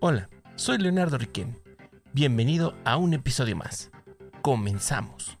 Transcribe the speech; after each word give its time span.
Hola, 0.00 0.28
soy 0.54 0.78
Leonardo 0.78 1.18
Riquén. 1.18 1.58
Bienvenido 2.12 2.72
a 2.84 2.96
un 2.96 3.14
episodio 3.14 3.56
más. 3.56 3.90
Comenzamos. 4.42 5.37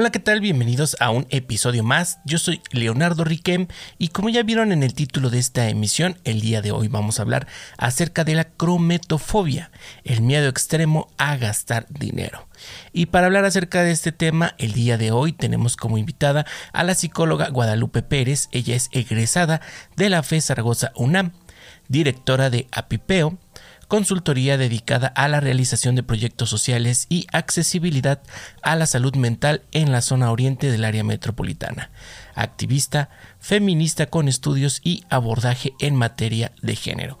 Hola, 0.00 0.12
¿qué 0.12 0.20
tal? 0.20 0.40
Bienvenidos 0.40 0.96
a 1.00 1.10
un 1.10 1.26
episodio 1.28 1.82
más. 1.82 2.20
Yo 2.24 2.38
soy 2.38 2.62
Leonardo 2.70 3.24
Riquem 3.24 3.66
y 3.98 4.10
como 4.10 4.28
ya 4.28 4.44
vieron 4.44 4.70
en 4.70 4.84
el 4.84 4.94
título 4.94 5.28
de 5.28 5.40
esta 5.40 5.68
emisión, 5.68 6.20
el 6.22 6.40
día 6.40 6.62
de 6.62 6.70
hoy 6.70 6.86
vamos 6.86 7.18
a 7.18 7.22
hablar 7.22 7.48
acerca 7.78 8.22
de 8.22 8.36
la 8.36 8.44
crometofobia, 8.44 9.72
el 10.04 10.20
miedo 10.20 10.48
extremo 10.48 11.08
a 11.18 11.36
gastar 11.36 11.88
dinero. 11.88 12.46
Y 12.92 13.06
para 13.06 13.26
hablar 13.26 13.44
acerca 13.44 13.82
de 13.82 13.90
este 13.90 14.12
tema, 14.12 14.54
el 14.58 14.70
día 14.70 14.98
de 14.98 15.10
hoy 15.10 15.32
tenemos 15.32 15.74
como 15.76 15.98
invitada 15.98 16.46
a 16.72 16.84
la 16.84 16.94
psicóloga 16.94 17.48
Guadalupe 17.48 18.02
Pérez. 18.02 18.48
Ella 18.52 18.76
es 18.76 18.90
egresada 18.92 19.60
de 19.96 20.10
la 20.10 20.22
FE 20.22 20.40
Zaragoza 20.40 20.92
UNAM, 20.94 21.32
directora 21.88 22.50
de 22.50 22.68
Apipeo, 22.70 23.36
consultoría 23.88 24.58
dedicada 24.58 25.08
a 25.08 25.26
la 25.28 25.40
realización 25.40 25.96
de 25.96 26.02
proyectos 26.02 26.50
sociales 26.50 27.06
y 27.08 27.26
accesibilidad 27.32 28.22
a 28.62 28.76
la 28.76 28.86
salud 28.86 29.16
mental 29.16 29.62
en 29.72 29.90
la 29.90 30.02
zona 30.02 30.30
oriente 30.30 30.70
del 30.70 30.84
área 30.84 31.02
metropolitana, 31.02 31.90
activista, 32.34 33.08
feminista 33.40 34.06
con 34.06 34.28
estudios 34.28 34.80
y 34.84 35.04
abordaje 35.08 35.72
en 35.80 35.96
materia 35.96 36.52
de 36.62 36.76
género. 36.76 37.18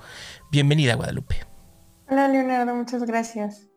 Bienvenida, 0.52 0.94
Guadalupe. 0.94 1.44
Hola, 2.08 2.28
Leonardo, 2.28 2.74
muchas 2.74 3.02
gracias. 3.04 3.68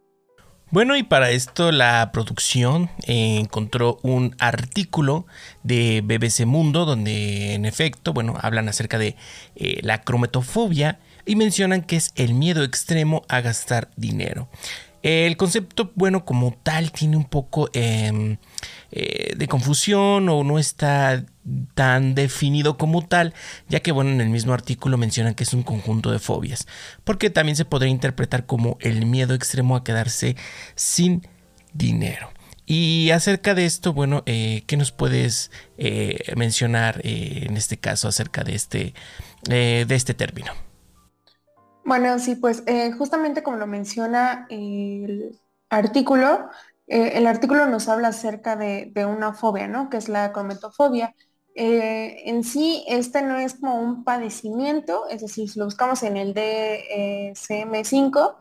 Bueno, 0.69 0.95
y 0.95 1.03
para 1.03 1.31
esto 1.31 1.73
la 1.73 2.11
producción 2.13 2.89
eh, 3.05 3.39
encontró 3.39 3.99
un 4.03 4.37
artículo 4.39 5.25
de 5.63 6.01
BBC 6.01 6.45
Mundo 6.45 6.85
donde 6.85 7.55
en 7.55 7.65
efecto, 7.65 8.13
bueno, 8.13 8.37
hablan 8.41 8.69
acerca 8.69 8.97
de 8.97 9.17
eh, 9.55 9.79
la 9.83 10.01
crometofobia 10.01 10.99
y 11.25 11.35
mencionan 11.35 11.81
que 11.81 11.97
es 11.97 12.11
el 12.15 12.33
miedo 12.33 12.63
extremo 12.63 13.23
a 13.27 13.41
gastar 13.41 13.91
dinero. 13.95 14.49
El 15.03 15.35
concepto, 15.35 15.91
bueno, 15.95 16.25
como 16.25 16.55
tal, 16.61 16.91
tiene 16.91 17.17
un 17.17 17.25
poco 17.25 17.69
em, 17.73 18.37
eh, 18.91 19.33
de 19.35 19.47
confusión 19.47 20.29
o 20.29 20.43
no 20.43 20.59
está 20.59 21.25
tan 21.73 22.13
definido 22.13 22.77
como 22.77 23.07
tal, 23.07 23.33
ya 23.67 23.79
que, 23.79 23.91
bueno, 23.91 24.11
en 24.11 24.21
el 24.21 24.29
mismo 24.29 24.53
artículo 24.53 24.99
mencionan 24.99 25.33
que 25.33 25.43
es 25.43 25.53
un 25.53 25.63
conjunto 25.63 26.11
de 26.11 26.19
fobias, 26.19 26.67
porque 27.03 27.31
también 27.31 27.55
se 27.55 27.65
podría 27.65 27.89
interpretar 27.89 28.45
como 28.45 28.77
el 28.79 29.07
miedo 29.07 29.33
extremo 29.33 29.75
a 29.75 29.83
quedarse 29.83 30.35
sin 30.75 31.27
dinero. 31.73 32.29
Y 32.67 33.09
acerca 33.09 33.55
de 33.55 33.65
esto, 33.65 33.93
bueno, 33.93 34.21
eh, 34.27 34.63
¿qué 34.67 34.77
nos 34.77 34.91
puedes 34.91 35.49
eh, 35.79 36.19
mencionar 36.35 37.01
en 37.03 37.57
este 37.57 37.77
caso 37.77 38.07
acerca 38.07 38.43
de 38.43 38.53
este, 38.53 38.93
de 39.47 39.95
este 39.95 40.13
término? 40.13 40.53
Bueno, 41.83 42.19
sí, 42.19 42.35
pues 42.35 42.63
eh, 42.67 42.91
justamente 42.91 43.43
como 43.43 43.57
lo 43.57 43.67
menciona 43.67 44.45
el 44.49 45.39
artículo, 45.69 46.49
eh, 46.87 47.13
el 47.15 47.27
artículo 47.27 47.65
nos 47.67 47.87
habla 47.89 48.09
acerca 48.09 48.55
de, 48.55 48.91
una 49.05 49.33
fobia, 49.33 49.67
¿no? 49.67 49.89
Que 49.89 49.97
es 49.97 50.07
la 50.07 50.31
crometofobia. 50.31 51.15
Eh, 51.55 52.29
en 52.29 52.43
sí, 52.43 52.85
este 52.87 53.21
no 53.23 53.37
es 53.37 53.55
como 53.55 53.75
un 53.75 54.03
padecimiento, 54.03 55.07
es 55.09 55.21
decir, 55.21 55.49
si 55.49 55.59
lo 55.59 55.65
buscamos 55.65 56.03
en 56.03 56.17
el 56.17 56.33
DSM5, 56.33 58.37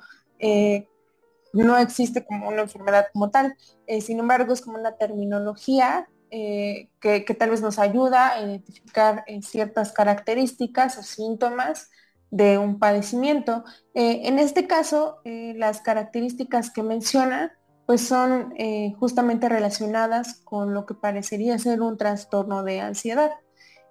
no 1.52 1.76
existe 1.78 2.24
como 2.24 2.48
una 2.48 2.62
enfermedad 2.62 3.06
como 3.12 3.30
tal. 3.30 3.56
sin 4.00 4.20
embargo, 4.20 4.52
es 4.52 4.60
como 4.60 4.78
una 4.78 4.96
terminología 4.96 6.08
que, 6.30 6.88
que, 7.00 7.34
tal 7.34 7.50
vez 7.50 7.60
nos 7.62 7.78
ayuda 7.78 8.34
a 8.34 8.42
identificar 8.42 9.24
ciertas 9.42 9.92
características 9.92 10.98
o 10.98 11.02
síntomas 11.02 11.90
de 12.30 12.58
un 12.58 12.78
padecimiento. 12.78 13.64
Eh, 13.94 14.22
en 14.24 14.38
este 14.38 14.66
caso, 14.66 15.20
eh, 15.24 15.54
las 15.56 15.80
características 15.80 16.70
que 16.70 16.82
menciona 16.82 17.56
pues 17.86 18.06
son 18.06 18.54
eh, 18.56 18.94
justamente 19.00 19.48
relacionadas 19.48 20.40
con 20.44 20.74
lo 20.74 20.86
que 20.86 20.94
parecería 20.94 21.58
ser 21.58 21.82
un 21.82 21.98
trastorno 21.98 22.62
de 22.62 22.80
ansiedad. 22.80 23.32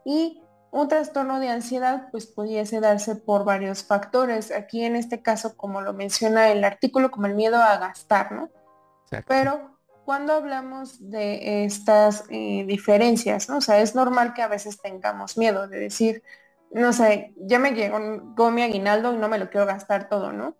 Y 0.05 0.41
un 0.71 0.87
trastorno 0.87 1.41
de 1.41 1.49
ansiedad 1.49 2.07
pues 2.09 2.25
pudiese 2.25 2.79
darse 2.79 3.17
por 3.17 3.43
varios 3.43 3.83
factores. 3.83 4.51
Aquí 4.51 4.85
en 4.85 4.95
este 4.95 5.21
caso, 5.21 5.57
como 5.57 5.81
lo 5.81 5.93
menciona 5.93 6.49
el 6.49 6.63
artículo, 6.63 7.11
como 7.11 7.25
el 7.25 7.35
miedo 7.35 7.57
a 7.57 7.77
gastar, 7.77 8.31
¿no? 8.31 8.49
Pero 9.27 9.77
cuando 10.05 10.31
hablamos 10.31 11.09
de 11.09 11.65
estas 11.65 12.25
diferencias, 12.29 13.49
¿no? 13.49 13.57
O 13.57 13.61
sea, 13.61 13.81
es 13.81 13.95
normal 13.95 14.33
que 14.33 14.43
a 14.43 14.47
veces 14.47 14.79
tengamos 14.79 15.37
miedo 15.37 15.67
de 15.67 15.79
decir, 15.79 16.23
no 16.71 16.93
sé, 16.93 17.33
ya 17.37 17.59
me 17.59 17.71
llegó 17.71 18.51
mi 18.51 18.61
aguinaldo 18.61 19.13
y 19.13 19.17
no 19.17 19.27
me 19.27 19.39
lo 19.39 19.49
quiero 19.49 19.65
gastar 19.65 20.09
todo, 20.09 20.31
¿no? 20.31 20.55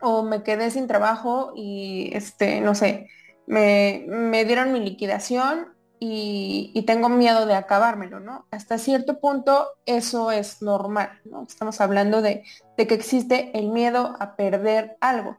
O 0.00 0.22
me 0.22 0.42
quedé 0.42 0.70
sin 0.70 0.86
trabajo 0.86 1.52
y, 1.54 2.10
este, 2.14 2.60
no 2.60 2.74
sé, 2.74 3.08
me, 3.46 4.44
dieron 4.44 4.72
mi 4.72 4.80
liquidación 4.80 5.74
y, 5.98 6.82
tengo 6.86 7.08
miedo 7.08 7.46
de 7.46 7.54
acabármelo, 7.54 8.20
¿no? 8.20 8.46
Hasta 8.50 8.78
cierto 8.78 9.20
punto 9.20 9.68
eso 9.84 10.30
es 10.30 10.62
normal, 10.62 11.20
¿no? 11.24 11.44
Estamos 11.46 11.80
hablando 11.80 12.22
de, 12.22 12.42
que 12.76 12.94
existe 12.94 13.50
el 13.58 13.68
miedo 13.68 14.16
a 14.18 14.36
perder 14.36 14.96
algo. 15.00 15.38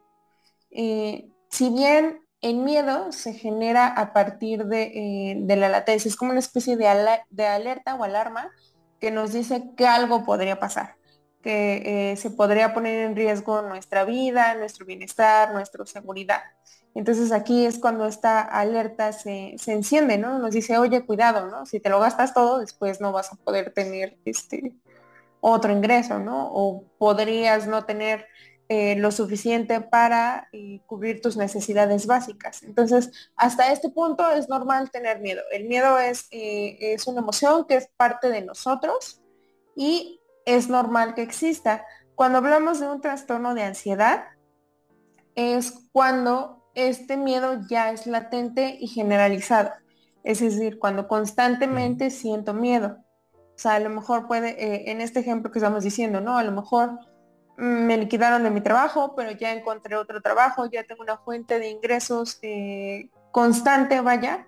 Eh, 0.70 1.28
si 1.50 1.68
bien 1.70 2.20
el 2.40 2.56
miedo 2.56 3.12
se 3.12 3.34
genera 3.34 3.88
a 3.88 4.12
partir 4.12 4.66
de, 4.66 4.82
eh, 4.94 5.36
de 5.38 5.56
la 5.56 5.68
latencia, 5.68 6.08
es 6.08 6.16
como 6.16 6.30
una 6.30 6.40
especie 6.40 6.76
de, 6.76 6.86
de 7.30 7.46
alerta 7.46 7.96
o 7.96 8.04
alarma 8.04 8.50
que 9.02 9.10
nos 9.10 9.32
dice 9.32 9.64
que 9.76 9.84
algo 9.84 10.24
podría 10.24 10.60
pasar, 10.60 10.94
que 11.42 12.12
eh, 12.12 12.16
se 12.16 12.30
podría 12.30 12.72
poner 12.72 13.04
en 13.04 13.16
riesgo 13.16 13.60
nuestra 13.60 14.04
vida, 14.04 14.54
nuestro 14.54 14.86
bienestar, 14.86 15.52
nuestra 15.52 15.84
seguridad. 15.86 16.40
Entonces 16.94 17.32
aquí 17.32 17.66
es 17.66 17.80
cuando 17.80 18.06
esta 18.06 18.42
alerta 18.42 19.12
se, 19.12 19.56
enciende, 19.66 20.18
¿no? 20.18 20.38
Nos 20.38 20.52
dice, 20.52 20.78
oye, 20.78 21.04
cuidado, 21.04 21.48
¿no? 21.50 21.66
Si 21.66 21.80
te 21.80 21.90
lo 21.90 21.98
gastas 21.98 22.32
todo, 22.32 22.60
después 22.60 23.00
no 23.00 23.10
vas 23.10 23.32
a 23.32 23.36
poder 23.38 23.72
tener 23.74 24.18
este 24.24 24.72
otro 25.40 25.72
ingreso, 25.72 26.20
¿no? 26.20 26.52
O 26.52 26.84
podrías 26.96 27.66
no 27.66 27.84
tener 27.84 28.28
eh, 28.74 28.96
lo 28.96 29.10
suficiente 29.10 29.82
para 29.82 30.48
eh, 30.50 30.80
cubrir 30.86 31.20
tus 31.20 31.36
necesidades 31.36 32.06
básicas. 32.06 32.62
Entonces, 32.62 33.30
hasta 33.36 33.70
este 33.70 33.90
punto 33.90 34.30
es 34.30 34.48
normal 34.48 34.90
tener 34.90 35.20
miedo. 35.20 35.42
El 35.52 35.68
miedo 35.68 35.98
es, 35.98 36.26
eh, 36.30 36.78
es 36.80 37.06
una 37.06 37.20
emoción 37.20 37.66
que 37.66 37.76
es 37.76 37.90
parte 37.98 38.30
de 38.30 38.40
nosotros 38.40 39.20
y 39.76 40.22
es 40.46 40.70
normal 40.70 41.14
que 41.14 41.20
exista. 41.20 41.84
Cuando 42.14 42.38
hablamos 42.38 42.80
de 42.80 42.88
un 42.88 43.02
trastorno 43.02 43.54
de 43.54 43.64
ansiedad, 43.64 44.24
es 45.34 45.74
cuando 45.92 46.64
este 46.74 47.18
miedo 47.18 47.60
ya 47.68 47.90
es 47.90 48.06
latente 48.06 48.78
y 48.80 48.86
generalizado. 48.86 49.72
Es 50.24 50.40
decir, 50.40 50.78
cuando 50.78 51.08
constantemente 51.08 52.08
siento 52.08 52.54
miedo. 52.54 52.96
O 53.34 53.58
sea, 53.58 53.74
a 53.74 53.80
lo 53.80 53.90
mejor 53.90 54.28
puede, 54.28 54.90
en 54.90 55.02
este 55.02 55.20
ejemplo 55.20 55.52
que 55.52 55.58
estamos 55.58 55.84
diciendo, 55.84 56.22
¿no? 56.22 56.38
A 56.38 56.42
lo 56.42 56.52
mejor 56.52 57.11
me 57.56 57.96
liquidaron 57.96 58.42
de 58.42 58.50
mi 58.50 58.60
trabajo, 58.60 59.14
pero 59.14 59.30
ya 59.32 59.52
encontré 59.52 59.96
otro 59.96 60.20
trabajo, 60.20 60.66
ya 60.66 60.84
tengo 60.84 61.02
una 61.02 61.18
fuente 61.18 61.58
de 61.58 61.68
ingresos 61.68 62.38
eh, 62.42 63.10
constante, 63.30 64.00
vaya, 64.00 64.46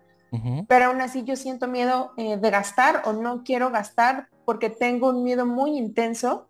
pero 0.67 0.87
aún 0.87 1.01
así 1.01 1.23
yo 1.23 1.37
siento 1.37 1.69
miedo 1.69 2.13
eh, 2.17 2.37
de 2.37 2.51
gastar 2.51 3.03
o 3.05 3.13
no 3.13 3.45
quiero 3.45 3.71
gastar 3.71 4.29
porque 4.45 4.69
tengo 4.69 5.11
un 5.11 5.23
miedo 5.23 5.47
muy 5.47 5.79
intenso 5.79 6.49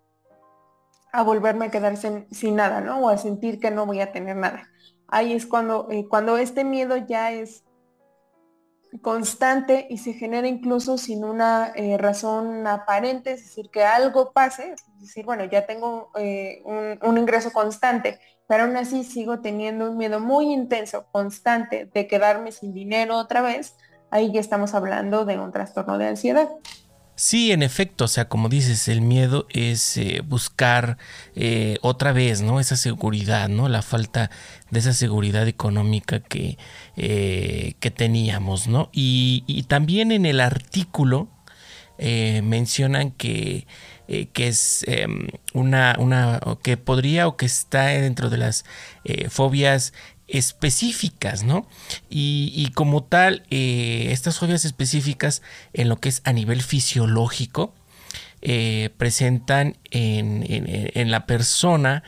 a 1.12 1.22
volverme 1.22 1.66
a 1.66 1.70
quedar 1.70 1.96
sin, 1.98 2.56
nada, 2.56 2.80
¿no? 2.80 3.00
O 3.00 3.08
a 3.10 3.18
sentir 3.18 3.60
que 3.60 3.70
no 3.70 3.84
voy 3.84 4.00
a 4.00 4.10
tener 4.10 4.36
nada. 4.36 4.70
Ahí 5.06 5.34
es 5.34 5.44
cuando, 5.44 5.86
eh, 5.90 6.06
cuando 6.08 6.38
este 6.38 6.64
miedo 6.64 6.96
ya 6.96 7.30
es 7.30 7.62
constante 9.02 9.86
y 9.90 9.98
se 9.98 10.12
genera 10.12 10.46
incluso 10.46 10.98
sin 10.98 11.24
una 11.24 11.72
eh, 11.74 11.96
razón 11.98 12.66
aparente, 12.66 13.32
es 13.32 13.42
decir, 13.42 13.70
que 13.70 13.84
algo 13.84 14.32
pase, 14.32 14.72
es 14.72 15.00
decir, 15.00 15.24
bueno, 15.24 15.44
ya 15.44 15.66
tengo 15.66 16.10
eh, 16.16 16.62
un, 16.64 17.18
ingreso 17.18 17.52
constante, 17.52 18.20
pero 18.46 18.64
aún 18.64 18.76
así 18.76 19.04
sigo 19.04 19.40
teniendo 19.40 19.90
un 19.90 19.96
miedo 19.96 20.20
muy 20.20 20.52
intenso, 20.52 21.06
constante, 21.10 21.86
de 21.86 22.06
quedarme 22.06 22.52
sin 22.52 22.72
dinero 22.72 23.16
otra 23.16 23.42
vez, 23.42 23.76
ahí 24.10 24.32
ya 24.32 24.40
estamos 24.40 24.74
hablando 24.74 25.24
de 25.24 25.38
un 25.38 25.50
trastorno 25.50 25.98
de 25.98 26.08
ansiedad. 26.08 26.48
Sí, 27.16 27.52
en 27.52 27.62
efecto, 27.62 28.06
o 28.06 28.08
sea, 28.08 28.28
como 28.28 28.48
dices, 28.48 28.88
el 28.88 29.00
miedo 29.00 29.46
es 29.50 29.96
eh, 29.96 30.20
buscar 30.26 30.98
eh, 31.36 31.78
otra 31.80 32.12
vez, 32.12 32.42
¿no? 32.42 32.58
Esa 32.58 32.76
seguridad, 32.76 33.48
¿no? 33.48 33.68
La 33.68 33.82
falta 33.82 34.30
de 34.70 34.80
esa 34.80 34.92
seguridad 34.92 35.46
económica 35.46 36.18
que, 36.18 36.58
eh, 36.96 37.74
que 37.78 37.90
teníamos, 37.92 38.66
¿no? 38.66 38.90
Y, 38.92 39.44
y, 39.46 39.62
también 39.64 40.10
en 40.10 40.26
el 40.26 40.40
artículo 40.40 41.28
mencionan 41.96 43.12
que, 43.12 43.68
que 44.08 44.48
es 44.48 44.84
em, 44.88 45.28
una, 45.52 45.94
una, 46.00 46.40
que 46.62 46.76
podría 46.76 47.28
o 47.28 47.36
que 47.36 47.46
está 47.46 47.86
dentro 47.86 48.30
de 48.30 48.38
las 48.38 48.64
fobias 49.28 49.92
específicas, 50.28 51.44
¿no? 51.44 51.66
Y, 52.08 52.70
como 52.74 53.04
tal, 53.04 53.44
eh, 53.50 54.08
estas 54.10 54.38
fobias 54.38 54.64
específicas 54.64 55.42
en 55.72 55.88
lo 55.88 56.00
que 56.00 56.08
es 56.08 56.22
a 56.24 56.32
nivel 56.32 56.62
fisiológico, 56.62 57.74
eh, 58.40 58.90
presentan 58.96 59.78
en, 59.90 61.10
la 61.10 61.26
persona 61.26 62.02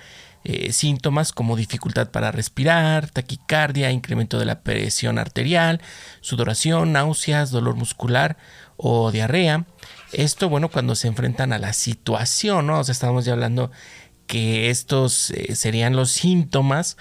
eh, 0.45 0.73
síntomas 0.73 1.33
como 1.33 1.57
dificultad 1.57 2.11
para 2.11 2.31
respirar, 2.31 3.11
taquicardia, 3.11 3.91
incremento 3.91 4.39
de 4.39 4.45
la 4.45 4.61
presión 4.61 5.19
arterial, 5.19 5.81
sudoración, 6.21 6.93
náuseas, 6.93 7.51
dolor 7.51 7.75
muscular 7.75 8.37
o 8.77 9.11
diarrea. 9.11 9.67
Esto, 10.13 10.49
bueno, 10.49 10.71
cuando 10.71 10.95
se 10.95 11.09
enfrentan 11.09 11.53
a 11.53 11.59
la 11.59 11.73
situación, 11.73 12.69
¿no? 12.69 12.81
O 12.81 12.85
sea, 12.85 12.93
estamos 12.93 13.25
ya 13.25 13.33
hablando 13.33 13.71
que 14.27 14.71
estos 14.71 15.33
serían 15.55 15.97
los 15.97 16.11
síntomas 16.11 16.97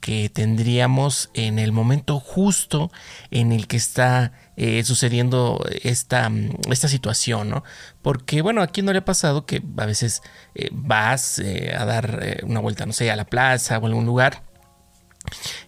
que 0.00 0.28
tendríamos 0.28 1.30
en 1.34 1.58
el 1.58 1.72
momento 1.72 2.20
justo 2.20 2.90
en 3.30 3.52
el 3.52 3.66
que 3.66 3.76
está 3.76 4.32
eh, 4.56 4.82
sucediendo 4.84 5.64
esta, 5.82 6.30
esta 6.70 6.88
situación, 6.88 7.50
¿no? 7.50 7.64
Porque, 8.02 8.42
bueno, 8.42 8.62
aquí 8.62 8.82
no 8.82 8.92
le 8.92 8.98
ha 8.98 9.04
pasado 9.04 9.44
que 9.44 9.62
a 9.76 9.86
veces 9.86 10.22
eh, 10.54 10.68
vas 10.72 11.40
a 11.40 11.84
dar 11.84 12.42
una 12.44 12.60
vuelta, 12.60 12.86
no 12.86 12.92
sé, 12.92 13.10
a 13.10 13.16
la 13.16 13.26
plaza 13.26 13.78
o 13.78 13.84
a 13.84 13.86
algún 13.86 14.06
lugar 14.06 14.42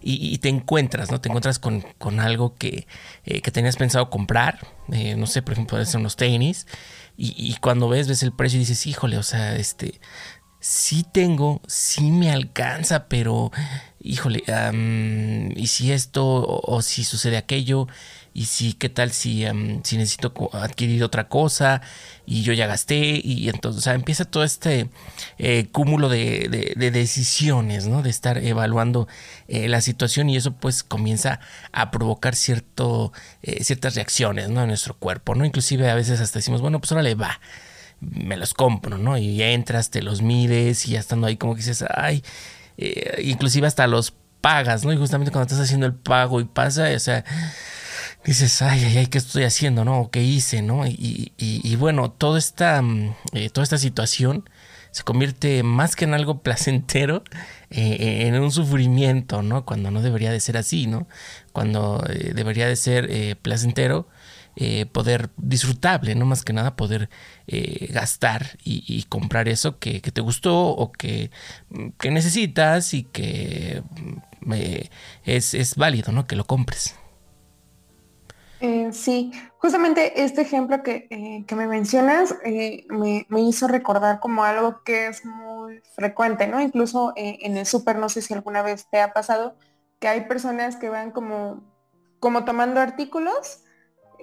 y, 0.01 0.39
te 0.39 0.49
encuentras, 0.49 1.11
¿no? 1.11 1.21
Te 1.21 1.29
encuentras 1.29 1.59
con, 1.59 1.85
algo 2.21 2.55
que, 2.55 2.87
que, 3.25 3.51
tenías 3.51 3.77
pensado 3.77 4.11
comprar, 4.11 4.59
no 5.17 5.27
sé, 5.27 5.43
por 5.43 5.53
ejemplo, 5.53 5.85
ser 5.85 6.01
unos 6.01 6.17
tenis, 6.17 6.67
y, 7.17 7.35
y, 7.37 7.57
cuando 7.57 7.89
ves, 7.89 8.09
ves 8.09 8.23
el 8.23 8.33
precio 8.33 8.57
y 8.57 8.61
dices, 8.61 8.87
híjole, 8.87 9.19
o 9.19 9.23
sea, 9.23 9.57
este, 9.57 10.01
sí 10.61 11.07
tengo, 11.11 11.63
sí 11.67 12.11
me 12.11 12.31
alcanza, 12.31 13.09
pero 13.09 13.51
híjole, 14.03 14.45
y 15.57 15.67
si 15.67 15.93
esto 15.93 16.25
o, 16.25 16.83
si 16.83 17.05
sucede 17.05 17.37
aquello, 17.37 17.87
y 18.33 18.45
si 18.45 18.75
qué 18.75 18.89
tal 18.89 19.11
si, 19.11 19.45
si 19.83 19.97
necesito 19.97 20.33
adquirir 20.53 21.03
otra 21.03 21.29
cosa 21.29 21.83
y 22.27 22.43
yo 22.43 22.53
ya 22.53 22.67
gasté, 22.67 23.21
y 23.23 23.49
entonces 23.49 23.81
o 23.81 23.83
sea, 23.83 23.95
empieza 23.95 24.25
todo 24.25 24.45
este 24.45 24.89
eh, 25.39 25.67
cúmulo 25.73 26.09
de, 26.09 26.75
decisiones, 26.77 27.87
¿no? 27.87 28.03
De 28.03 28.11
estar 28.11 28.39
evaluando 28.39 29.09
eh, 29.49 29.69
la 29.69 29.81
situación 29.81 30.31
y 30.31 30.37
eso 30.37 30.53
pues 30.53 30.85
comienza 30.85 31.41
a 31.73 31.91
provocar 31.91 32.37
cierto, 32.37 33.13
eh, 33.43 33.65
ciertas 33.65 33.95
reacciones, 33.97 34.49
¿no? 34.51 34.63
En 34.63 34.69
nuestro 34.69 34.95
cuerpo, 34.95 35.35
¿no? 35.35 35.45
Inclusive 35.45 35.91
a 35.91 35.95
veces 35.95 36.21
hasta 36.21 36.39
decimos, 36.39 36.61
bueno, 36.61 36.81
pues 36.81 36.93
ahora 36.93 37.03
le 37.03 37.15
va 37.15 37.41
me 38.01 38.37
los 38.37 38.55
compro, 38.55 38.99
¿no? 38.99 39.19
Y 39.19 39.43
entras, 39.43 39.91
te 39.91 40.03
los 40.03 40.23
mides 40.23 40.87
y 40.87 40.93
ya 40.93 41.01
estando 41.01 41.27
ahí 41.27 41.37
como 41.37 41.55
que 41.55 41.59
dices, 41.59 41.85
ay, 41.95 42.25
eh, 42.79 43.23
inclusive 43.25 43.67
hasta 43.67 43.87
los 43.87 44.15
pagas, 44.41 44.85
¿no? 44.85 44.93
Y 44.93 44.97
justamente 44.97 45.31
cuando 45.31 45.47
estás 45.47 45.61
haciendo 45.61 45.87
el 45.87 45.95
pago 45.95 46.41
y 46.41 46.45
pasa, 46.45 46.89
o 46.95 46.99
sea, 46.99 47.25
dices, 48.25 48.63
ay, 48.63 48.85
ay, 48.85 48.99
ay, 48.99 49.07
¿qué 49.07 49.19
estoy 49.19 49.45
haciendo, 49.45 49.85
no? 49.85 50.11
¿Qué 50.11 50.23
hice, 50.23 50.63
no? 50.63 50.87
Y, 50.87 51.33
y, 51.37 51.77
bueno, 51.77 52.11
toda 52.11 52.39
esta, 52.39 52.81
mm, 52.81 53.15
eh, 53.35 53.51
toda 53.51 53.65
esta 53.65 53.79
situación 53.79 54.49
se 54.93 55.05
convierte 55.05 55.63
más 55.63 55.95
que 55.95 56.07
en 56.07 56.15
algo 56.15 56.39
placentero, 56.43 57.23
eh, 57.71 58.27
en 58.27 58.41
un 58.41 58.51
sufrimiento, 58.51 59.43
¿no? 59.43 59.67
Cuando 59.67 59.91
no 59.91 60.01
debería 60.01 60.33
de 60.33 60.41
ser 60.41 60.57
así, 60.57 60.87
¿no? 60.87 61.07
Cuando 61.53 62.03
debería 62.35 62.67
de 62.67 62.77
ser 62.77 63.37
placentero, 63.43 64.09
eh, 64.57 64.87
poder 64.87 65.31
disfrutable, 65.37 66.15
no 66.15 66.27
más 66.27 66.45
que 66.45 66.53
nada 66.53 66.75
poder 66.77 67.09
eh, 67.47 67.89
gastar 67.93 68.59
y, 68.65 69.05
comprar 69.09 69.49
eso 69.49 69.79
que, 69.79 70.01
te 70.01 70.21
gustó 70.21 70.69
o 70.69 70.93
que, 70.93 71.31
necesitas 72.03 72.93
y 72.93 73.05
que 73.05 73.83
mm, 74.43 74.53
es, 75.25 75.77
válido, 75.77 76.13
¿no? 76.13 76.27
Que 76.27 76.37
lo 76.37 76.45
compres. 76.45 76.97
Eh, 78.61 78.91
sí, 78.93 79.33
justamente 79.59 80.23
este 80.23 80.43
ejemplo 80.43 80.83
que, 80.83 81.45
me 81.57 81.67
mencionas 81.67 82.35
me, 82.91 83.27
me, 83.29 83.41
hizo 83.41 83.69
recordar 83.69 84.21
como 84.21 84.45
algo 84.45 84.83
que 84.83 85.07
es 85.07 85.25
muy 85.25 85.81
frecuente, 85.95 86.47
¿no? 86.49 86.61
Incluso 86.61 87.13
en 87.17 87.57
el 87.57 87.67
súper, 87.67 87.97
no 87.97 88.09
sé 88.09 88.21
si 88.21 88.35
alguna 88.35 88.63
vez 88.63 88.87
te 88.91 89.01
ha 89.01 89.13
pasado, 89.13 89.57
que 90.01 90.09
hay 90.09 90.23
personas 90.23 90.77
que 90.77 90.89
van 90.89 91.13
como, 91.13 91.63
como 92.19 92.45
tomando 92.45 92.81
artículos 92.81 93.63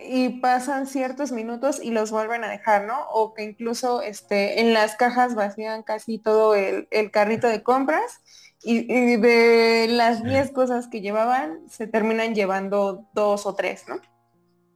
y 0.05 0.29
pasan 0.39 0.87
ciertos 0.87 1.31
minutos 1.31 1.79
y 1.81 1.91
los 1.91 2.11
vuelven 2.11 2.43
a 2.43 2.49
dejar, 2.49 2.85
¿no? 2.85 3.07
O 3.11 3.33
que 3.33 3.43
incluso 3.43 4.01
este, 4.01 4.61
en 4.61 4.73
las 4.73 4.95
cajas 4.95 5.35
vacían 5.35 5.83
casi 5.83 6.17
todo 6.17 6.55
el, 6.55 6.87
carrito 7.11 7.47
de 7.47 7.63
compras 7.63 8.21
y, 8.63 9.15
de 9.17 9.87
las 9.89 10.23
10 10.23 10.51
cosas 10.51 10.87
que 10.87 11.01
llevaban 11.01 11.59
se 11.69 11.87
terminan 11.87 12.35
llevando 12.35 13.05
dos 13.13 13.45
o 13.45 13.55
tres, 13.55 13.85
¿no? 13.87 13.99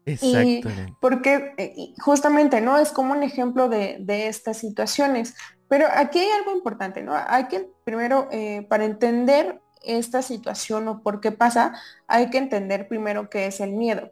Exacto. 0.03 0.69
porque 0.99 1.53
eh, 1.57 1.93
justamente, 1.99 2.59
¿no? 2.59 2.77
Es 2.77 2.91
como 2.91 3.13
un 3.13 3.23
ejemplo 3.23 3.69
de, 3.69 4.27
estas 4.27 4.57
situaciones. 4.57 5.35
Pero 5.67 5.87
aquí 5.93 6.19
hay 6.19 6.29
algo 6.31 6.55
importante, 6.55 7.01
¿no? 7.01 7.13
Hay 7.15 7.47
que 7.47 7.69
primero, 7.83 8.27
eh, 8.31 8.65
para 8.69 8.85
entender 8.85 9.61
esta 9.83 10.21
situación 10.21 10.87
o 10.87 11.01
por 11.01 11.21
qué 11.21 11.31
pasa, 11.31 11.73
hay 12.07 12.29
que 12.29 12.37
entender 12.37 12.87
primero 12.87 13.29
qué 13.29 13.45
es 13.47 13.59
el 13.61 13.73
miedo. 13.73 14.11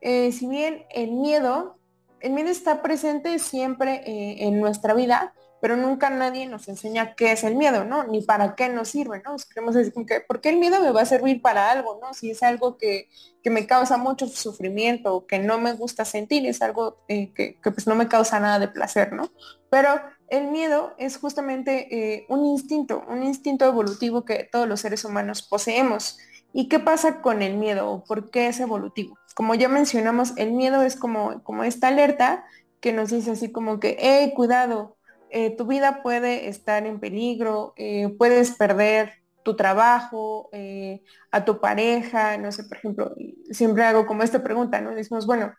Eh, 0.00 0.32
si 0.32 0.46
bien 0.46 0.84
el 0.90 1.12
miedo, 1.12 1.76
el 2.20 2.32
miedo 2.32 2.48
está 2.50 2.82
presente 2.82 3.38
siempre 3.38 4.02
eh, 4.06 4.46
en 4.46 4.60
nuestra 4.60 4.94
vida, 4.94 5.34
pero 5.60 5.76
nunca 5.76 6.08
nadie 6.08 6.46
nos 6.46 6.68
enseña 6.68 7.14
qué 7.14 7.32
es 7.32 7.44
el 7.44 7.54
miedo, 7.54 7.84
¿no? 7.84 8.04
Ni 8.04 8.22
para 8.22 8.54
qué 8.54 8.70
nos 8.70 8.88
sirve, 8.88 9.20
¿no? 9.22 9.36
Queremos 9.52 9.74
decir, 9.74 9.92
que, 10.06 10.20
¿por 10.20 10.40
qué 10.40 10.48
el 10.48 10.56
miedo 10.58 10.80
me 10.80 10.90
va 10.90 11.02
a 11.02 11.06
servir 11.06 11.42
para 11.42 11.70
algo, 11.70 11.98
¿no? 12.00 12.14
Si 12.14 12.30
es 12.30 12.42
algo 12.42 12.78
que, 12.78 13.08
me 13.44 13.66
causa 13.66 13.98
mucho 13.98 14.26
sufrimiento 14.26 15.14
o 15.14 15.26
que 15.26 15.38
no 15.38 15.58
me 15.58 15.74
gusta 15.74 16.06
sentir, 16.06 16.46
es 16.46 16.62
algo 16.62 16.96
eh, 17.08 17.32
que, 17.34 17.58
pues 17.62 17.86
no 17.86 17.94
me 17.94 18.08
causa 18.08 18.40
nada 18.40 18.58
de 18.58 18.68
placer, 18.68 19.12
¿no? 19.12 19.30
Pero 19.68 20.00
el 20.28 20.48
miedo 20.48 20.94
es 20.96 21.18
justamente 21.18 22.26
un 22.28 22.46
instinto, 22.46 23.04
un 23.08 23.22
instinto 23.22 23.66
evolutivo 23.66 24.24
que 24.24 24.48
todos 24.50 24.66
los 24.66 24.80
seres 24.80 25.04
humanos 25.04 25.42
poseemos. 25.42 26.18
¿Y 26.52 26.68
qué 26.68 26.78
pasa 26.78 27.20
con 27.20 27.42
el 27.42 27.56
miedo 27.56 28.02
por 28.06 28.30
qué 28.30 28.48
es 28.48 28.60
evolutivo? 28.60 29.19
Como 29.34 29.54
ya 29.54 29.68
mencionamos, 29.68 30.36
el 30.36 30.52
miedo 30.52 30.82
es 30.82 30.96
como, 30.96 31.42
como 31.42 31.64
esta 31.64 31.88
alerta 31.88 32.44
que 32.80 32.92
nos 32.92 33.10
dice 33.10 33.32
así 33.32 33.52
como 33.52 33.80
que, 33.80 33.96
hey, 34.00 34.32
cuidado, 34.34 34.96
eh, 35.30 35.56
tu 35.56 35.66
vida 35.66 36.02
puede 36.02 36.48
estar 36.48 36.86
en 36.86 36.98
peligro, 37.00 37.74
eh, 37.76 38.08
puedes 38.18 38.52
perder 38.52 39.22
tu 39.42 39.56
trabajo, 39.56 40.48
eh, 40.52 41.02
a 41.30 41.44
tu 41.44 41.60
pareja, 41.60 42.36
no 42.36 42.52
sé, 42.52 42.64
por 42.64 42.76
ejemplo, 42.78 43.14
siempre 43.50 43.84
hago 43.84 44.06
como 44.06 44.22
esta 44.22 44.42
pregunta, 44.42 44.80
¿no? 44.80 44.94
Decimos, 44.94 45.26
bueno, 45.26 45.54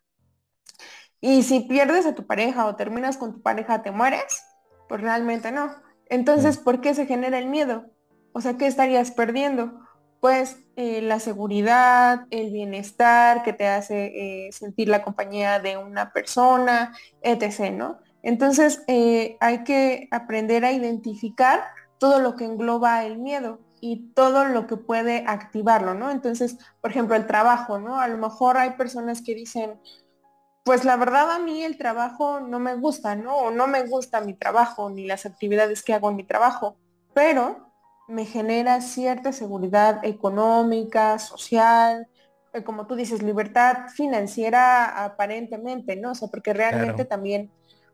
y 1.19 1.43
si 1.43 1.61
pierdes 1.61 2.05
a 2.05 2.15
tu 2.15 2.25
pareja 2.25 2.65
o 2.65 2.75
terminas 2.75 3.17
con 3.17 3.33
tu 3.33 3.41
pareja, 3.41 3.83
¿te 3.83 3.91
mueres? 3.91 4.43
Pues 4.89 5.01
realmente 5.01 5.51
no. 5.51 5.71
Entonces, 6.07 6.57
¿por 6.57 6.81
qué 6.81 6.93
se 6.93 7.05
genera 7.05 7.37
el 7.37 7.47
miedo? 7.47 7.85
O 8.33 8.41
sea, 8.41 8.57
¿qué 8.57 8.67
estarías 8.67 9.11
perdiendo? 9.11 9.81
pues 10.21 10.60
eh, 10.75 11.01
la 11.01 11.19
seguridad, 11.19 12.25
el 12.29 12.51
bienestar 12.51 13.43
que 13.43 13.53
te 13.53 13.67
hace 13.67 14.47
eh, 14.47 14.51
sentir 14.51 14.87
la 14.87 15.03
compañía 15.03 15.59
de 15.59 15.77
una 15.77 16.13
persona, 16.13 16.95
etc. 17.21 17.71
¿no? 17.71 17.99
Entonces 18.23 18.83
eh, 18.87 19.37
hay 19.39 19.63
que 19.63 20.07
aprender 20.11 20.63
a 20.63 20.71
identificar 20.71 21.63
todo 21.97 22.19
lo 22.19 22.35
que 22.35 22.45
engloba 22.45 23.03
el 23.03 23.17
miedo 23.17 23.59
y 23.81 24.13
todo 24.13 24.45
lo 24.45 24.67
que 24.67 24.77
puede 24.77 25.25
activarlo, 25.27 25.93
¿no? 25.93 26.11
Entonces, 26.11 26.57
por 26.81 26.91
ejemplo, 26.91 27.15
el 27.15 27.27
trabajo, 27.27 27.79
¿no? 27.79 27.99
A 27.99 28.07
lo 28.07 28.17
mejor 28.17 28.57
hay 28.57 28.71
personas 28.71 29.21
que 29.21 29.35
dicen, 29.35 29.79
pues 30.63 30.85
la 30.85 30.95
verdad 30.97 31.31
a 31.31 31.39
mí 31.39 31.63
el 31.63 31.77
trabajo 31.77 32.39
no 32.39 32.59
me 32.59 32.75
gusta, 32.75 33.15
¿no? 33.15 33.35
O 33.35 33.51
no 33.51 33.67
me 33.67 33.83
gusta 33.87 34.21
mi 34.21 34.35
trabajo 34.35 34.89
ni 34.89 35.05
las 35.05 35.25
actividades 35.25 35.83
que 35.83 35.93
hago 35.93 36.09
en 36.09 36.15
mi 36.15 36.23
trabajo, 36.23 36.77
pero 37.13 37.70
me 38.07 38.25
genera 38.25 38.81
cierta 38.81 39.31
seguridad 39.31 40.03
económica, 40.03 41.17
social, 41.19 42.07
eh, 42.53 42.63
como 42.63 42.85
tú 42.85 42.95
dices, 42.95 43.21
libertad 43.21 43.87
financiera 43.95 45.05
aparentemente, 45.05 45.95
¿no? 45.95 46.11
O 46.11 46.15
sea, 46.15 46.27
porque 46.27 46.53
realmente 46.53 47.05
también, 47.05 47.49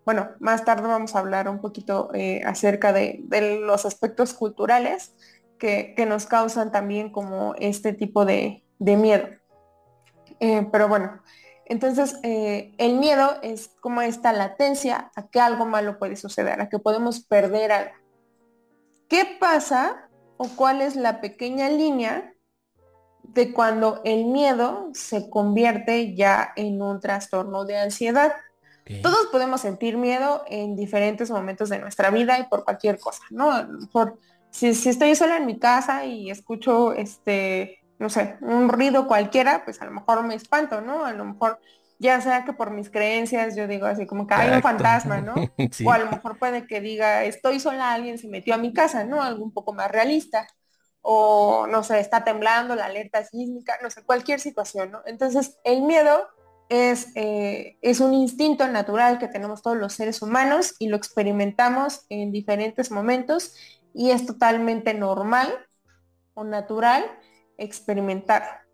bueno, 0.06 0.30
más 0.40 0.66
tarde 0.66 0.88
vamos 0.88 1.16
a 1.16 1.20
hablar 1.20 1.48
un 1.48 1.60
poquito 1.60 2.10
eh, 2.14 2.42
acerca 2.46 2.92
de, 2.92 3.24
los 3.62 3.86
aspectos 3.86 4.34
culturales 4.34 5.14
que, 5.60 5.94
nos 6.08 6.26
causan 6.26 6.72
también 6.72 7.12
como 7.12 7.54
este 7.60 7.94
tipo 7.94 8.26
de, 8.26 8.64
miedo. 8.80 9.28
Eh, 10.40 10.68
pero 10.72 10.88
bueno, 10.88 11.22
entonces 11.66 12.16
el 12.24 12.98
miedo 12.98 13.38
es 13.44 13.70
como 13.82 14.02
esta 14.02 14.32
latencia 14.34 15.12
a 15.16 15.28
que 15.28 15.40
algo 15.40 15.66
malo 15.66 16.00
puede 16.00 16.16
suceder, 16.16 16.62
a 16.62 16.70
que 16.70 16.80
podemos 16.80 17.20
perder 17.20 17.72
algo. 17.72 18.07
¿Qué 19.10 19.38
pasa 19.40 20.10
o 20.38 20.48
cuál 20.50 20.82
es 20.82 20.96
la 20.96 21.22
pequeña 21.22 21.70
línea 21.70 22.34
de 23.38 23.54
cuando 23.54 24.02
el 24.04 24.26
miedo 24.26 24.90
se 24.94 25.30
convierte 25.30 26.16
ya 26.16 26.54
en 26.56 26.82
un 26.82 27.00
trastorno 27.00 27.66
de 27.66 27.78
ansiedad. 27.78 28.34
Todos 29.04 29.28
podemos 29.34 29.62
sentir 29.62 29.98
miedo 29.98 30.44
en 30.48 30.78
diferentes 30.78 31.30
momentos 31.30 31.68
de 31.68 31.80
nuestra 31.80 32.10
vida 32.10 32.40
y 32.40 32.44
por 32.44 32.64
cualquier 32.64 32.98
cosa, 33.00 33.22
¿no? 33.32 33.52
Por 33.92 34.18
si, 34.50 34.74
si 34.74 34.90
estoy 34.90 35.14
sola 35.14 35.38
en 35.38 35.46
mi 35.46 35.60
casa 35.60 36.06
y 36.06 36.32
escucho, 36.32 36.94
este, 36.94 37.80
no 38.00 38.10
sé, 38.10 38.38
un 38.40 38.70
ruido 38.70 39.06
cualquiera, 39.06 39.66
pues 39.66 39.82
a 39.82 39.86
lo 39.86 39.92
mejor 39.92 40.24
me 40.24 40.36
espanto, 40.36 40.80
¿no? 40.80 41.04
A 41.04 41.12
lo 41.12 41.26
mejor 41.26 41.60
ya 42.00 42.22
sea 42.22 42.46
que 42.46 42.54
por 42.54 42.72
mis 42.72 42.89
creencias 42.89 43.56
yo 43.56 43.68
digo 43.68 43.86
así 43.86 44.06
como 44.06 44.27
que 44.27 44.36
hay 44.36 44.56
un 44.56 44.62
fantasma, 44.62 45.22
¿no? 45.22 45.34
O 45.86 45.92
a 45.92 45.98
lo 45.98 46.10
mejor 46.12 46.38
puede 46.38 46.68
que 46.68 46.82
diga, 46.82 47.24
estoy 47.24 47.60
sola, 47.60 47.94
alguien 47.94 48.18
se 48.18 48.27
metió 48.27 48.54
a 48.54 48.58
mi 48.58 48.74
casa, 48.74 49.04
¿no? 49.04 49.22
Algo 49.22 49.44
un 49.44 49.54
poco 49.54 49.74
más 49.74 49.89
realista. 49.92 50.48
O 51.01 51.68
no 51.68 51.84
sé, 51.84 52.00
está 52.00 52.24
temblando, 52.24 52.75
la 52.75 52.86
alerta 52.86 53.24
sísmica, 53.24 53.77
no 53.82 53.89
sé, 53.89 54.04
cualquier 54.04 54.39
situación, 54.39 54.92
¿no? 54.92 55.01
Entonces 55.06 55.58
el 55.63 55.82
miedo 55.82 56.27
es, 56.70 57.08
eh, 57.16 57.77
es 57.82 58.00
un 58.00 58.13
instinto 58.13 58.68
natural 58.68 59.18
que 59.18 59.27
tenemos 59.27 59.62
todos 59.62 59.77
los 59.77 59.94
seres 59.94 60.22
humanos 60.22 60.75
y 60.80 60.89
lo 60.89 60.98
experimentamos 60.98 62.06
en 62.10 62.32
diferentes 62.32 62.92
momentos 62.92 63.56
y 63.94 64.12
es 64.12 64.25
totalmente 64.25 64.94
normal 64.94 65.54
o 66.34 66.44
natural 66.44 67.06
experimentar. 67.58 68.67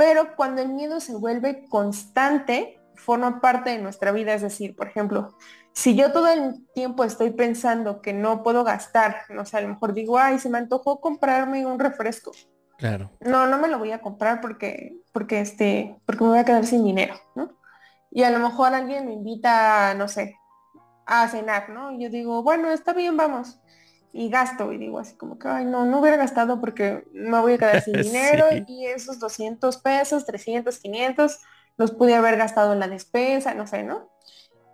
Pero 0.00 0.34
cuando 0.34 0.62
el 0.62 0.70
miedo 0.70 0.98
se 0.98 1.14
vuelve 1.14 1.66
constante, 1.68 2.80
forma 2.94 3.42
parte 3.42 3.68
de 3.68 3.82
nuestra 3.82 4.12
vida, 4.12 4.32
es 4.32 4.40
decir, 4.40 4.74
por 4.74 4.86
ejemplo, 4.86 5.36
si 5.74 5.94
yo 5.94 6.10
todo 6.10 6.26
el 6.28 6.66
tiempo 6.72 7.04
estoy 7.04 7.32
pensando 7.32 8.00
que 8.00 8.14
no 8.14 8.42
puedo 8.42 8.64
gastar, 8.64 9.24
no 9.28 9.44
sé, 9.44 9.58
a 9.58 9.60
lo 9.60 9.68
mejor 9.68 9.92
digo, 9.92 10.18
ay, 10.18 10.38
se 10.38 10.48
me 10.48 10.56
antojó 10.56 11.02
comprarme 11.02 11.66
un 11.66 11.78
refresco. 11.78 12.32
Claro. 12.78 13.10
No, 13.20 13.46
no 13.46 13.58
me 13.58 13.68
lo 13.68 13.78
voy 13.78 13.92
a 13.92 14.00
comprar 14.00 14.40
porque, 14.40 14.96
porque 15.12 15.42
este, 15.42 16.00
porque 16.06 16.24
me 16.24 16.30
voy 16.30 16.38
a 16.38 16.46
quedar 16.46 16.64
sin 16.64 16.82
dinero, 16.82 17.16
¿no? 17.34 17.58
Y 18.10 18.22
a 18.22 18.30
lo 18.30 18.38
mejor 18.38 18.72
alguien 18.72 19.04
me 19.04 19.12
invita, 19.12 19.92
no 19.92 20.08
sé, 20.08 20.34
a 21.04 21.28
cenar, 21.28 21.68
¿no? 21.68 21.92
Y 21.92 22.02
yo 22.02 22.08
digo, 22.08 22.42
bueno, 22.42 22.70
está 22.70 22.94
bien, 22.94 23.18
vamos 23.18 23.60
y 24.12 24.28
gasto 24.28 24.72
y 24.72 24.78
digo 24.78 24.98
así 24.98 25.14
como 25.14 25.38
que, 25.38 25.48
ay, 25.48 25.64
no, 25.64 25.84
no 25.84 26.00
hubiera 26.00 26.16
gastado 26.16 26.60
porque 26.60 27.04
no 27.12 27.42
voy 27.42 27.54
a 27.54 27.58
quedar 27.58 27.82
sin 27.82 27.94
dinero 28.02 28.46
y 28.66 28.86
esos 28.86 29.18
200 29.18 29.76
pesos, 29.78 30.26
300, 30.26 30.78
500 30.78 31.38
los 31.76 31.92
pude 31.92 32.14
haber 32.14 32.36
gastado 32.36 32.72
en 32.72 32.80
la 32.80 32.88
despensa, 32.88 33.54
no 33.54 33.66
sé, 33.66 33.82
¿no? 33.82 34.10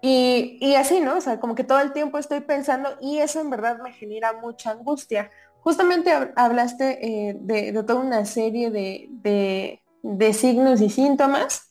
Y, 0.03 0.59
y, 0.61 0.75
así, 0.75 1.01
¿no? 1.01 1.17
O 1.17 1.21
sea, 1.21 1.41
como 1.41 1.55
que 1.55 1.65
todo 1.65 1.81
el 1.81 1.93
tiempo 1.93 2.19
estoy 2.19 2.41
pensando 2.41 2.97
y 3.01 3.19
eso 3.19 3.41
en 3.41 3.51
verdad 3.51 3.79
me 3.83 3.93
genera 3.93 4.35
mucha 4.35 4.71
angustia. 4.71 5.31
Justamente 5.61 6.13
hablaste 6.37 7.05
eh, 7.05 7.37
de, 7.41 7.73
de, 7.73 7.83
toda 7.83 8.01
una 8.01 8.25
serie 8.25 8.71
de, 8.71 9.09
de, 9.11 9.83
de 10.03 10.33
signos 10.33 10.81
y 10.81 10.91
síntomas 10.91 11.71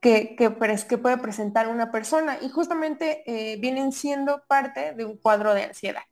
que, 0.00 0.36
que, 0.36 0.54
que, 0.88 0.98
puede 0.98 1.18
presentar 1.18 1.68
una 1.68 1.90
persona 1.90 2.38
y 2.40 2.50
justamente 2.50 3.22
eh, 3.26 3.56
vienen 3.58 3.92
siendo 3.92 4.42
parte 4.46 4.92
de 4.94 5.04
un 5.04 5.16
cuadro 5.16 5.54
de 5.54 5.64
ansiedad 5.64 6.02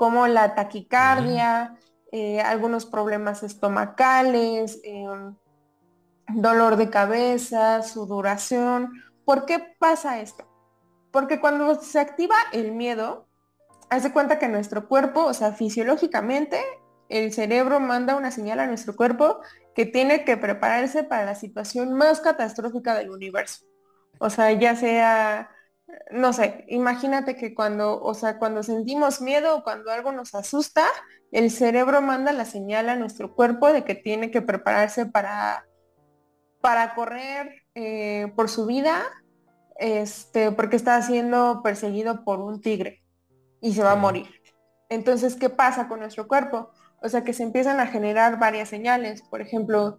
como 0.00 0.26
la 0.28 0.54
taquicardia, 0.54 1.76
eh, 2.10 2.40
algunos 2.40 2.86
problemas 2.86 3.42
estomacales, 3.42 4.80
em, 4.82 5.36
dolor 6.28 6.76
de 6.76 6.88
cabeza, 6.88 7.82
sudoración. 7.82 8.94
¿Por 9.26 9.44
qué 9.44 9.62
pasa 9.78 10.22
esto? 10.22 10.48
Porque 11.10 11.38
cuando 11.38 11.82
se 11.82 12.00
activa 12.00 12.34
el 12.54 12.72
miedo, 12.72 13.28
hace 13.90 14.10
cuenta 14.10 14.38
que 14.38 14.48
nuestro 14.48 14.88
cuerpo, 14.88 15.26
o 15.26 15.34
sea, 15.34 15.52
fisiológicamente, 15.52 16.58
el 17.10 17.30
cerebro 17.34 17.78
manda 17.78 18.16
una 18.16 18.30
señal 18.30 18.60
a 18.60 18.66
nuestro 18.66 18.96
cuerpo 18.96 19.40
que 19.74 19.84
tiene 19.84 20.24
que 20.24 20.38
prepararse 20.38 21.04
para 21.04 21.26
la 21.26 21.34
situación 21.34 21.92
más 21.92 22.22
catastrófica 22.22 22.94
del 22.94 23.10
universo. 23.10 23.66
O 24.18 24.30
sea, 24.30 24.50
ya 24.52 24.74
sea 24.76 25.50
no 26.10 26.32
sé, 26.32 26.64
imagínate 26.68 27.36
que 27.36 27.54
cuando, 27.54 28.00
o 28.02 28.14
sea, 28.14 28.38
cuando 28.38 28.62
sentimos 28.62 29.20
miedo 29.20 29.56
o 29.56 29.62
cuando 29.62 29.90
algo 29.90 30.12
nos 30.12 30.34
asusta, 30.34 30.86
el 31.32 31.50
cerebro 31.50 32.02
manda 32.02 32.32
la 32.32 32.44
señal 32.44 32.88
a 32.88 32.96
nuestro 32.96 33.34
cuerpo 33.34 33.72
de 33.72 33.84
que 33.84 33.94
tiene 33.94 34.30
que 34.30 34.42
prepararse 34.42 35.06
para, 35.06 35.64
para 36.60 36.94
correr 36.94 37.62
eh, 37.74 38.32
por 38.34 38.48
su 38.48 38.66
vida, 38.66 39.02
este, 39.78 40.52
porque 40.52 40.76
está 40.76 41.00
siendo 41.02 41.62
perseguido 41.62 42.24
por 42.24 42.40
un 42.40 42.60
tigre 42.60 43.02
y 43.60 43.72
se 43.72 43.82
va 43.82 43.92
a 43.92 43.96
morir. 43.96 44.28
Entonces, 44.88 45.36
¿qué 45.36 45.48
pasa 45.48 45.88
con 45.88 46.00
nuestro 46.00 46.26
cuerpo? 46.26 46.70
O 47.02 47.08
sea, 47.08 47.24
que 47.24 47.32
se 47.32 47.44
empiezan 47.44 47.80
a 47.80 47.86
generar 47.86 48.38
varias 48.38 48.68
señales. 48.68 49.22
Por 49.22 49.40
ejemplo, 49.40 49.98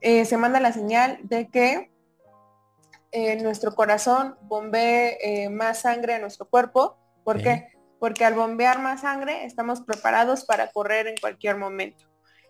eh, 0.00 0.24
se 0.24 0.36
manda 0.36 0.60
la 0.60 0.72
señal 0.72 1.20
de 1.24 1.48
que 1.48 1.90
nuestro 3.42 3.74
corazón 3.74 4.36
bombee 4.42 5.18
eh, 5.20 5.48
más 5.48 5.80
sangre 5.80 6.14
a 6.14 6.18
nuestro 6.18 6.48
cuerpo. 6.48 6.96
¿Por 7.24 7.42
qué? 7.42 7.68
Porque 7.98 8.24
al 8.24 8.34
bombear 8.34 8.80
más 8.80 9.02
sangre 9.02 9.44
estamos 9.44 9.80
preparados 9.82 10.44
para 10.44 10.70
correr 10.70 11.06
en 11.06 11.16
cualquier 11.20 11.56
momento. 11.56 12.04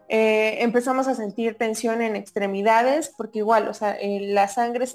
Eh, 0.08 0.62
empezamos 0.62 1.06
a 1.06 1.14
sentir 1.14 1.56
tensión 1.56 2.02
en 2.02 2.16
extremidades 2.16 3.12
porque 3.16 3.38
igual, 3.38 3.68
o 3.68 3.74
sea, 3.74 3.96
eh, 4.00 4.20
la 4.20 4.48
sangre 4.48 4.86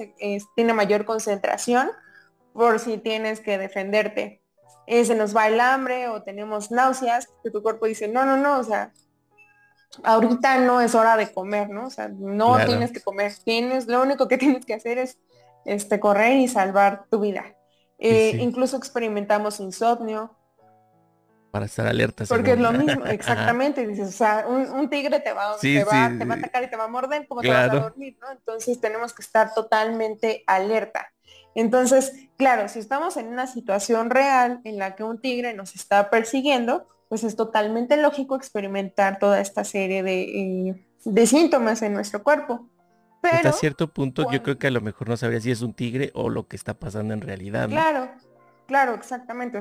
tiene 0.56 0.74
mayor 0.74 1.06
concentración 1.06 1.90
por 2.54 2.80
si 2.80 2.98
tienes 2.98 3.40
que 3.40 3.58
defenderte. 3.58 4.42
se 4.88 5.16
nos 5.16 5.36
va 5.36 5.48
el 5.48 5.60
hambre 5.60 6.10
o 6.10 6.22
tenemos 6.22 6.70
náuseas, 6.70 7.28
que 7.44 7.50
tu 7.50 7.64
cuerpo 7.64 7.86
dice, 7.86 8.08
no, 8.08 8.26
no, 8.26 8.38
no, 8.38 8.60
o 8.60 8.64
sea, 8.64 8.92
ahorita 10.04 10.60
no 10.60 10.82
es 10.82 10.96
hora 10.96 11.18
de 11.18 11.32
comer, 11.32 11.70
¿no? 11.70 11.88
O 11.88 11.90
sea, 11.90 12.10
no 12.10 12.58
tienes 12.66 12.92
que 12.92 13.02
comer, 13.02 13.34
tienes, 13.44 13.88
lo 13.88 14.02
único 14.02 14.28
que 14.28 14.38
tienes 14.38 14.66
que 14.66 14.74
hacer 14.74 14.98
es 14.98 15.18
este, 15.66 16.00
correr 16.00 16.38
y 16.38 16.48
salvar 16.48 17.06
tu 17.10 17.20
vida. 17.20 17.56
Eh, 17.98 18.38
incluso 18.40 18.78
experimentamos 18.78 19.60
insomnio. 19.60 20.36
Para 21.52 21.66
estar 21.66 21.88
alerta. 21.88 22.26
Porque 22.28 22.52
es 22.52 22.60
lo 22.60 22.72
mismo, 22.74 23.06
exactamente. 23.06 23.88
Dices, 23.88 24.10
o 24.10 24.12
sea, 24.12 24.46
un, 24.48 24.90
tigre 24.90 25.20
te 25.22 25.32
va, 25.32 25.56
te, 25.60 25.84
va, 25.84 26.12
te 26.18 26.26
va, 26.26 26.36
a 26.36 26.38
atacar 26.38 26.64
y 26.64 26.70
te 26.70 26.76
va 26.76 26.84
a 26.86 26.88
morder, 26.90 27.28
como 27.28 27.42
te 27.42 27.50
vas 27.50 27.72
a 27.72 27.76
dormir? 27.76 28.18
¿no? 28.22 28.32
Entonces 28.32 28.80
tenemos 28.82 29.14
que 29.14 29.22
estar 29.22 29.54
totalmente 29.54 30.44
alerta. 30.48 31.12
Entonces, 31.56 32.12
claro, 32.38 32.68
si 32.68 32.80
estamos 32.80 33.16
en 33.16 33.28
una 33.28 33.48
situación 33.48 34.10
real 34.10 34.60
en 34.66 34.78
la 34.78 34.96
que 34.96 35.06
un 35.06 35.22
tigre 35.22 35.54
nos 35.54 35.76
está 35.76 36.10
persiguiendo, 36.10 36.90
pues 37.08 37.24
es 37.24 37.38
totalmente 37.38 37.96
lógico 37.96 38.36
experimentar 38.36 39.20
toda 39.20 39.40
esta 39.40 39.64
serie 39.64 40.04
de, 40.04 40.22
eh, 40.22 40.86
de 41.06 41.28
síntomas 41.28 41.82
en 41.82 41.94
nuestro 41.94 42.24
cuerpo. 42.24 42.68
Hasta 43.32 43.52
cierto 43.54 43.94
punto 43.94 44.30
yo 44.32 44.44
creo 44.44 44.58
que 44.58 44.68
a 44.68 44.72
lo 44.72 44.82
mejor 44.82 45.10
no 45.10 45.18
sabría 45.18 45.42
si 45.42 45.52
es 45.52 45.62
un 45.62 45.74
tigre 45.74 46.12
o 46.14 46.30
lo 46.30 46.48
que 46.48 46.56
está 46.56 46.74
pasando 46.74 47.14
en 47.14 47.22
realidad. 47.22 47.70
Claro, 47.70 48.10
claro, 48.68 48.94
exactamente. 48.94 49.60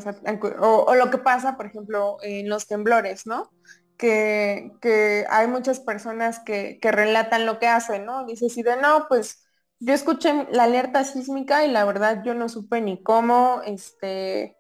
O, 0.61 0.95
lo 0.95 1.11
que 1.11 1.19
pasa, 1.19 1.57
por 1.57 1.67
ejemplo, 1.67 2.19
en 2.23 2.49
los 2.49 2.67
temblores, 2.67 3.27
¿no? 3.27 3.51
Que, 3.97 4.73
que 4.81 5.25
hay 5.31 5.47
muchas 5.47 5.81
personas 5.81 6.41
que, 6.41 6.79
que, 6.81 6.91
relatan 6.91 7.47
lo 7.47 7.59
que 7.59 7.69
hacen, 7.69 8.05
¿no? 8.05 8.27
Dice 8.27 8.49
si 8.49 8.63
de 8.63 8.77
no, 8.77 9.07
pues 9.09 9.45
yo 9.79 9.95
escuché 9.95 10.47
la 10.51 10.65
alerta 10.65 11.05
sísmica 11.05 11.65
y 11.65 11.71
la 11.71 11.85
verdad 11.85 12.23
yo 12.25 12.35
no 12.35 12.49
supe 12.49 12.81
ni 12.81 13.03
cómo, 13.03 13.61
este, 13.65 14.57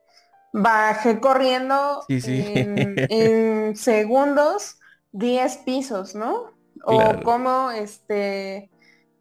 bajé 0.54 1.18
corriendo 1.18 2.04
En, 2.08 3.76
segundos 3.76 4.78
10 5.12 5.56
pisos, 5.58 6.14
¿no? 6.14 6.52
O 6.84 7.23
cómo, 7.23 7.70
este, 7.70 8.70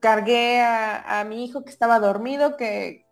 cargué 0.03 0.61
a, 0.61 1.23
mi 1.25 1.45
hijo 1.45 1.63
que 1.63 1.69
estaba 1.69 1.97
dormido, 1.97 2.57
que, 2.57 3.05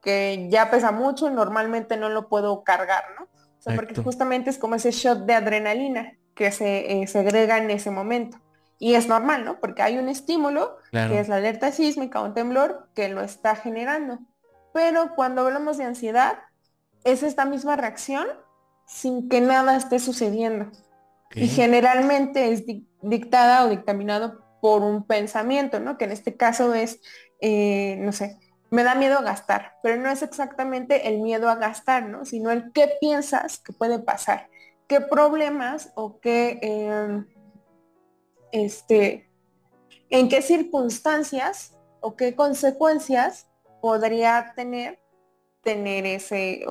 ya 0.49 0.69
pesa 0.69 0.91
mucho 0.91 1.29
y 1.29 1.33
normalmente 1.33 1.95
no 1.95 2.09
lo 2.09 2.27
puedo 2.27 2.65
cargar, 2.65 3.05
¿no? 3.17 3.23
O 3.23 3.61
sea, 3.61 3.77
porque 3.77 3.95
justamente 3.95 4.49
es 4.49 4.57
como 4.57 4.75
ese 4.75 4.91
shot 4.91 5.19
de 5.19 5.33
adrenalina 5.33 6.17
que 6.35 6.51
se 6.51 7.01
eh, 7.01 7.07
segrega 7.07 7.59
en 7.59 7.71
ese 7.71 7.91
momento. 7.91 8.41
Y 8.77 8.95
es 8.95 9.07
normal, 9.07 9.45
¿no? 9.45 9.61
Porque 9.61 9.83
hay 9.83 9.99
un 9.99 10.09
estímulo, 10.09 10.79
que 10.91 11.21
es 11.21 11.29
la 11.29 11.37
alerta 11.37 11.71
sísmica 11.71 12.19
o 12.19 12.25
un 12.25 12.33
temblor, 12.33 12.89
que 12.93 13.07
lo 13.07 13.21
está 13.21 13.55
generando. 13.55 14.19
Pero 14.73 15.15
cuando 15.15 15.45
hablamos 15.45 15.77
de 15.77 15.85
ansiedad, 15.85 16.39
es 17.05 17.23
esta 17.23 17.45
misma 17.45 17.77
reacción 17.77 18.27
sin 18.85 19.29
que 19.29 19.39
nada 19.39 19.77
esté 19.77 19.97
sucediendo. 19.99 20.69
Y 21.33 21.47
generalmente 21.47 22.51
es 22.51 22.63
dictada 23.01 23.63
o 23.63 23.69
dictaminado 23.69 24.40
por 24.61 24.83
un 24.83 25.05
pensamiento, 25.05 25.79
¿no? 25.79 25.97
Que 25.97 26.05
en 26.05 26.11
este 26.11 26.37
caso 26.37 26.73
es, 26.73 27.01
eh, 27.41 27.97
no 27.99 28.11
sé, 28.11 28.37
me 28.69 28.83
da 28.83 28.95
miedo 28.95 29.21
gastar, 29.21 29.73
pero 29.83 29.97
no 29.97 30.09
es 30.09 30.21
exactamente 30.21 31.09
el 31.09 31.19
miedo 31.19 31.49
a 31.49 31.55
gastar, 31.55 32.07
¿no? 32.07 32.23
Sino 32.25 32.51
el 32.51 32.71
qué 32.71 32.91
piensas 33.01 33.59
que 33.59 33.73
puede 33.73 33.99
pasar, 33.99 34.49
qué 34.87 35.01
problemas 35.01 35.91
o 35.95 36.19
qué, 36.19 36.59
em, 36.61 37.27
este, 38.51 39.29
en 40.09 40.29
qué 40.29 40.41
circunstancias 40.41 41.77
o 41.99 42.15
qué 42.15 42.35
consecuencias 42.35 43.47
podría 43.81 44.53
tener 44.55 45.01
tener 45.61 46.05
ese, 46.05 46.65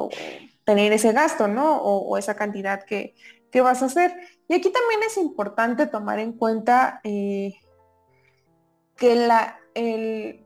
tener 0.64 0.92
ese 0.92 1.12
gasto, 1.12 1.48
¿no? 1.48 1.78
O, 1.78 2.18
esa 2.18 2.34
cantidad 2.34 2.84
que, 2.84 3.14
que, 3.50 3.60
vas 3.60 3.82
a 3.82 3.86
hacer. 3.86 4.14
Y 4.48 4.54
aquí 4.54 4.70
también 4.70 5.00
es 5.06 5.16
importante 5.16 5.86
tomar 5.86 6.18
en 6.18 6.32
cuenta 6.32 7.00
eh, 7.04 7.54
que 9.00 9.16
la, 9.16 9.58
el, 9.74 10.44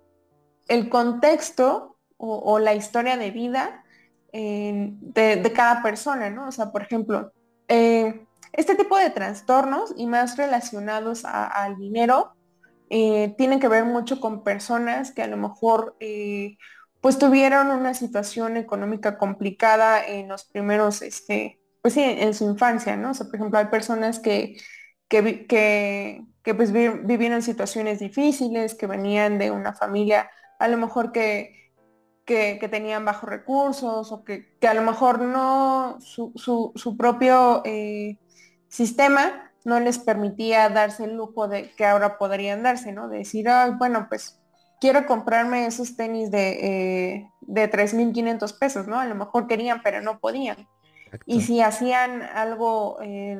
contexto 0.88 1.98
o, 2.16 2.58
la 2.60 2.74
historia 2.74 3.18
de 3.18 3.30
vida 3.32 3.84
de, 4.32 5.52
cada 5.54 5.82
persona, 5.82 6.30
¿no? 6.30 6.48
O 6.48 6.52
sea, 6.52 6.70
por 6.70 6.82
ejemplo, 6.82 7.32
eh, 7.68 8.24
este 8.52 8.76
tipo 8.76 8.96
de 8.96 9.10
trastornos 9.10 9.92
y 9.96 10.06
más 10.06 10.36
relacionados 10.36 11.24
al 11.24 11.76
dinero 11.76 12.34
eh, 12.90 13.34
tienen 13.36 13.58
que 13.58 13.68
ver 13.68 13.84
mucho 13.84 14.20
con 14.20 14.44
personas 14.44 15.10
que 15.10 15.22
a 15.22 15.26
lo 15.26 15.36
mejor 15.36 15.96
eh, 15.98 16.56
pues 17.00 17.18
tuvieron 17.18 17.70
una 17.70 17.92
situación 17.92 18.56
económica 18.56 19.18
complicada 19.18 20.06
en 20.06 20.28
los 20.28 20.44
primeros, 20.44 21.02
este, 21.02 21.60
pues 21.82 21.94
sí, 21.94 22.02
en 22.02 22.32
su 22.32 22.48
infancia, 22.48 22.96
¿no? 22.96 23.10
O 23.10 23.14
sea, 23.14 23.26
por 23.26 23.34
ejemplo, 23.34 23.58
hay 23.58 23.66
personas 23.66 24.20
que, 24.20 24.56
que, 25.08 25.46
que, 25.46 26.54
pues 26.54 26.72
vivieron 26.72 27.42
situaciones 27.42 28.00
difíciles, 28.00 28.74
que 28.74 28.86
venían 28.86 29.38
de 29.38 29.50
una 29.50 29.72
familia 29.72 30.30
a 30.58 30.68
lo 30.68 30.76
mejor 30.76 31.12
que 31.12 31.64
que, 32.24 32.68
tenían 32.70 33.04
bajos 33.04 33.28
recursos 33.28 34.12
o 34.12 34.24
que, 34.24 34.56
a 34.66 34.74
lo 34.74 34.82
mejor 34.82 35.20
no, 35.20 35.98
su, 36.00 36.96
propio 36.96 37.62
eh, 37.64 38.18
sistema 38.68 39.52
no 39.64 39.80
les 39.80 39.98
permitía 39.98 40.68
darse 40.68 41.04
el 41.04 41.14
lujo 41.14 41.48
de 41.48 41.70
que 41.72 41.86
ahora 41.86 42.18
podrían 42.18 42.62
darse, 42.62 42.92
¿no? 42.92 43.08
De 43.08 43.18
decir, 43.18 43.46
bueno, 43.78 44.06
pues 44.08 44.40
quiero 44.80 45.06
comprarme 45.06 45.66
esos 45.66 45.96
tenis 45.96 46.30
de, 46.30 47.14
eh, 47.14 47.30
de 47.40 47.70
3.500 47.70 48.58
pesos, 48.58 48.86
¿no? 48.86 48.98
A 48.98 49.06
lo 49.06 49.14
mejor 49.14 49.46
querían, 49.46 49.80
pero 49.82 50.02
no 50.02 50.18
podían. 50.18 50.68
Y 51.26 51.42
si 51.42 51.60
hacían 51.60 52.22
algo, 52.22 52.98
eh, 53.00 53.38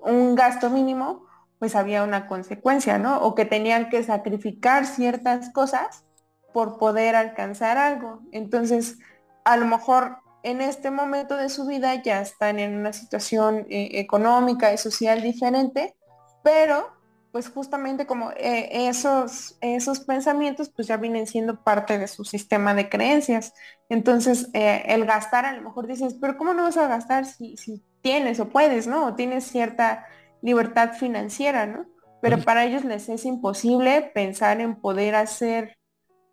un 0.00 0.34
gasto 0.34 0.70
mínimo, 0.70 1.26
pues 1.58 1.74
había 1.74 2.04
una 2.04 2.26
consecuencia, 2.26 2.98
¿no? 2.98 3.20
O 3.20 3.34
que 3.34 3.44
tenían 3.44 3.88
que 3.88 4.02
sacrificar 4.02 4.86
ciertas 4.86 5.50
cosas 5.52 6.04
por 6.52 6.78
poder 6.78 7.16
alcanzar 7.16 7.78
algo. 7.78 8.20
Entonces, 8.32 8.98
a 9.44 9.56
lo 9.56 9.66
mejor 9.66 10.18
en 10.42 10.60
este 10.60 10.90
momento 10.90 11.36
de 11.36 11.48
su 11.48 11.66
vida 11.66 12.02
ya 12.02 12.20
están 12.20 12.58
en 12.58 12.76
una 12.76 12.92
situación 12.92 13.66
eh, 13.68 13.90
económica 13.94 14.72
y 14.72 14.78
social 14.78 15.22
diferente, 15.22 15.96
pero 16.42 16.96
pues 17.32 17.50
justamente 17.50 18.06
como 18.06 18.30
eh, 18.32 18.88
esos, 18.88 19.58
esos 19.60 20.00
pensamientos 20.00 20.70
pues 20.70 20.88
ya 20.88 20.96
vienen 20.96 21.26
siendo 21.26 21.62
parte 21.62 21.98
de 21.98 22.08
su 22.08 22.24
sistema 22.24 22.74
de 22.74 22.88
creencias. 22.88 23.52
Entonces, 23.88 24.48
eh, 24.54 24.84
el 24.86 25.04
gastar, 25.04 25.44
a 25.44 25.52
lo 25.52 25.62
mejor 25.62 25.86
dices, 25.86 26.16
pero 26.20 26.36
¿cómo 26.36 26.54
no 26.54 26.62
vas 26.62 26.76
a 26.78 26.88
gastar 26.88 27.26
si, 27.26 27.56
si 27.56 27.82
tienes 28.02 28.40
o 28.40 28.48
puedes, 28.48 28.86
¿no? 28.86 29.06
O 29.06 29.14
tienes 29.14 29.44
cierta 29.44 30.06
libertad 30.42 30.92
financiera, 30.92 31.66
¿no? 31.66 31.86
Pero 32.20 32.38
para 32.38 32.64
ellos 32.64 32.84
les 32.84 33.08
es 33.08 33.24
imposible 33.24 34.10
pensar 34.14 34.60
en 34.60 34.74
poder 34.76 35.14
hacer 35.14 35.78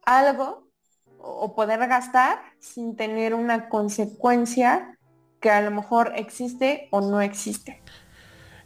algo 0.06 0.68
o 1.20 1.56
poder 1.56 1.80
gastar 1.88 2.40
sin 2.60 2.96
tener 2.96 3.34
una 3.34 3.70
consecuencia 3.70 4.98
que 5.42 5.50
a 5.50 5.62
lo 5.62 5.72
mejor 5.72 6.14
existe 6.16 6.88
o 6.92 7.02
no 7.02 7.22
existe. 7.22 7.82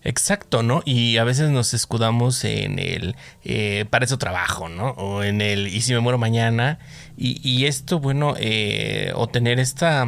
Exacto, 0.02 0.64
¿no? 0.64 0.82
Y 0.86 1.18
a 1.18 1.26
veces 1.26 1.50
nos 1.50 1.74
escudamos 1.74 2.46
en 2.46 2.80
el 2.80 3.18
eh, 3.44 3.86
para 3.90 4.06
eso 4.06 4.18
trabajo, 4.18 4.70
¿no? 4.70 4.92
O 4.92 5.24
en 5.24 5.42
el 5.42 5.68
y 5.68 5.82
si 5.82 5.94
me 5.94 6.00
muero 6.00 6.18
mañana. 6.18 6.80
Y, 7.18 7.66
esto, 7.66 8.00
bueno, 8.00 8.36
eh, 8.38 9.12
o 9.14 9.28
tener 9.28 9.60
esta, 9.60 10.08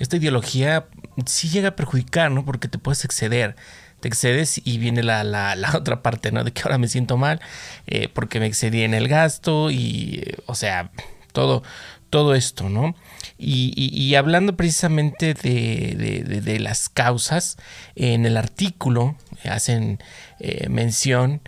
esta 0.00 0.16
ideología 0.16 0.88
sí 1.26 1.48
llega 1.48 1.70
a 1.70 1.76
perjudicar, 1.76 2.30
¿no? 2.30 2.44
Porque 2.44 2.68
te 2.68 2.78
puedes 2.78 3.04
exceder 3.04 3.56
te 4.00 4.08
excedes 4.08 4.60
y 4.64 4.78
viene 4.78 5.02
la, 5.02 5.22
la, 5.24 5.70
otra 5.74 6.02
parte, 6.02 6.32
¿no? 6.32 6.42
De 6.42 6.52
que 6.52 6.62
ahora 6.62 6.78
me 6.78 6.88
siento 6.88 7.16
mal 7.16 7.40
eh, 7.86 8.08
porque 8.12 8.40
me 8.40 8.46
excedí 8.46 8.82
en 8.82 8.94
el 8.94 9.08
gasto 9.08 9.70
y, 9.70 10.22
eh, 10.26 10.36
o 10.46 10.54
sea, 10.54 10.90
todo, 11.32 11.62
todo 12.08 12.34
esto, 12.34 12.68
¿no? 12.68 12.96
Y, 13.38 14.14
hablando 14.16 14.56
precisamente 14.56 15.32
de, 15.32 16.58
las 16.60 16.90
causas, 16.90 17.56
en 17.94 18.26
el 18.26 18.36
artículo 18.36 19.16
hacen 19.44 19.98
eh, 20.40 20.68
mención 20.68 21.40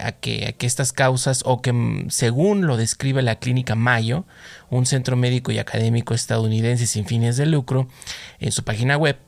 a, 0.00 0.12
que, 0.12 0.46
a, 0.46 0.52
que, 0.52 0.66
estas 0.66 0.92
causas, 0.92 1.42
o 1.44 1.60
que 1.60 1.74
mm, 1.74 2.08
según 2.08 2.66
lo 2.66 2.78
describe 2.78 3.20
la 3.20 3.36
clínica 3.36 3.74
Mayo, 3.74 4.24
un 4.72 4.86
centro 4.86 5.16
médico 5.16 5.52
y 5.52 5.58
académico 5.58 6.14
estadounidense 6.14 6.86
sin 6.86 7.04
fines 7.04 7.36
de 7.36 7.44
lucro, 7.44 7.88
en 8.40 8.52
su 8.52 8.64
página 8.64 8.96
web, 8.96 9.18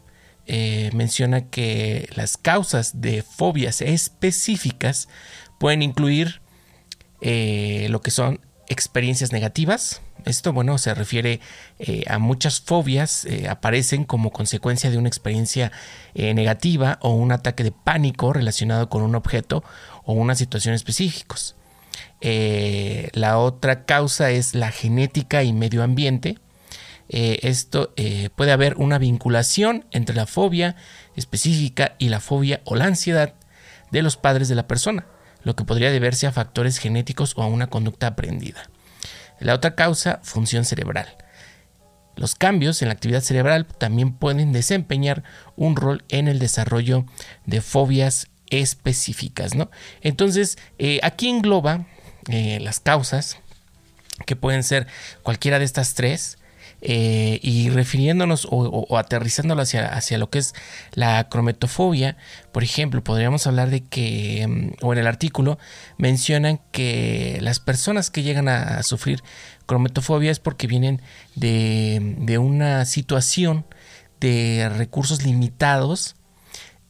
eh, 0.46 0.90
menciona 0.94 1.50
que 1.50 2.08
las 2.16 2.38
causas 2.38 3.02
de 3.02 3.22
fobias 3.22 3.82
específicas 3.82 5.08
pueden 5.60 5.82
incluir 5.82 6.40
eh, 7.20 7.88
lo 7.90 8.00
que 8.00 8.10
son 8.10 8.40
experiencias 8.68 9.32
negativas. 9.32 10.00
Esto, 10.24 10.54
bueno, 10.54 10.78
se 10.78 10.94
refiere 10.94 11.40
eh, 11.78 12.04
a 12.08 12.18
muchas 12.18 12.62
fobias, 12.62 13.26
aparecen 13.46 14.04
como 14.04 14.32
consecuencia 14.32 14.90
de 14.90 14.96
una 14.96 15.08
experiencia 15.08 15.72
negativa 16.14 16.98
o 17.02 17.10
un 17.10 17.32
ataque 17.32 17.64
de 17.64 17.72
pánico 17.72 18.32
relacionado 18.32 18.88
con 18.88 19.02
un 19.02 19.14
objeto 19.14 19.62
o 20.04 20.14
una 20.14 20.34
situación 20.34 20.74
específicos. 20.74 21.54
La 22.24 23.38
otra 23.38 23.84
causa 23.84 24.30
es 24.30 24.54
la 24.54 24.70
genética 24.70 25.42
y 25.42 25.52
medio 25.52 25.82
ambiente. 25.82 26.38
Eh, 27.08 27.40
esto 27.42 27.92
eh, 27.96 28.30
puede 28.34 28.52
haber 28.52 28.76
una 28.76 28.98
vinculación 28.98 29.84
entre 29.90 30.16
la 30.16 30.26
fobia 30.26 30.76
específica 31.16 31.96
y 31.98 32.08
la 32.08 32.20
fobia 32.20 32.62
o 32.64 32.76
la 32.76 32.86
ansiedad 32.86 33.34
de 33.90 34.02
los 34.02 34.16
padres 34.16 34.48
de 34.48 34.54
la 34.54 34.66
persona, 34.66 35.06
lo 35.42 35.54
que 35.54 35.64
podría 35.64 35.90
deberse 35.90 36.26
a 36.26 36.32
factores 36.32 36.78
genéticos 36.78 37.34
o 37.36 37.42
a 37.42 37.46
una 37.46 37.68
conducta 37.68 38.06
aprendida. 38.06 38.70
La 39.38 39.54
otra 39.54 39.74
causa, 39.74 40.20
función 40.22 40.64
cerebral. 40.64 41.16
Los 42.16 42.34
cambios 42.34 42.80
en 42.80 42.88
la 42.88 42.94
actividad 42.94 43.20
cerebral 43.20 43.66
también 43.66 44.14
pueden 44.14 44.52
desempeñar 44.52 45.24
un 45.56 45.76
rol 45.76 46.04
en 46.08 46.28
el 46.28 46.38
desarrollo 46.38 47.04
de 47.44 47.60
fobias 47.60 48.28
específicas. 48.50 49.54
¿no? 49.54 49.70
Entonces, 50.00 50.56
eh, 50.78 51.00
aquí 51.02 51.28
engloba 51.28 51.86
las 52.26 52.80
causas, 52.80 53.38
que 54.26 54.36
pueden 54.36 54.62
ser 54.62 54.86
cualquiera 55.22 55.58
de 55.58 55.64
estas 55.64 55.94
tres, 55.94 56.38
eh, 56.86 57.38
y 57.40 57.70
refiriéndonos 57.70 58.46
o, 58.50 58.98
aterrizándolo 58.98 59.62
hacia, 59.62 59.86
hacia, 59.86 60.18
lo 60.18 60.28
que 60.28 60.38
es 60.38 60.54
la 60.92 61.30
crometofobia, 61.30 62.18
por 62.52 62.62
ejemplo, 62.62 63.02
podríamos 63.02 63.46
hablar 63.46 63.70
de 63.70 63.82
que, 63.82 64.46
mm, 64.46 64.84
o 64.84 64.92
en 64.92 64.98
el 64.98 65.06
artículo, 65.06 65.58
mencionan 65.96 66.60
que 66.72 67.38
las 67.40 67.58
personas 67.58 68.10
que 68.10 68.22
llegan 68.22 68.48
a, 68.48 68.82
sufrir 68.82 69.22
crometofobia 69.64 70.30
es 70.30 70.40
porque 70.40 70.66
vienen 70.66 71.00
de, 71.36 72.36
una 72.38 72.84
situación 72.84 73.64
de 74.20 74.70
recursos 74.76 75.24
limitados. 75.24 76.16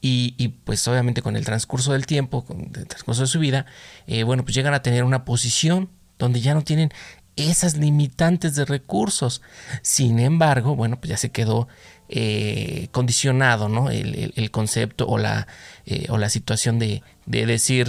Y, 0.06 0.48
pues 0.64 0.86
obviamente 0.86 1.22
con 1.22 1.34
el 1.34 1.46
transcurso 1.46 1.94
del 1.94 2.04
tiempo, 2.04 2.44
con 2.44 2.70
el 2.74 2.86
transcurso 2.86 3.22
de 3.22 3.26
su 3.26 3.38
vida, 3.38 3.64
eh, 4.06 4.22
bueno, 4.22 4.44
pues 4.44 4.54
llegan 4.54 4.74
a 4.74 4.82
tener 4.82 5.02
una 5.02 5.24
posición 5.24 5.88
donde 6.18 6.42
ya 6.42 6.52
no 6.52 6.60
tienen 6.60 6.92
esas 7.36 7.78
limitantes 7.78 8.54
de 8.54 8.66
recursos. 8.66 9.40
Sin 9.80 10.18
embargo, 10.18 10.76
bueno, 10.76 11.00
pues 11.00 11.08
ya 11.08 11.16
se 11.16 11.30
quedó 11.30 11.68
eh, 12.10 12.88
condicionado, 12.92 13.70
¿no? 13.70 13.88
El, 13.88 14.50
concepto 14.50 15.06
o 15.06 15.16
la, 15.16 15.46
eh, 15.86 16.04
o 16.10 16.18
la 16.18 16.28
situación 16.28 16.78
de, 16.78 17.02
decir, 17.24 17.88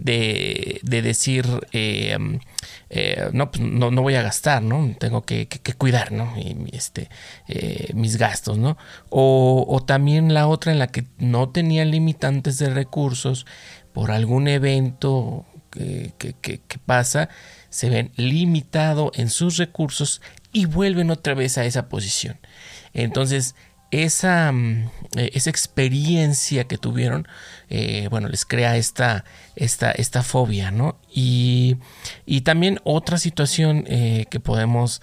de, 0.00 0.80
decir, 0.82 1.46
eh, 1.72 2.16
no, 3.32 3.50
pues 3.50 3.62
no, 3.62 3.90
no, 3.90 4.02
voy 4.02 4.14
a 4.14 4.22
gastar, 4.22 4.62
¿no? 4.62 4.94
Tengo 4.98 5.22
que, 5.22 5.48
cuidar, 5.76 6.12
¿no? 6.12 6.34
este, 6.72 7.08
mis 7.94 8.16
gastos, 8.16 8.58
¿no? 8.58 8.76
O, 9.08 9.66
o 9.68 9.82
también 9.82 10.34
la 10.34 10.46
otra 10.46 10.72
en 10.72 10.78
la 10.78 10.88
que 10.88 11.04
no 11.18 11.50
tenía 11.50 11.84
limitantes 11.84 12.58
de 12.58 12.70
recursos 12.70 13.46
por 13.92 14.10
algún 14.10 14.48
evento 14.48 15.44
que, 15.70 16.12
que 16.40 16.78
pasa 16.84 17.28
se 17.70 17.88
ven 17.88 18.10
limitado 18.16 19.12
en 19.14 19.30
sus 19.30 19.56
recursos 19.56 20.20
y 20.52 20.66
vuelven 20.66 21.10
otra 21.10 21.34
vez 21.34 21.56
a 21.56 21.64
esa 21.64 21.88
posición. 21.88 22.38
Entonces, 22.92 23.54
esa, 23.90 24.52
mm, 24.52 24.90
eh, 25.16 25.30
esa 25.34 25.50
experiencia 25.50 26.64
que 26.64 26.78
tuvieron, 26.78 27.26
eh, 27.68 28.08
bueno, 28.10 28.28
les 28.28 28.44
crea 28.44 28.76
esta, 28.76 29.24
esta, 29.56 29.90
esta 29.90 30.22
fobia, 30.22 30.70
¿no? 30.70 30.98
Y, 31.12 31.76
también 32.44 32.80
otra 32.84 33.18
situación 33.18 33.84
eh, 33.86 34.26
que 34.30 34.40
podemos 34.40 35.02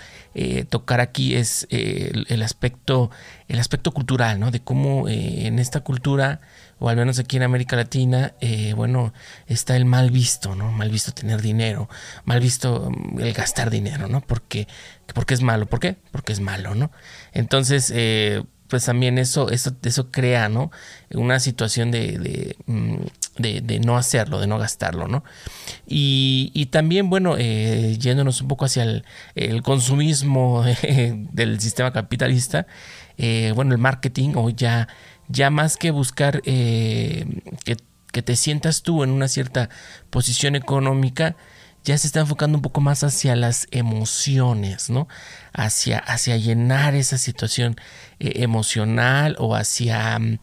tocar 0.69 1.01
aquí 1.01 1.35
es 1.35 1.67
el, 1.71 2.41
aspecto, 2.43 3.09
el 3.47 3.59
aspecto 3.59 3.91
cultural, 3.91 4.39
¿no? 4.39 4.51
De 4.51 4.59
cómo 4.59 5.07
en 5.07 5.57
esta 5.57 5.79
cultura 5.79 6.41
o 6.79 6.89
al 6.89 6.95
menos 6.95 7.17
aquí 7.17 7.37
en 7.37 7.43
América 7.43 7.75
Latina, 7.75 8.33
bueno, 8.75 9.13
está 9.47 9.75
el 9.75 9.85
mal 9.85 10.11
visto, 10.11 10.55
¿no? 10.55 10.71
Mal 10.71 10.89
visto 10.89 11.11
tener 11.11 11.41
dinero, 11.41 11.89
mal 12.25 12.39
visto 12.39 12.91
mm, 12.91 13.19
el 13.19 13.33
gastar 13.33 13.69
dinero, 13.69 14.07
¿no? 14.07 14.21
Porque, 14.21 14.67
porque 15.13 15.33
es 15.33 15.41
malo. 15.41 15.65
¿Por 15.65 15.79
qué? 15.79 15.97
Porque 16.11 16.33
es 16.33 16.39
malo, 16.39 16.75
¿no? 16.75 16.91
Entonces, 17.33 17.91
pues 18.67 18.85
también 18.85 19.17
eso, 19.17 19.49
eso, 19.49 19.71
eso 19.83 20.11
crea, 20.11 20.49
¿no? 20.49 20.71
Una 21.13 21.39
situación 21.39 21.91
de, 21.91 22.17
de, 22.17 22.55
mm, 22.65 23.85
no 23.85 23.97
hacerlo, 23.97 24.39
de 24.39 24.47
no 24.47 24.57
gastarlo, 24.57 25.07
¿no? 25.07 25.23
Y, 25.87 26.67
también, 26.71 27.09
bueno, 27.09 27.35
eh, 27.37 27.97
yéndonos 27.99 28.41
un 28.41 28.47
poco 28.47 28.65
hacia 28.65 28.83
el, 28.83 29.05
el 29.35 29.61
consumismo 29.61 30.63
del 31.31 31.59
sistema 31.59 31.91
capitalista, 31.93 32.67
bueno, 33.55 33.73
el 33.73 33.79
marketing 33.79 34.33
hoy 34.35 34.53
ya 34.55 34.87
ya 35.27 35.49
más 35.49 35.77
que 35.77 35.91
buscar 35.91 36.41
eh, 36.45 37.25
que, 37.63 37.77
que, 38.11 38.21
te 38.21 38.35
sientas 38.35 38.81
tú 38.81 39.03
en 39.03 39.11
una 39.11 39.27
cierta 39.27 39.69
posición 40.09 40.55
económica, 40.55 41.35
ya 41.87 41.97
se 41.97 42.07
está 42.07 42.19
enfocando 42.19 42.57
un 42.57 42.61
poco 42.61 42.81
más 42.81 43.05
hacia 43.05 43.33
las 43.37 43.65
emociones, 43.71 44.89
¿no? 44.89 45.07
Hacia, 45.53 45.99
hacia 45.99 46.35
llenar 46.35 46.95
esa 46.95 47.17
situación 47.17 47.77
eh, 48.19 48.43
emocional 48.43 49.37
o 49.39 49.55
hacia 49.55 50.19
mm, 50.19 50.39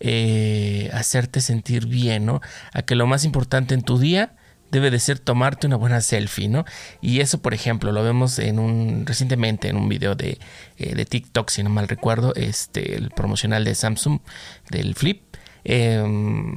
eh, 0.00 0.90
hacerte 0.94 1.42
sentir 1.42 1.86
bien, 1.86 2.24
¿no? 2.24 2.40
A 2.72 2.80
que 2.80 2.94
lo 2.94 3.06
más 3.06 3.26
importante 3.26 3.74
en 3.74 3.82
tu 3.82 3.98
día 3.98 4.36
debe 4.70 4.90
de 4.90 4.98
ser 4.98 5.18
tomarte 5.18 5.66
una 5.66 5.76
buena 5.76 6.00
selfie, 6.00 6.48
¿no? 6.48 6.64
Y 7.02 7.20
eso, 7.20 7.42
por 7.42 7.52
ejemplo, 7.52 7.92
lo 7.92 8.02
vemos 8.02 8.38
en 8.38 8.58
un 8.58 9.04
recientemente 9.04 9.68
en 9.68 9.76
un 9.76 9.90
video 9.90 10.14
de, 10.14 10.38
eh, 10.78 10.94
de 10.94 11.04
TikTok, 11.04 11.50
si 11.50 11.62
no 11.62 11.68
mal 11.68 11.88
recuerdo, 11.88 12.34
este, 12.36 12.96
el 12.96 13.10
promocional 13.10 13.66
de 13.66 13.74
Samsung 13.74 14.20
del 14.70 14.94
Flip. 14.94 15.25
Em, 15.68 16.54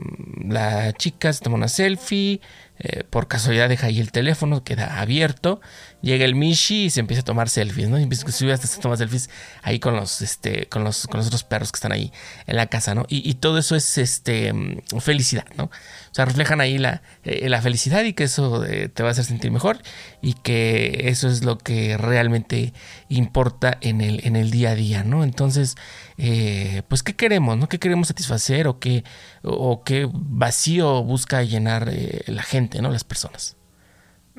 la 0.52 0.94
chica 0.94 1.34
se 1.34 1.42
toma 1.42 1.56
una 1.56 1.68
selfie, 1.68 2.42
eh, 2.82 3.04
por 3.10 3.28
casualidad 3.28 3.68
deja 3.68 3.88
ahí 3.88 4.00
el 4.00 4.12
teléfono, 4.12 4.64
queda 4.64 5.02
abierto, 5.02 5.62
llega 6.02 6.26
el 6.26 6.36
Mishi 6.36 6.86
y 6.86 6.90
se 6.92 7.00
empieza 7.00 7.22
a 7.22 7.26
tomar 7.26 7.50
selfies, 7.50 7.90
¿no? 7.90 8.00
Y 8.00 8.04
empieza 8.04 8.26
a 8.28 8.82
tomar 8.82 8.98
selfies 9.00 9.32
ahí 9.64 9.80
con 9.80 9.96
los, 9.96 10.22
este, 10.22 10.68
con 10.68 10.84
los, 10.84 11.08
con 11.08 11.18
los 11.18 11.28
otros 11.28 11.44
perros 11.44 11.72
que 11.72 11.78
están 11.78 11.92
ahí 11.92 12.14
en 12.46 12.56
la 12.56 12.68
casa, 12.68 12.94
¿no? 12.94 13.06
Y, 13.10 13.34
todo 13.34 13.58
eso 13.58 13.76
es, 13.76 13.98
este, 13.98 14.54
felicidad, 15.00 15.46
¿no? 15.58 15.66
O 15.66 16.14
sea, 16.14 16.26
reflejan 16.26 16.62
ahí 16.62 16.78
la, 16.78 17.02
eh, 17.24 17.50
la 17.50 17.62
felicidad 17.62 18.04
y 18.04 18.14
que 18.14 18.26
eso 18.26 18.64
eh, 18.64 18.90
te 18.90 19.02
va 19.02 19.10
a 19.10 19.12
hacer 19.12 19.26
sentir 19.26 19.52
mejor 19.52 19.80
y 20.22 20.34
que 20.34 21.02
eso 21.06 21.28
es 21.30 21.44
lo 21.44 21.58
que 21.58 21.98
realmente 21.98 22.74
importa 23.10 23.78
en 23.82 24.02
el, 24.02 24.22
en 24.24 24.36
el 24.36 24.52
día 24.52 24.70
a 24.70 24.76
día, 24.76 25.04
¿no? 25.04 25.24
Entonces, 25.24 25.76
pues, 26.88 27.04
¿qué 27.04 27.16
queremos, 27.16 27.58
no? 27.58 27.68
¿Qué 27.68 27.80
queremos 27.80 28.08
satisfacer 28.08 28.68
o 28.68 28.80
qué, 28.80 29.04
o 29.44 29.84
qué 29.84 30.10
vacío 30.12 31.04
busca 31.04 31.44
llenar 31.44 31.92
la 32.28 32.44
gente? 32.44 32.82
¿no? 32.82 32.90
Las 32.92 33.04
personas. 33.04 33.58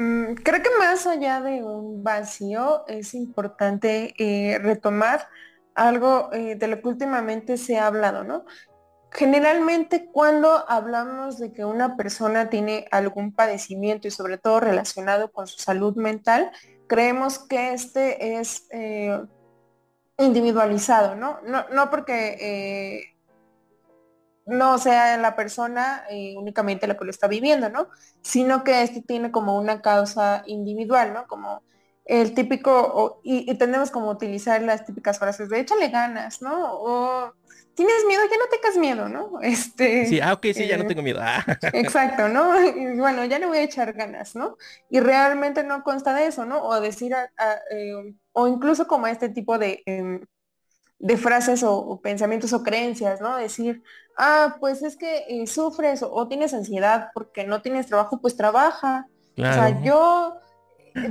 Mm, 0.00 0.34
creo 0.36 0.62
que 0.62 0.70
más 0.78 1.06
allá 1.06 1.42
de 1.42 1.62
un 1.62 2.02
vacío 2.02 2.86
es 2.88 3.12
importante 3.12 4.14
eh, 4.16 4.58
retomar 4.58 5.28
algo 5.74 6.32
eh, 6.32 6.54
de 6.56 6.68
lo 6.68 6.80
que 6.80 6.88
últimamente 6.88 7.58
se 7.58 7.78
ha 7.78 7.86
hablado, 7.86 8.24
¿no? 8.24 8.46
Generalmente 9.12 10.08
cuando 10.10 10.64
hablamos 10.70 11.38
de 11.38 11.52
que 11.52 11.66
una 11.66 11.98
persona 11.98 12.48
tiene 12.48 12.86
algún 12.92 13.34
padecimiento 13.34 14.08
y 14.08 14.10
sobre 14.10 14.38
todo 14.38 14.60
relacionado 14.60 15.32
con 15.32 15.46
su 15.46 15.58
salud 15.58 15.96
mental, 15.96 16.50
creemos 16.86 17.38
que 17.38 17.74
este 17.74 18.38
es 18.38 18.68
eh, 18.70 19.20
individualizado, 20.24 21.16
¿no? 21.16 21.40
No, 21.42 21.64
no 21.70 21.90
porque 21.90 23.10
no 24.50 24.78
sea 24.78 25.16
la 25.16 25.36
persona 25.36 26.04
eh, 26.10 26.34
únicamente 26.36 26.86
la 26.86 26.96
que 26.96 27.04
lo 27.04 27.10
está 27.10 27.28
viviendo, 27.28 27.70
¿no? 27.70 27.88
Sino 28.22 28.64
que 28.64 28.82
este 28.82 29.02
tiene 29.02 29.30
como 29.30 29.56
una 29.56 29.80
causa 29.80 30.42
individual, 30.46 31.14
¿no? 31.14 31.26
Como 31.26 31.62
el 32.04 32.34
típico, 32.34 33.20
y, 33.22 33.54
tenemos 33.56 33.90
como 33.90 34.10
utilizar 34.10 34.62
las 34.62 34.84
típicas 34.84 35.18
frases 35.18 35.48
de 35.48 35.60
échale 35.60 35.88
ganas, 35.88 36.42
¿no? 36.42 36.74
O 36.74 37.32
tienes 37.74 38.04
miedo, 38.06 38.22
ya 38.30 38.36
no 38.36 38.44
tengas 38.50 38.76
miedo, 38.76 39.08
¿no? 39.08 39.40
Este, 39.40 40.06
sí, 40.06 40.20
ah, 40.20 40.34
ok, 40.34 40.46
sí, 40.54 40.66
ya 40.66 40.76
no 40.76 40.84
eh, 40.84 40.86
tengo 40.86 41.02
miedo. 41.02 41.20
Ah. 41.22 41.44
Exacto, 41.72 42.28
¿no? 42.28 42.64
Y 42.64 42.98
bueno, 42.98 43.24
ya 43.24 43.38
le 43.38 43.46
voy 43.46 43.58
a 43.58 43.62
echar 43.62 43.92
ganas, 43.92 44.34
¿no? 44.34 44.56
Y 44.88 45.00
realmente 45.00 45.64
no 45.64 45.82
consta 45.82 46.14
de 46.14 46.26
eso, 46.26 46.44
¿no? 46.44 46.62
O 46.62 46.80
decir, 46.80 47.14
eh, 47.70 48.14
o 48.32 48.48
incluso 48.48 48.86
como 48.86 49.06
este 49.06 49.28
tipo 49.28 49.58
de 49.58 49.82
em, 49.86 50.20
de 51.00 51.16
frases 51.16 51.62
o, 51.62 51.98
pensamientos 52.02 52.52
o 52.52 52.62
creencias, 52.62 53.20
¿no? 53.20 53.36
Decir, 53.36 53.82
ah, 54.16 54.56
pues 54.60 54.82
es 54.82 54.96
que 54.96 55.24
eh, 55.28 55.46
sufres 55.46 56.02
o, 56.02 56.28
tienes 56.28 56.52
ansiedad 56.52 57.08
porque 57.14 57.44
no 57.44 57.62
tienes 57.62 57.86
trabajo, 57.86 58.20
pues 58.20 58.36
trabaja. 58.36 59.08
O 59.36 59.42
sea, 59.42 59.82
yo, 59.82 60.36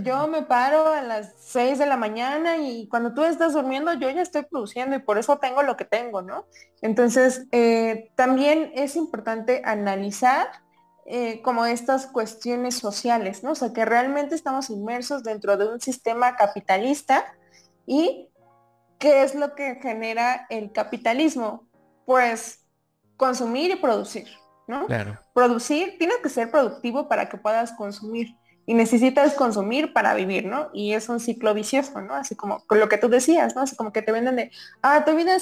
yo 0.04 0.28
me 0.28 0.44
paro 0.44 0.88
a 0.88 1.02
las 1.02 1.34
6 1.38 1.80
de 1.80 1.86
la 1.86 1.98
mañana 1.98 2.58
y 2.58 2.88
cuando 2.88 3.14
tú 3.14 3.24
estás 3.24 3.54
durmiendo 3.54 3.94
yo 3.94 4.10
ya 4.10 4.22
estoy 4.22 4.44
produciendo 4.44 4.96
y 4.96 5.00
por 5.00 5.18
eso 5.18 5.38
tengo 5.38 5.64
lo 5.64 5.78
que 5.78 5.86
tengo, 5.86 6.22
¿no? 6.22 6.46
Entonces, 6.82 7.48
eh, 7.52 8.12
también 8.16 8.72
es 8.76 8.96
importante 8.96 9.62
analizar 9.66 10.48
eh, 11.06 11.42
como 11.42 11.66
estas 11.66 12.06
cuestiones 12.06 12.76
sociales, 12.76 13.44
¿no? 13.44 13.52
O 13.52 13.56
sea, 13.56 13.74
que 13.74 13.84
realmente 13.84 14.36
estamos 14.36 14.70
inmersos 14.70 15.24
dentro 15.24 15.58
de 15.58 15.68
un 15.68 15.82
sistema 15.82 16.36
capitalista 16.36 17.26
y 17.86 18.30
¿qué 19.00 19.24
es 19.24 19.34
lo 19.34 19.56
que 19.56 19.80
genera 19.82 20.46
el 20.50 20.72
capitalismo? 20.72 21.68
Pues 22.06 22.64
consumir 23.18 23.72
y 23.72 23.76
producir, 23.78 24.28
¿no? 24.68 24.86
Claro. 24.86 25.20
Producir, 25.34 25.98
tienes 25.98 26.18
que 26.18 26.30
ser 26.30 26.52
productivo 26.52 27.08
para 27.08 27.28
que 27.28 27.38
puedas 27.38 27.72
consumir 27.72 28.36
y 28.70 28.76
necesitas 28.76 29.34
consumir 29.34 29.94
para 29.94 30.14
vivir, 30.14 30.46
¿no? 30.46 30.70
Y 30.76 30.94
es 30.94 31.10
un 31.10 31.20
ciclo 31.20 31.56
vicioso, 31.56 32.02
¿no? 32.02 32.14
Así 32.14 32.36
como 32.36 32.64
con 32.68 32.80
lo 32.80 32.88
que 32.88 33.00
tú 33.00 33.10
decías, 33.10 33.56
¿no? 33.56 33.64
Así 33.64 33.76
como 33.76 33.92
que 33.92 34.04
te 34.04 34.12
venden 34.12 34.36
de, 34.36 34.52
ah, 34.84 35.04
tu 35.04 35.16
vida, 35.16 35.38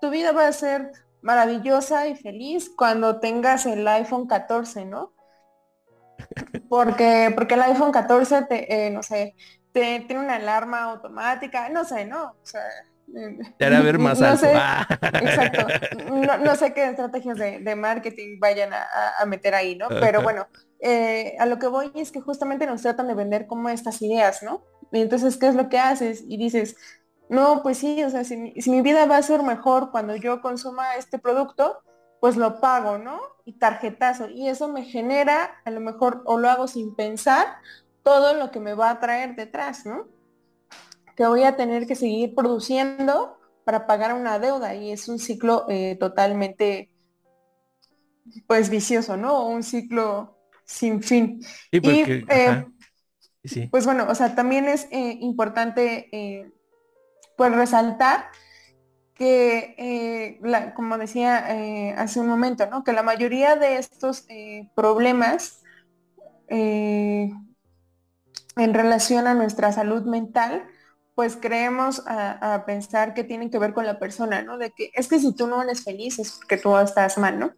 tu 0.00 0.10
vida 0.10 0.32
va 0.32 0.48
a 0.48 0.52
ser 0.52 0.90
maravillosa 1.20 2.08
y 2.08 2.16
feliz 2.16 2.72
cuando 2.76 3.20
tengas 3.20 3.66
el 3.66 3.86
iPhone 3.86 4.26
14, 4.26 4.84
¿no? 4.84 5.12
Porque, 6.68 7.30
porque 7.32 7.54
el 7.54 7.62
iPhone 7.62 7.92
14 7.92 8.46
te, 8.46 8.86
eh, 8.86 8.90
no 8.90 9.04
sé, 9.04 9.36
te, 9.70 10.00
tiene 10.00 10.24
una 10.24 10.34
alarma 10.34 10.82
automática, 10.82 11.68
no 11.68 11.84
sé, 11.84 12.04
¿no? 12.04 12.30
O 12.30 12.36
sea, 12.42 12.62
te 13.58 13.64
hará 13.64 13.80
ver 13.80 14.00
más 14.00 14.20
alto. 14.20 14.38
Sé, 14.38 14.54
ah. 14.56 14.86
Exacto. 14.90 15.66
No, 16.42 16.56
sé 16.56 16.74
qué 16.74 16.90
estrategias 16.90 17.38
de, 17.38 17.76
marketing 17.76 18.40
vayan 18.40 18.72
a, 18.72 19.24
meter 19.26 19.54
ahí, 19.54 19.76
¿no? 19.76 19.88
Pero 19.88 20.20
bueno, 20.22 20.48
eh, 20.82 21.36
a 21.38 21.46
lo 21.46 21.58
que 21.58 21.68
voy 21.68 21.90
es 21.94 22.12
que 22.12 22.20
justamente 22.20 22.66
nos 22.66 22.82
tratan 22.82 23.08
de 23.08 23.14
vender 23.14 23.46
como 23.46 23.68
estas 23.68 24.02
ideas, 24.02 24.42
¿no? 24.42 24.62
Y 24.90 25.00
entonces, 25.00 25.36
¿qué 25.36 25.48
es 25.48 25.54
lo 25.54 25.68
que 25.68 25.78
haces? 25.78 26.24
Y 26.28 26.36
dices, 26.36 26.76
no, 27.28 27.62
pues 27.62 27.78
sí, 27.78 28.02
o 28.04 28.10
sea, 28.10 28.24
si 28.24 28.36
mi, 28.36 28.80
vida 28.82 29.06
va 29.06 29.16
a 29.16 29.22
ser 29.22 29.42
mejor 29.42 29.90
cuando 29.90 30.16
yo 30.16 30.42
consuma 30.42 30.96
este 30.96 31.18
producto, 31.18 31.82
pues 32.20 32.36
lo 32.36 32.60
pago, 32.60 32.98
¿no? 32.98 33.20
Y 33.44 33.54
tarjetazo. 33.54 34.28
Y 34.28 34.48
eso 34.48 34.68
me 34.68 34.84
genera, 34.84 35.62
a 35.64 35.70
lo 35.70 35.80
mejor, 35.80 36.22
o 36.26 36.38
lo 36.38 36.50
hago 36.50 36.68
sin 36.68 36.94
pensar, 36.94 37.46
todo 38.02 38.34
lo 38.34 38.50
que 38.50 38.60
me 38.60 38.74
va 38.74 38.90
a 38.90 39.00
traer 39.00 39.36
detrás, 39.36 39.86
¿no? 39.86 40.06
que 41.16 41.26
voy 41.26 41.42
a 41.42 41.56
tener 41.56 41.86
que 41.86 41.94
seguir 41.94 42.34
produciendo 42.34 43.38
para 43.64 43.86
pagar 43.86 44.14
una 44.14 44.38
deuda 44.38 44.74
y 44.74 44.90
es 44.92 45.08
un 45.08 45.18
ciclo 45.18 45.66
eh, 45.68 45.96
totalmente 45.98 46.90
pues 48.46 48.70
vicioso, 48.70 49.16
¿no? 49.16 49.46
Un 49.46 49.62
ciclo 49.62 50.38
sin 50.72 51.02
fin. 51.02 51.40
y 51.70 51.80
eh, 51.88 52.66
pues 53.70 53.84
bueno, 53.84 54.06
o 54.08 54.14
sea, 54.14 54.34
también 54.34 54.66
es 54.66 54.86
eh, 54.90 55.18
importante 55.20 56.50
pues 57.36 57.52
resaltar 57.52 58.26
que, 59.14 60.38
como 60.74 60.96
decía 60.98 61.94
hace 61.96 62.20
un 62.20 62.28
momento, 62.28 62.66
¿no? 62.66 62.84
Que 62.84 62.92
la 62.92 63.02
mayoría 63.02 63.56
de 63.56 63.76
estos 63.76 64.26
problemas 64.74 65.62
en 66.48 67.44
relación 68.56 69.26
a 69.26 69.34
nuestra 69.34 69.72
salud 69.72 70.02
mental 70.04 70.66
pues 71.14 71.36
creemos 71.36 72.02
a, 72.06 72.64
pensar 72.66 73.14
que 73.14 73.24
tienen 73.24 73.50
que 73.50 73.58
ver 73.58 73.74
con 73.74 73.84
la 73.84 73.98
persona, 73.98 74.42
¿no? 74.42 74.56
De 74.58 74.70
que 74.70 74.90
es 74.94 75.08
que 75.08 75.18
si 75.18 75.34
tú 75.34 75.46
no 75.46 75.62
eres 75.62 75.84
feliz 75.84 76.18
es 76.18 76.32
porque 76.32 76.56
tú 76.56 76.76
estás 76.78 77.18
mal, 77.18 77.38
¿no? 77.38 77.52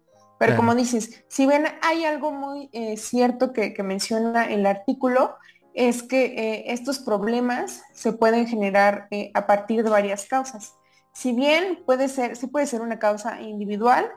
Pero 0.45 0.57
como 0.57 0.75
dices, 0.75 1.25
si 1.29 1.47
ven, 1.47 1.67
hay 1.83 2.05
algo 2.05 2.31
muy 2.31 2.69
eh, 2.73 2.97
cierto 2.97 3.53
que, 3.53 3.75
menciona 3.83 4.45
el 4.45 4.67
artículo, 4.67 5.37
es 5.73 6.03
que 6.03 6.25
eh, 6.25 6.65
estos 6.73 6.99
problemas 6.99 7.83
se 7.93 8.13
pueden 8.13 8.47
generar 8.47 9.09
eh, 9.11 9.31
a 9.35 9.47
partir 9.47 9.83
de 9.83 9.91
varias 9.91 10.27
causas. 10.27 10.75
Si 11.13 11.33
bien 11.33 11.83
puede 11.87 12.09
ser, 12.09 12.37
sí 12.37 12.47
puede 12.47 12.67
ser 12.67 12.81
una 12.81 12.99
causa 12.99 13.41
individual, 13.41 14.11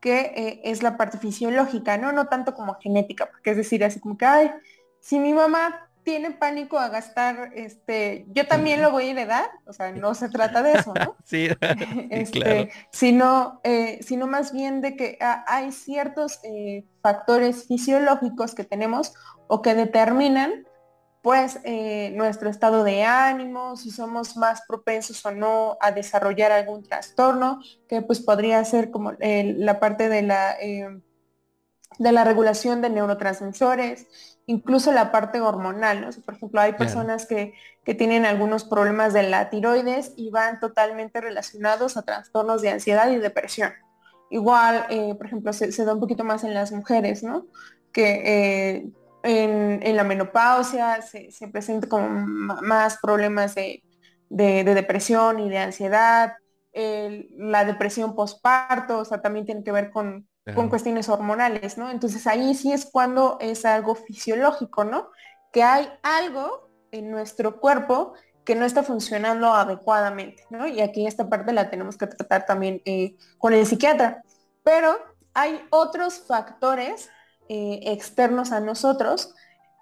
que 0.00 0.60
es 0.64 0.82
la 0.82 0.96
parte 0.96 1.18
fisiológica, 1.18 1.96
¿no? 1.96 2.12
No 2.12 2.26
tanto 2.26 2.54
como 2.54 2.74
genética, 2.74 3.30
porque 3.30 3.50
es 3.50 3.56
decir, 3.56 3.84
así 3.84 4.00
como 4.00 4.18
que, 4.18 4.26
ay, 4.26 4.50
si 5.00 5.18
mi 5.18 5.32
mamá 5.32 5.88
tiene 6.04 6.32
pánico 6.32 6.78
a 6.78 6.88
gastar, 6.88 7.50
este, 7.54 8.26
yo 8.30 8.46
también 8.46 8.82
lo 8.82 8.90
voy 8.90 9.08
a 9.08 9.10
heredar, 9.12 9.50
o 9.66 9.72
sea, 9.72 9.92
no 9.92 10.14
se 10.14 10.28
trata 10.28 10.62
de 10.62 10.72
eso, 10.72 10.92
¿no? 10.94 11.16
sí, 11.24 11.48
este, 12.10 12.70
sino, 12.90 13.60
eh, 13.64 14.00
sino 14.02 14.26
más 14.26 14.52
bien 14.52 14.80
de 14.80 14.96
que 14.96 15.18
hay 15.20 15.72
ciertos 15.72 16.40
eh, 16.42 16.84
factores 17.02 17.66
fisiológicos 17.66 18.54
que 18.54 18.64
tenemos 18.64 19.14
o 19.46 19.62
que 19.62 19.74
determinan 19.74 20.66
pues 21.22 21.60
eh, 21.62 22.12
nuestro 22.16 22.50
estado 22.50 22.82
de 22.82 23.04
ánimo, 23.04 23.76
si 23.76 23.92
somos 23.92 24.36
más 24.36 24.62
propensos 24.66 25.24
o 25.24 25.30
no 25.30 25.78
a 25.80 25.92
desarrollar 25.92 26.50
algún 26.50 26.82
trastorno, 26.82 27.60
que 27.88 28.02
pues 28.02 28.18
podría 28.18 28.64
ser 28.64 28.90
como 28.90 29.12
la 29.20 29.78
parte 29.78 30.08
de 30.08 30.22
la, 30.22 30.56
de 30.58 32.12
la 32.12 32.24
regulación 32.24 32.82
de 32.82 32.90
neurotransmisores, 32.90 34.31
incluso 34.46 34.92
la 34.92 35.12
parte 35.12 35.40
hormonal, 35.40 36.00
¿no? 36.00 36.10
por 36.24 36.34
ejemplo, 36.34 36.60
hay 36.60 36.72
personas 36.74 37.26
que, 37.26 37.54
tienen 37.84 38.26
algunos 38.26 38.64
problemas 38.64 39.12
de 39.12 39.24
la 39.24 39.50
tiroides 39.50 40.12
y 40.16 40.30
van 40.30 40.60
totalmente 40.60 41.20
relacionados 41.20 41.96
a 41.96 42.02
trastornos 42.02 42.62
de 42.62 42.70
ansiedad 42.70 43.10
y 43.10 43.18
depresión. 43.18 43.72
Igual, 44.30 44.86
eh, 44.88 45.14
por 45.16 45.26
ejemplo, 45.26 45.52
se, 45.52 45.84
da 45.84 45.92
un 45.92 46.00
poquito 46.00 46.24
más 46.24 46.44
en 46.44 46.54
las 46.54 46.70
mujeres, 46.72 47.22
¿no? 47.22 47.46
Que 47.92 48.92
en, 49.22 49.96
la 49.96 50.04
menopausia 50.04 51.02
se, 51.02 51.30
se 51.30 51.48
presentan 51.48 51.90
como 51.90 52.08
más 52.08 52.98
problemas 52.98 53.54
de, 53.54 53.82
depresión 54.30 55.40
y 55.40 55.50
de 55.50 55.58
ansiedad, 55.58 56.34
la 56.72 57.64
depresión 57.64 58.14
postparto, 58.14 59.00
o 59.00 59.04
sea, 59.04 59.20
también 59.20 59.44
tiene 59.44 59.64
que 59.64 59.72
ver 59.72 59.90
con, 59.90 60.26
con 60.54 60.68
cuestiones 60.68 61.08
hormonales, 61.08 61.78
¿no? 61.78 61.90
Entonces 61.90 62.26
ahí 62.26 62.54
sí 62.54 62.72
es 62.72 62.86
cuando 62.86 63.38
es 63.40 63.64
algo 63.64 63.94
fisiológico, 63.94 64.84
¿no? 64.84 65.10
Que 65.52 65.62
hay 65.62 65.88
algo 66.02 66.70
en 66.90 67.10
nuestro 67.10 67.60
cuerpo 67.60 68.14
que 68.44 68.54
no 68.54 68.64
está 68.64 68.82
funcionando 68.82 69.52
adecuadamente, 69.52 70.44
¿no? 70.50 70.66
Y 70.66 70.80
aquí 70.80 71.06
esta 71.06 71.28
parte 71.28 71.52
la 71.52 71.70
tenemos 71.70 71.96
que 71.96 72.08
tratar 72.08 72.44
también 72.44 72.82
eh, 72.84 73.16
con 73.38 73.52
el 73.52 73.66
psiquiatra. 73.66 74.22
Pero 74.64 74.96
hay 75.34 75.60
otros 75.70 76.20
factores 76.26 77.08
eh, 77.48 77.80
externos 77.84 78.52
a 78.52 78.60
nosotros 78.60 79.34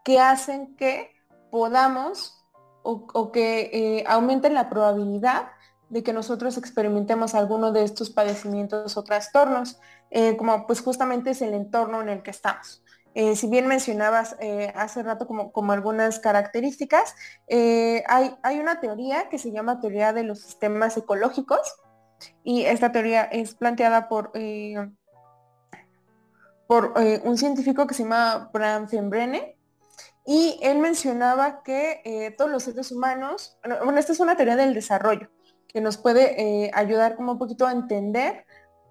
que 0.04 0.18
hacen 0.20 0.76
que 0.76 1.10
podamos 1.50 2.36
o, 2.82 3.30
que 3.32 3.70
eh, 3.72 4.04
aumenten 4.06 4.54
la 4.54 4.70
probabilidad 4.70 5.48
de 5.90 6.02
que 6.02 6.12
nosotros 6.12 6.56
experimentemos 6.56 7.34
alguno 7.34 7.72
de 7.72 7.82
estos 7.82 8.10
padecimientos 8.10 8.96
o 8.96 9.04
trastornos, 9.04 9.78
eh, 10.10 10.36
como 10.36 10.66
pues 10.66 10.80
justamente 10.80 11.30
es 11.30 11.42
el 11.42 11.54
entorno 11.54 12.02
en 12.02 12.08
el 12.08 12.22
que 12.22 12.30
estamos. 12.30 12.82
Eh, 13.14 13.34
si 13.34 13.48
bien 13.48 13.66
mencionabas 13.66 14.36
eh, 14.40 14.72
hace 14.76 15.02
rato 15.02 15.26
como, 15.26 15.72
algunas 15.72 16.20
características, 16.20 17.14
hay, 17.48 18.36
hay, 18.42 18.58
una 18.60 18.80
teoría 18.80 19.28
que 19.28 19.38
se 19.38 19.50
llama 19.50 19.80
teoría 19.80 20.12
de 20.12 20.22
los 20.22 20.40
sistemas 20.40 20.96
ecológicos 20.96 21.60
y 22.44 22.64
esta 22.64 22.92
teoría 22.92 23.24
es 23.24 23.54
planteada 23.54 24.08
por, 24.08 24.32
por 26.68 26.94
un 27.24 27.38
científico 27.38 27.86
que 27.86 27.94
se 27.94 28.04
llama 28.04 28.50
Bram 28.52 28.88
Fembrene 28.88 29.56
y 30.24 30.60
él 30.62 30.78
mencionaba 30.78 31.64
que 31.64 32.32
todos 32.38 32.50
los 32.50 32.62
seres 32.62 32.92
humanos, 32.92 33.58
bueno, 33.82 33.98
esta 33.98 34.12
es 34.12 34.20
una 34.20 34.36
teoría 34.36 34.54
del 34.54 34.74
desarrollo, 34.74 35.30
que 35.66 35.80
nos 35.80 35.96
puede 35.96 36.70
ayudar 36.74 37.16
como 37.16 37.32
un 37.32 37.38
poquito 37.38 37.66
a 37.66 37.72
entender 37.72 38.44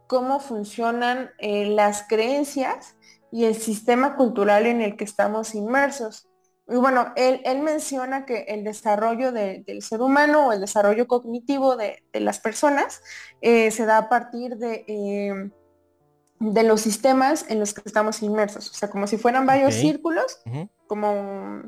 cómo 0.10 0.40
funcionan 0.40 1.30
eh, 1.38 1.68
las 1.68 2.04
creencias 2.10 2.96
y 3.32 3.46
el 3.46 3.54
sistema 3.54 4.16
cultural 4.16 4.66
en 4.66 4.82
el 4.82 4.98
que 4.98 5.04
estamos 5.04 5.54
inmersos. 5.54 6.28
Y 6.68 6.78
bueno, 6.78 7.14
él, 7.16 7.62
menciona 7.62 8.26
que 8.26 8.46
el 8.48 8.64
desarrollo 8.64 9.32
del 9.32 9.82
ser 9.84 10.02
humano 10.02 10.48
o 10.48 10.52
el 10.52 10.62
desarrollo 10.62 11.08
cognitivo 11.08 11.76
de, 11.76 12.02
las 12.14 12.40
personas 12.40 13.04
eh, 13.42 13.70
se 13.70 13.86
da 13.86 13.98
a 13.98 14.10
partir 14.10 14.58
de, 14.58 15.52
de 16.40 16.64
los 16.64 16.82
sistemas 16.82 17.46
en 17.48 17.60
los 17.60 17.76
que 17.76 17.84
estamos 17.86 18.24
inmersos. 18.24 18.72
O 18.72 18.74
sea, 18.74 18.90
como 18.90 19.06
si 19.06 19.18
fueran 19.18 19.46
varios 19.46 19.76
círculos, 19.76 20.42
como 20.88 21.62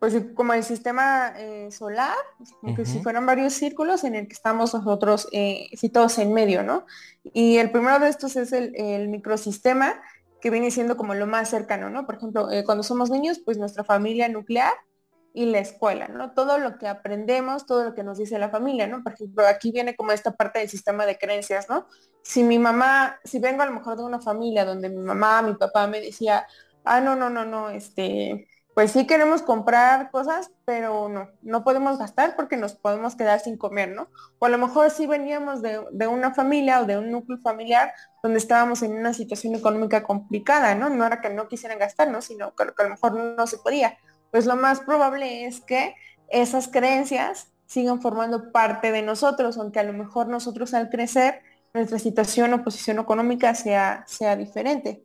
pues 0.00 0.16
como 0.34 0.54
el 0.54 0.64
sistema 0.64 1.34
eh, 1.36 1.70
solar, 1.70 2.16
como 2.62 2.74
que 2.74 2.86
si 2.86 3.00
fueran 3.00 3.26
varios 3.26 3.52
círculos 3.52 4.02
en 4.02 4.14
el 4.14 4.28
que 4.28 4.32
estamos 4.32 4.72
nosotros 4.72 5.28
eh, 5.30 5.68
todos 5.92 6.18
en 6.18 6.32
medio, 6.32 6.62
¿no? 6.62 6.86
Y 7.22 7.58
el 7.58 7.70
primero 7.70 7.98
de 7.98 8.08
estos 8.08 8.34
es 8.36 8.52
el, 8.52 9.08
microsistema, 9.10 10.00
que 10.40 10.48
viene 10.48 10.70
siendo 10.70 10.96
como 10.96 11.14
lo 11.14 11.26
más 11.26 11.50
cercano, 11.50 11.90
¿no? 11.90 12.06
Por 12.06 12.14
ejemplo, 12.14 12.50
eh, 12.50 12.64
cuando 12.64 12.82
somos 12.82 13.10
niños, 13.10 13.42
pues 13.44 13.58
nuestra 13.58 13.84
familia 13.84 14.26
nuclear 14.30 14.72
y 15.34 15.44
la 15.44 15.58
escuela, 15.58 16.08
¿no? 16.08 16.32
Todo 16.32 16.56
lo 16.56 16.78
que 16.78 16.88
aprendemos, 16.88 17.66
todo 17.66 17.84
lo 17.84 17.94
que 17.94 18.02
nos 18.02 18.16
dice 18.16 18.38
la 18.38 18.48
familia, 18.48 18.86
¿no? 18.86 19.02
Por 19.02 19.12
ejemplo, 19.12 19.46
aquí 19.46 19.70
viene 19.70 19.96
como 19.96 20.12
esta 20.12 20.32
parte 20.32 20.60
del 20.60 20.70
sistema 20.70 21.04
de 21.04 21.18
creencias, 21.18 21.68
¿no? 21.68 21.86
Si 22.22 22.42
mi 22.42 22.58
mamá, 22.58 23.20
si 23.22 23.38
vengo 23.38 23.60
a 23.60 23.66
lo 23.66 23.72
mejor 23.72 23.98
de 23.98 24.04
una 24.04 24.22
familia 24.22 24.64
donde 24.64 24.88
mi 24.88 25.02
mamá, 25.02 25.42
mi 25.42 25.56
papá 25.56 25.86
me 25.86 26.00
decía, 26.00 26.46
ah, 26.84 27.02
no, 27.02 27.16
no, 27.16 27.28
no, 27.28 27.44
no, 27.44 27.68
este, 27.68 28.48
pues 28.80 28.92
sí 28.92 29.06
queremos 29.06 29.42
comprar 29.42 30.10
cosas, 30.10 30.52
pero 30.64 31.10
no, 31.10 31.28
no 31.42 31.64
podemos 31.64 31.98
gastar 31.98 32.34
porque 32.34 32.56
nos 32.56 32.76
podemos 32.76 33.14
quedar 33.14 33.38
sin 33.38 33.58
comer, 33.58 33.90
¿no? 33.90 34.08
O 34.38 34.46
a 34.46 34.48
lo 34.48 34.56
mejor 34.56 34.90
sí 34.90 35.06
veníamos 35.06 35.60
de, 35.60 36.06
una 36.06 36.32
familia 36.32 36.80
o 36.80 36.86
de 36.86 36.96
un 36.96 37.10
núcleo 37.10 37.36
familiar 37.42 37.92
donde 38.22 38.38
estábamos 38.38 38.82
en 38.82 38.94
una 38.94 39.12
situación 39.12 39.54
económica 39.54 40.02
complicada, 40.02 40.74
¿no? 40.74 40.88
No 40.88 41.04
era 41.04 41.20
que 41.20 41.28
no 41.28 41.46
quisieran 41.46 41.78
gastar, 41.78 42.08
¿no? 42.08 42.22
Sino 42.22 42.54
que, 42.54 42.62
a 42.62 42.82
lo 42.84 42.88
mejor 42.88 43.12
no 43.12 43.46
se 43.46 43.58
podía. 43.58 43.98
Pues 44.30 44.46
lo 44.46 44.56
más 44.56 44.80
probable 44.80 45.44
es 45.44 45.60
que 45.60 45.94
esas 46.30 46.68
creencias 46.68 47.48
sigan 47.66 48.00
formando 48.00 48.50
parte 48.50 48.92
de 48.92 49.02
nosotros, 49.02 49.58
aunque 49.58 49.80
a 49.80 49.84
lo 49.84 49.92
mejor 49.92 50.28
nosotros 50.28 50.72
al 50.72 50.88
crecer 50.88 51.42
nuestra 51.74 51.98
situación 51.98 52.54
o 52.54 52.64
posición 52.64 52.98
económica 52.98 53.54
sea, 53.54 54.04
sea 54.06 54.36
diferente. 54.36 55.04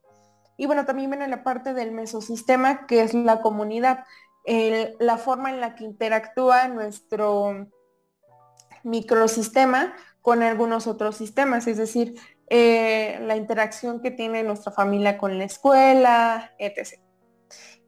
Y 0.57 0.65
bueno, 0.65 0.85
también 0.85 1.09
viene 1.09 1.27
la 1.27 1.43
parte 1.43 1.73
del 1.73 1.91
mesosistema, 1.91 2.87
que 2.87 3.01
es 3.01 3.13
la 3.13 3.41
comunidad, 3.41 4.05
la 4.99 5.17
forma 5.17 5.49
en 5.49 5.59
la 5.59 5.75
que 5.75 5.83
interactúa 5.83 6.67
nuestro 6.67 7.67
microsistema 8.83 9.93
con 10.21 10.43
algunos 10.43 10.87
otros 10.87 11.17
sistemas, 11.17 11.67
es 11.67 11.77
decir, 11.77 12.15
eh, 12.49 13.19
la 13.21 13.35
interacción 13.35 14.01
que 14.01 14.11
tiene 14.11 14.43
nuestra 14.43 14.71
familia 14.71 15.17
con 15.17 15.37
la 15.37 15.45
escuela, 15.45 16.51
etc. 16.59 16.99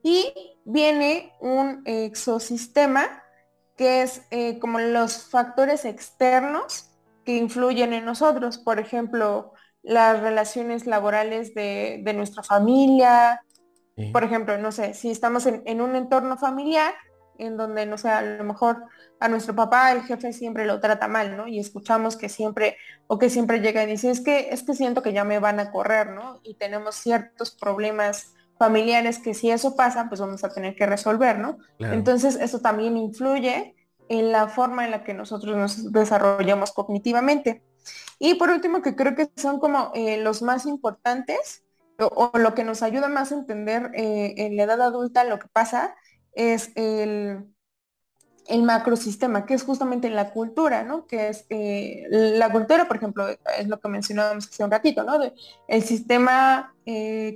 Y 0.04 0.58
viene 0.66 1.34
un 1.40 1.84
exosistema, 1.86 3.24
que 3.76 4.02
es 4.02 4.24
eh, 4.32 4.58
como 4.60 4.80
los 4.80 5.30
factores 5.30 5.86
externos 5.86 6.90
que 7.24 7.38
influyen 7.38 7.94
en 7.94 8.06
nosotros. 8.06 8.58
Por 8.58 8.80
ejemplo, 8.80 9.54
las 9.88 10.20
relaciones 10.20 10.86
laborales 10.86 11.54
de, 11.56 12.14
nuestra 12.14 12.44
familia. 12.44 13.42
Por 14.12 14.24
ejemplo, 14.24 14.58
no 14.58 14.72
sé, 14.72 14.94
si 14.94 15.10
estamos 15.10 15.46
en, 15.48 15.82
un 15.82 15.96
entorno 15.96 16.38
familiar 16.38 16.94
en 17.40 17.56
donde, 17.56 17.86
no 17.86 17.98
sé, 17.98 18.10
a 18.10 18.22
lo 18.22 18.44
mejor 18.44 18.84
a 19.20 19.30
nuestro 19.30 19.56
papá 19.56 19.92
el 19.92 20.02
jefe 20.04 20.34
siempre 20.34 20.66
lo 20.66 20.80
trata 20.80 21.08
mal, 21.08 21.38
¿no? 21.38 21.48
Y 21.48 21.60
escuchamos 21.60 22.18
que 22.18 22.30
siempre, 22.30 22.78
o 23.08 23.18
que 23.18 23.30
siempre 23.30 23.60
llega 23.60 23.84
y 23.84 23.88
dice, 23.88 24.12
es 24.12 24.22
que, 24.22 24.50
es 24.52 24.64
que 24.64 24.74
siento 24.74 25.02
que 25.02 25.14
ya 25.14 25.24
me 25.24 25.40
van 25.40 25.60
a 25.60 25.72
correr, 25.72 26.10
¿no? 26.10 26.42
Y 26.44 26.56
tenemos 26.56 26.96
ciertos 26.96 27.52
problemas 27.52 28.34
familiares 28.58 29.20
que 29.20 29.34
si 29.34 29.52
eso 29.52 29.76
pasa, 29.76 30.10
pues 30.10 30.20
vamos 30.20 30.44
a 30.44 30.50
tener 30.50 30.76
que 30.76 30.86
resolver, 30.86 31.40
¿no? 31.40 31.60
Entonces, 31.80 32.36
eso 32.36 32.60
también 32.60 32.98
influye 32.98 33.76
en 34.10 34.32
la 34.32 34.48
forma 34.48 34.86
en 34.86 34.92
la 34.92 35.04
que 35.04 35.14
nosotros 35.14 35.56
nos 35.56 35.92
desarrollamos 35.92 36.72
cognitivamente. 36.72 37.64
Y 38.20 38.36
por 38.36 38.50
último, 38.50 38.82
que 38.82 38.96
creo 38.96 39.16
que 39.16 39.30
son 39.36 39.60
como 39.60 39.92
eh, 39.94 40.18
los 40.18 40.42
más 40.42 40.66
importantes 40.66 41.64
o, 42.00 42.32
lo 42.36 42.54
que 42.54 42.64
nos 42.64 42.84
ayuda 42.84 43.08
más 43.08 43.32
a 43.32 43.36
entender 43.36 43.92
eh, 43.96 44.36
en 44.38 44.56
la 44.56 44.64
edad 44.64 44.82
adulta 44.82 45.24
lo 45.24 45.40
que 45.40 45.48
pasa 45.48 45.96
es 46.34 46.72
el, 46.76 47.46
el 48.48 48.64
macrosistema, 48.64 49.48
que 49.48 49.56
es 49.56 49.64
justamente 49.64 50.10
la 50.12 50.32
cultura, 50.32 50.84
¿no? 50.84 51.08
Que 51.08 51.30
es 51.30 51.46
eh, 51.50 52.06
la 52.10 52.52
cultura, 52.52 52.88
por 52.88 52.98
ejemplo, 52.98 53.28
es 53.28 53.68
lo 53.68 53.80
que 53.80 53.90
mencionábamos 53.90 54.48
hace 54.48 54.64
un 54.64 54.72
ratito, 54.72 55.04
¿no? 55.04 55.20
el 55.68 55.84
sistema 55.84 56.76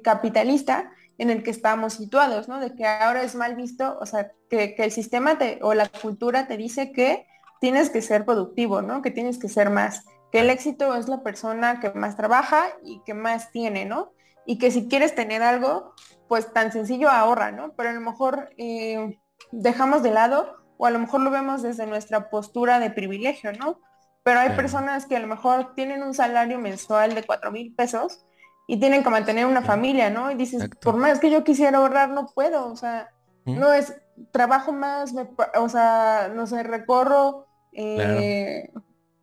capitalista 0.04 0.92
en 1.22 1.30
el 1.30 1.44
que 1.44 1.52
estamos 1.52 1.94
situados, 1.94 2.48
¿no? 2.48 2.60
De 2.60 2.74
que 2.74 2.84
ahora 2.84 3.22
es 3.22 3.36
mal 3.36 3.56
visto, 3.56 3.96
o 4.02 4.08
sea, 4.08 4.32
que, 4.50 4.74
el 4.76 4.92
sistema 4.92 5.38
te, 5.38 5.60
o 5.62 5.76
la 5.76 5.88
cultura 5.88 6.48
te 6.48 6.58
dice 6.58 6.92
que 6.92 7.28
tienes 7.60 7.92
que 7.92 8.02
ser 8.02 8.26
productivo, 8.26 8.82
¿no? 8.82 9.04
Que 9.04 9.12
tienes 9.12 9.38
que 9.38 9.48
ser 9.48 9.70
más 9.70 10.04
que 10.32 10.40
el 10.40 10.50
éxito 10.50 10.96
es 10.96 11.08
la 11.08 11.24
persona 11.24 11.80
que 11.80 11.92
más 11.92 12.16
trabaja 12.16 12.64
y 12.84 13.02
que 13.06 13.14
más 13.14 13.52
tiene, 13.52 13.86
¿no? 13.86 14.14
Y 14.46 14.58
que 14.58 14.72
si 14.72 14.88
quieres 14.88 15.14
tener 15.14 15.44
algo, 15.44 15.94
pues 16.28 16.52
tan 16.54 16.72
sencillo 16.72 17.10
ahorra, 17.10 17.52
¿no? 17.52 17.74
Pero 17.76 17.90
a 17.90 17.94
lo 17.94 18.02
mejor 18.02 18.50
eh, 18.58 19.20
dejamos 19.52 20.04
de 20.04 20.12
lado 20.12 20.58
o 20.78 20.86
a 20.86 20.92
lo 20.92 21.00
mejor 21.00 21.22
lo 21.22 21.32
vemos 21.32 21.62
desde 21.62 21.86
nuestra 21.86 22.30
postura 22.30 22.80
de 22.80 22.90
privilegio, 22.90 23.52
¿no? 23.54 23.80
Pero 24.24 24.40
hay 24.40 24.50
personas 24.52 25.06
que 25.06 25.16
a 25.16 25.20
lo 25.20 25.28
mejor 25.28 25.74
tienen 25.76 26.04
un 26.04 26.14
salario 26.14 26.60
mensual 26.60 27.16
de 27.16 27.24
cuatro 27.24 27.52
mil 27.52 27.74
pesos 27.74 28.26
y 28.68 28.80
tienen 28.80 29.04
que 29.04 29.10
mantener 29.10 29.46
una 29.46 29.62
familia, 29.62 30.10
¿no? 30.10 30.32
Y 30.32 30.36
dices, 30.36 30.70
por 30.82 30.96
más 30.96 31.20
que 31.20 31.32
yo 31.32 31.44
quisiera 31.44 31.80
ahorrar, 31.80 32.10
no 32.10 32.28
puedo, 32.28 32.68
o 32.68 32.76
sea, 32.76 33.10
no 33.46 33.74
es, 33.74 33.96
trabajo 34.32 34.72
más, 34.72 35.14
o 35.56 35.70
sea, 35.70 36.32
no 36.34 36.46
sé, 36.46 36.64
recorro 36.64 37.48
eh, 37.72 38.72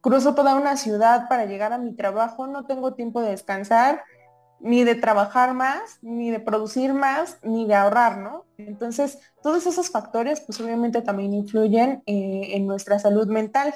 cruzo 0.09 0.35
toda 0.35 0.55
una 0.55 0.77
ciudad 0.77 1.29
para 1.29 1.45
llegar 1.45 1.73
a 1.73 1.79
mi 1.79 1.95
trabajo, 1.95 2.47
no 2.47 2.65
tengo 2.65 2.95
tiempo 2.95 3.21
de 3.21 3.31
descansar, 3.31 4.03
ni 4.61 4.83
de 4.83 4.95
trabajar 4.95 5.55
más, 5.55 5.99
ni 6.03 6.31
de 6.31 6.41
producir 6.41 6.95
más, 6.95 7.39
ni 7.43 7.67
de 7.67 7.75
ahorrar, 7.75 8.19
¿no? 8.19 8.47
Entonces, 8.57 9.19
todos 9.43 9.67
esos 9.67 9.91
factores, 9.91 10.41
pues 10.41 10.61
obviamente 10.61 11.03
también 11.03 11.35
influyen 11.35 12.03
eh, 12.07 12.57
en 12.57 12.67
nuestra 12.67 12.99
salud 12.99 13.29
mental. 13.29 13.75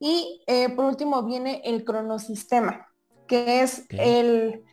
Y 0.00 0.42
eh, 0.46 0.70
por 0.70 0.86
último 0.86 1.22
viene 1.22 1.60
el 1.64 1.84
cronosistema, 1.84 2.88
que 3.26 3.60
es 3.60 3.84
el 3.90 4.64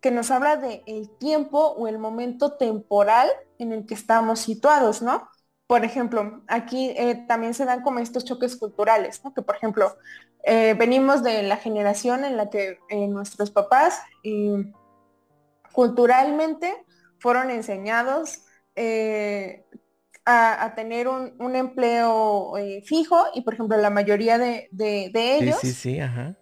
que 0.00 0.10
nos 0.10 0.30
habla 0.30 0.56
de 0.56 0.82
el 0.86 1.10
tiempo 1.18 1.58
o 1.58 1.88
el 1.88 1.98
momento 1.98 2.56
temporal 2.56 3.28
en 3.58 3.72
el 3.72 3.86
que 3.86 3.94
estamos 3.94 4.38
situados, 4.38 5.02
¿no? 5.02 5.28
Por 5.68 5.84
ejemplo, 5.84 6.42
aquí 6.48 6.94
eh, 6.96 7.26
también 7.28 7.52
se 7.52 7.66
dan 7.66 7.82
como 7.82 7.98
estos 7.98 8.24
choques 8.24 8.56
culturales, 8.56 9.20
¿no? 9.22 9.34
Que 9.34 9.42
por 9.42 9.54
ejemplo, 9.54 9.98
eh, 10.42 10.74
venimos 10.78 11.22
de 11.22 11.42
la 11.42 11.58
generación 11.58 12.24
en 12.24 12.38
la 12.38 12.48
que 12.48 12.78
nuestros 13.08 13.50
papás 13.50 14.00
culturalmente 15.72 16.74
fueron 17.18 17.50
enseñados 17.50 18.46
a, 20.24 20.74
tener 20.74 21.06
un, 21.06 21.54
empleo 21.54 22.54
fijo 22.84 23.26
y 23.34 23.42
por 23.42 23.54
ejemplo 23.54 23.76
la 23.76 23.90
mayoría 23.90 24.38
de, 24.38 24.70
ellos 25.12 25.58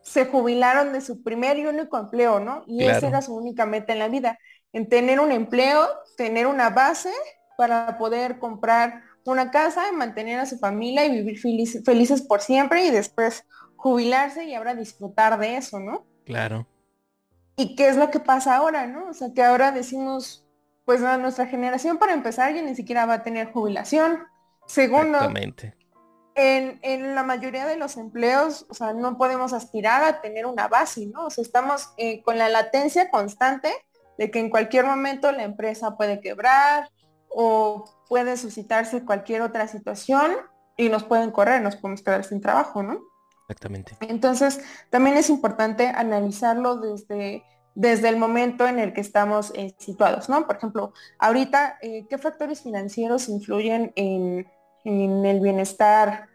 se 0.03 0.27
jubilaron 0.27 0.93
de 0.93 1.01
su 1.01 1.25
primer 1.25 1.59
y 1.59 1.67
único 1.67 1.99
empleo, 1.99 2.39
¿no? 2.39 2.63
Y 2.69 2.85
esa 2.85 3.09
era 3.09 3.23
su 3.23 3.35
única 3.35 3.67
meta 3.67 3.93
en 3.93 3.99
la 3.99 4.09
vida, 4.09 4.39
en 4.73 4.89
tener 4.89 5.19
un 5.19 5.33
empleo, 5.33 5.89
tener 6.17 6.47
una 6.47 6.71
base 6.71 7.11
para 7.57 7.99
poder 7.99 8.39
comprar 8.39 9.03
una 9.31 9.51
casa, 9.51 9.93
mantener 9.93 10.41
a 10.41 10.47
su 10.47 10.59
familia 10.59 11.05
y 11.05 11.11
vivir 11.11 11.39
felices 11.39 12.23
por 12.23 12.41
siempre 12.41 12.87
y 12.87 12.91
después 12.91 13.45
jubilarse 13.77 14.45
y 14.45 14.55
ahora 14.55 14.75
disfrutar 14.75 15.39
de 15.39 15.57
eso, 15.57 15.79
¿no? 15.79 16.07
Claro. 16.25 16.67
¿Y 17.57 17.75
qué 17.75 17.89
es 17.89 17.97
lo 17.97 18.11
que 18.11 18.21
pasa 18.21 18.57
ahora, 18.57 18.87
no? 18.87 19.09
O 19.11 19.15
sea, 19.15 19.29
que 19.35 19.43
ahora 19.43 19.73
decimos, 19.73 20.45
pues 20.85 21.03
a 21.03 21.17
nuestra 21.19 21.47
generación 21.47 21.99
para 21.99 22.13
empezar 22.13 22.55
ya 22.55 22.63
ni 22.63 22.75
siquiera 22.75 23.07
va 23.07 23.15
a 23.15 23.23
tener 23.23 23.53
jubilación. 23.53 24.25
Segundo, 24.67 25.19
en, 26.35 26.79
en, 26.83 27.15
la 27.15 27.23
mayoría 27.23 27.67
de 27.67 27.79
los 27.79 27.97
empleos, 27.97 28.67
o 28.69 28.75
sea, 28.75 28.93
no 28.93 29.17
podemos 29.17 29.53
aspirar 29.53 30.05
a 30.05 30.21
tener 30.21 30.45
una 30.45 30.69
base, 30.69 31.07
¿no? 31.07 31.27
O 31.27 31.31
sea, 31.31 31.43
estamos 31.43 31.91
eh, 31.97 32.23
con 32.23 32.37
la 32.37 32.49
latencia 32.49 33.11
constante 33.11 33.73
de 34.19 34.31
que 34.31 34.41
en 34.41 34.51
cualquier 34.51 34.85
momento 34.85 35.33
la 35.33 35.45
empresa 35.45 35.97
puede 35.97 36.21
quebrar 36.21 36.91
o 37.29 37.85
puede 38.09 38.37
suscitarse 38.37 39.05
cualquier 39.05 39.43
otra 39.43 39.69
situación 39.69 40.33
y 40.77 40.89
nos 40.89 41.05
pueden 41.05 41.31
correr, 41.31 41.63
nos 41.63 41.77
podemos 41.77 42.03
quedar 42.03 42.25
sin 42.25 42.41
trabajo, 42.41 42.83
¿no? 42.83 43.01
Exactamente. 43.49 43.97
Entonces, 44.01 44.61
también 44.91 45.17
es 45.17 45.31
importante 45.31 45.89
analizarlo 45.89 46.77
desde, 46.77 47.45
desde 47.75 48.09
el 48.09 48.17
momento 48.17 48.67
en 48.67 48.79
el 48.79 48.93
que 48.93 49.01
estamos 49.01 49.53
eh, 49.55 49.75
situados, 49.79 50.29
¿no? 50.29 50.47
Por 50.47 50.57
ejemplo, 50.57 50.93
ahorita, 51.19 51.79
eh, 51.81 52.07
¿qué 52.09 52.19
factores 52.19 52.63
financieros 52.63 53.29
influyen 53.29 53.93
en, 53.97 54.47
el 54.85 55.41
bienestar 55.41 56.29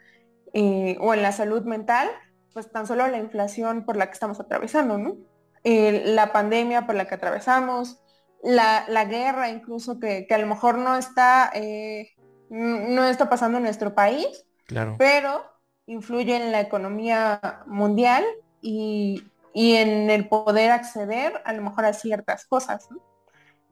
eh, 0.54 0.98
o 1.00 1.14
en 1.14 1.22
la 1.22 1.32
salud 1.32 1.64
mental? 1.64 2.10
Pues 2.54 2.70
tan 2.70 2.86
solo 2.86 3.08
la 3.08 3.18
inflación 3.18 3.86
por 3.86 3.96
la 3.96 4.08
que 4.08 4.14
estamos 4.14 4.40
atravesando, 4.40 4.98
¿no? 4.98 5.16
la 5.64 6.34
pandemia 6.34 6.88
por 6.88 6.96
la 6.96 7.06
que 7.06 7.14
atravesamos, 7.14 8.02
la, 8.44 9.06
guerra 9.06 9.50
incluso 9.50 10.00
que, 10.00 10.28
a 10.30 10.38
lo 10.38 10.48
mejor 10.48 10.78
no 10.78 10.98
está, 10.98 11.52
eh, 11.54 12.12
no 12.50 13.06
está 13.06 13.30
pasando 13.30 13.58
en 13.58 13.64
nuestro 13.64 13.94
país, 13.94 14.46
claro. 14.66 14.96
pero 14.98 15.44
influye 15.86 16.36
en 16.36 16.52
la 16.52 16.62
economía 16.62 17.64
mundial 17.66 18.24
y, 18.62 19.24
en 19.54 20.10
el 20.10 20.30
poder 20.30 20.72
acceder 20.72 21.42
a 21.44 21.52
lo 21.52 21.62
mejor 21.62 21.84
a 21.84 21.94
ciertas 21.94 22.46
cosas. 22.46 22.88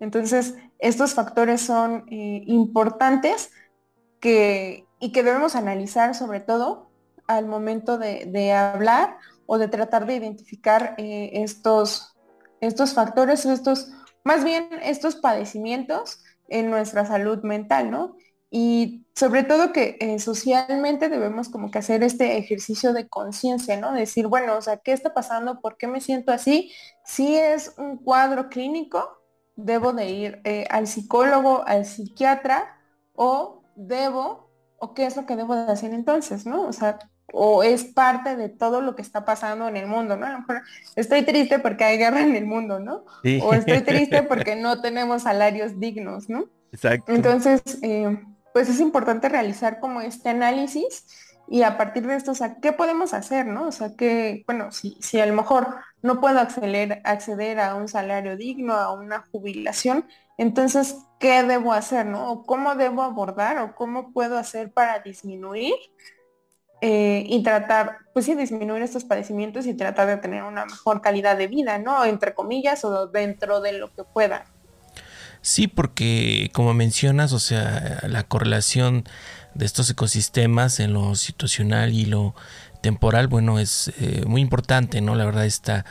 Entonces, 0.02 0.56
estos 0.78 1.14
factores 1.14 1.62
son 1.62 2.06
eh, 2.12 2.44
importantes 2.48 3.52
que, 4.20 4.86
y 5.00 5.14
que 5.14 5.24
debemos 5.24 5.56
analizar 5.56 6.16
sobre 6.16 6.42
todo 6.42 6.90
al 7.28 7.46
momento 7.46 7.98
de, 7.98 8.52
hablar 8.52 9.18
o 9.46 9.58
de 9.58 9.68
tratar 9.68 10.06
de 10.06 10.16
identificar 10.16 10.96
eh, 10.98 11.30
estos, 11.34 12.18
estos 12.60 12.94
factores, 12.94 13.46
estos 13.46 13.94
más 14.24 14.44
bien 14.44 14.70
estos 14.84 15.16
padecimientos 15.16 16.24
en 16.48 16.70
nuestra 16.70 17.06
salud 17.06 17.40
mental, 17.44 17.92
¿no? 17.92 18.16
Y 18.52 19.06
sobre 19.16 19.44
todo 19.44 19.72
que 19.74 19.98
eh, 20.00 20.18
socialmente 20.20 21.10
debemos 21.10 21.50
como 21.50 21.70
que 21.70 21.80
hacer 21.80 22.04
este 22.04 22.38
ejercicio 22.38 22.94
de 22.94 23.08
conciencia, 23.08 23.78
¿no? 23.78 23.94
Decir, 23.94 24.28
bueno, 24.28 24.58
o 24.58 24.62
sea, 24.62 24.78
¿qué 24.78 24.92
está 24.92 25.14
pasando? 25.14 25.62
¿Por 25.62 25.78
qué 25.78 25.88
me 25.88 26.02
siento 26.02 26.32
así? 26.32 26.72
Si 27.06 27.38
es 27.38 27.74
un 27.78 27.98
cuadro 27.98 28.50
clínico, 28.50 29.22
debo 29.56 29.94
de 29.94 30.10
ir 30.10 30.42
eh, 30.46 30.66
al 30.70 30.88
psicólogo, 30.88 31.64
al 31.68 31.86
psiquiatra, 31.86 32.76
o 33.14 33.64
debo, 33.76 34.50
o 34.80 34.94
qué 34.94 35.06
es 35.06 35.16
lo 35.16 35.26
que 35.26 35.36
debo 35.36 35.56
de 35.56 35.72
hacer 35.72 35.94
entonces, 35.94 36.46
¿no? 36.46 36.64
O 36.64 36.74
sea, 36.74 36.98
o 37.34 37.64
es 37.64 37.84
parte 37.84 38.36
de 38.36 38.50
todo 38.50 38.82
lo 38.82 38.96
que 38.96 39.02
está 39.02 39.26
pasando 39.26 39.68
en 39.68 39.78
el 39.78 39.88
mundo, 39.88 40.18
¿no? 40.18 40.26
A 40.26 40.32
lo 40.32 40.40
mejor 40.40 40.62
estoy 40.96 41.24
triste 41.24 41.60
porque 41.60 41.84
hay 41.84 41.98
guerra 41.98 42.22
en 42.22 42.36
el 42.36 42.46
mundo, 42.46 42.80
¿no? 42.80 43.06
O 43.44 43.54
estoy 43.54 43.82
triste 43.82 44.24
porque 44.24 44.56
no 44.58 44.82
tenemos 44.82 45.24
salarios 45.24 45.80
dignos, 45.80 46.30
¿no? 46.30 46.46
Exacto. 46.72 47.12
Entonces, 47.12 47.62
eh, 47.82 48.20
pues 48.54 48.70
es 48.70 48.80
importante 48.80 49.30
realizar 49.30 49.80
como 49.80 50.02
este 50.02 50.30
análisis 50.30 51.06
y 51.48 51.64
a 51.64 51.78
partir 51.78 52.06
de 52.06 52.16
esto, 52.16 52.32
o 52.32 52.36
sea, 52.36 52.58
¿qué 52.62 52.74
podemos 52.74 53.14
hacer, 53.14 53.48
no? 53.48 53.68
O 53.68 53.72
sea, 53.72 53.96
que, 53.96 54.44
bueno, 54.46 54.72
si, 54.72 54.98
si 55.02 55.20
a 55.20 55.26
lo 55.26 55.34
mejor 55.34 55.78
no 56.04 56.22
puedo 56.22 56.40
acceder, 56.40 57.02
acceder 57.04 57.60
a 57.60 57.74
un 57.74 57.88
salario 57.88 58.38
digno, 58.38 58.74
a 58.74 58.94
una 58.94 59.26
jubilación, 59.32 60.06
entonces, 60.38 60.96
¿qué 61.20 61.44
debo 61.44 61.74
hacer, 61.74 62.06
no? 62.06 62.32
O 62.32 62.46
cómo 62.46 62.76
debo 62.76 63.02
abordar 63.02 63.58
o 63.58 63.76
cómo 63.76 64.14
puedo 64.14 64.38
hacer 64.38 64.72
para 64.72 65.00
disminuir 65.00 65.74
eh, 66.82 67.26
y 67.28 67.44
tratar, 67.44 67.98
pues 68.14 68.26
sí, 68.26 68.36
disminuir 68.36 68.82
estos 68.82 69.04
padecimientos 69.04 69.66
y 69.66 69.74
tratar 69.74 70.08
de 70.08 70.18
tener 70.18 70.44
una 70.44 70.66
mejor 70.66 71.02
calidad 71.02 71.38
de 71.38 71.48
vida, 71.48 71.78
¿no? 71.78 72.06
Entre 72.06 72.34
comillas 72.34 72.86
o 72.86 73.08
dentro 73.08 73.62
de 73.62 73.74
lo 73.74 73.94
que 73.94 74.04
pueda. 74.04 74.46
Sí, 75.42 75.68
porque 75.68 76.50
como 76.54 76.74
mencionas, 76.74 77.32
o 77.34 77.40
sea, 77.40 78.00
la 78.08 78.24
correlación 78.24 79.06
de 79.54 79.66
estos 79.66 79.90
ecosistemas 79.90 80.80
en 80.80 80.94
lo 80.94 81.16
situacional 81.16 81.94
y 81.94 82.06
lo 82.06 82.36
temporal, 82.82 83.28
bueno, 83.28 83.60
es 83.60 83.92
eh, 84.00 84.24
muy 84.26 84.42
importante, 84.42 85.02
¿no? 85.02 85.16
La 85.16 85.26
verdad, 85.26 85.46
esta, 85.46 85.86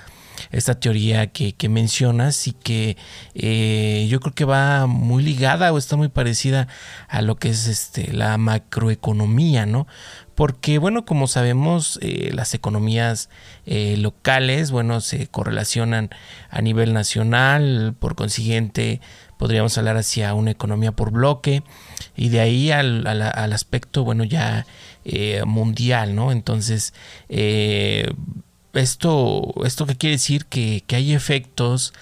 esta 0.50 0.78
teoría 0.78 1.28
que, 1.28 1.54
mencionas 1.68 2.46
y 2.46 2.52
que 2.52 2.96
eh, 3.34 4.06
yo 4.10 4.20
creo 4.20 4.34
que 4.34 4.44
va 4.44 4.86
muy 4.86 5.22
ligada 5.22 5.72
o 5.72 5.78
está 5.78 5.96
muy 5.96 6.08
parecida 6.08 6.68
a 7.08 7.22
lo 7.22 7.36
que 7.36 7.50
es 7.50 7.66
este, 7.66 8.12
la 8.12 8.38
macroeconomía, 8.38 9.66
¿no? 9.66 9.86
Porque 10.38 10.78
bueno, 10.78 11.04
como 11.04 11.26
sabemos, 11.26 11.98
eh, 12.00 12.30
las 12.32 12.54
economías 12.54 13.28
eh, 13.66 13.96
locales, 13.96 14.70
bueno, 14.70 15.00
se 15.00 15.26
correlacionan 15.26 16.10
a 16.48 16.62
nivel 16.62 16.92
nacional, 16.92 17.96
por 17.98 18.14
consiguiente 18.14 19.00
podríamos 19.36 19.76
hablar 19.78 19.96
hacia 19.96 20.32
una 20.34 20.52
economía 20.52 20.92
por 20.92 21.10
bloque 21.10 21.64
y 22.14 22.28
de 22.28 22.38
ahí 22.38 22.70
al, 22.70 23.04
aspecto, 23.52 24.04
bueno, 24.04 24.22
ya 24.22 24.64
eh, 25.04 25.42
mundial, 25.44 26.14
¿no? 26.14 26.30
Entonces, 26.30 26.94
esto, 28.74 29.54
esto 29.64 29.86
qué 29.86 29.96
quiere 29.96 30.14
decir 30.14 30.46
que, 30.46 30.84
hay 30.90 31.14
efectos 31.14 31.92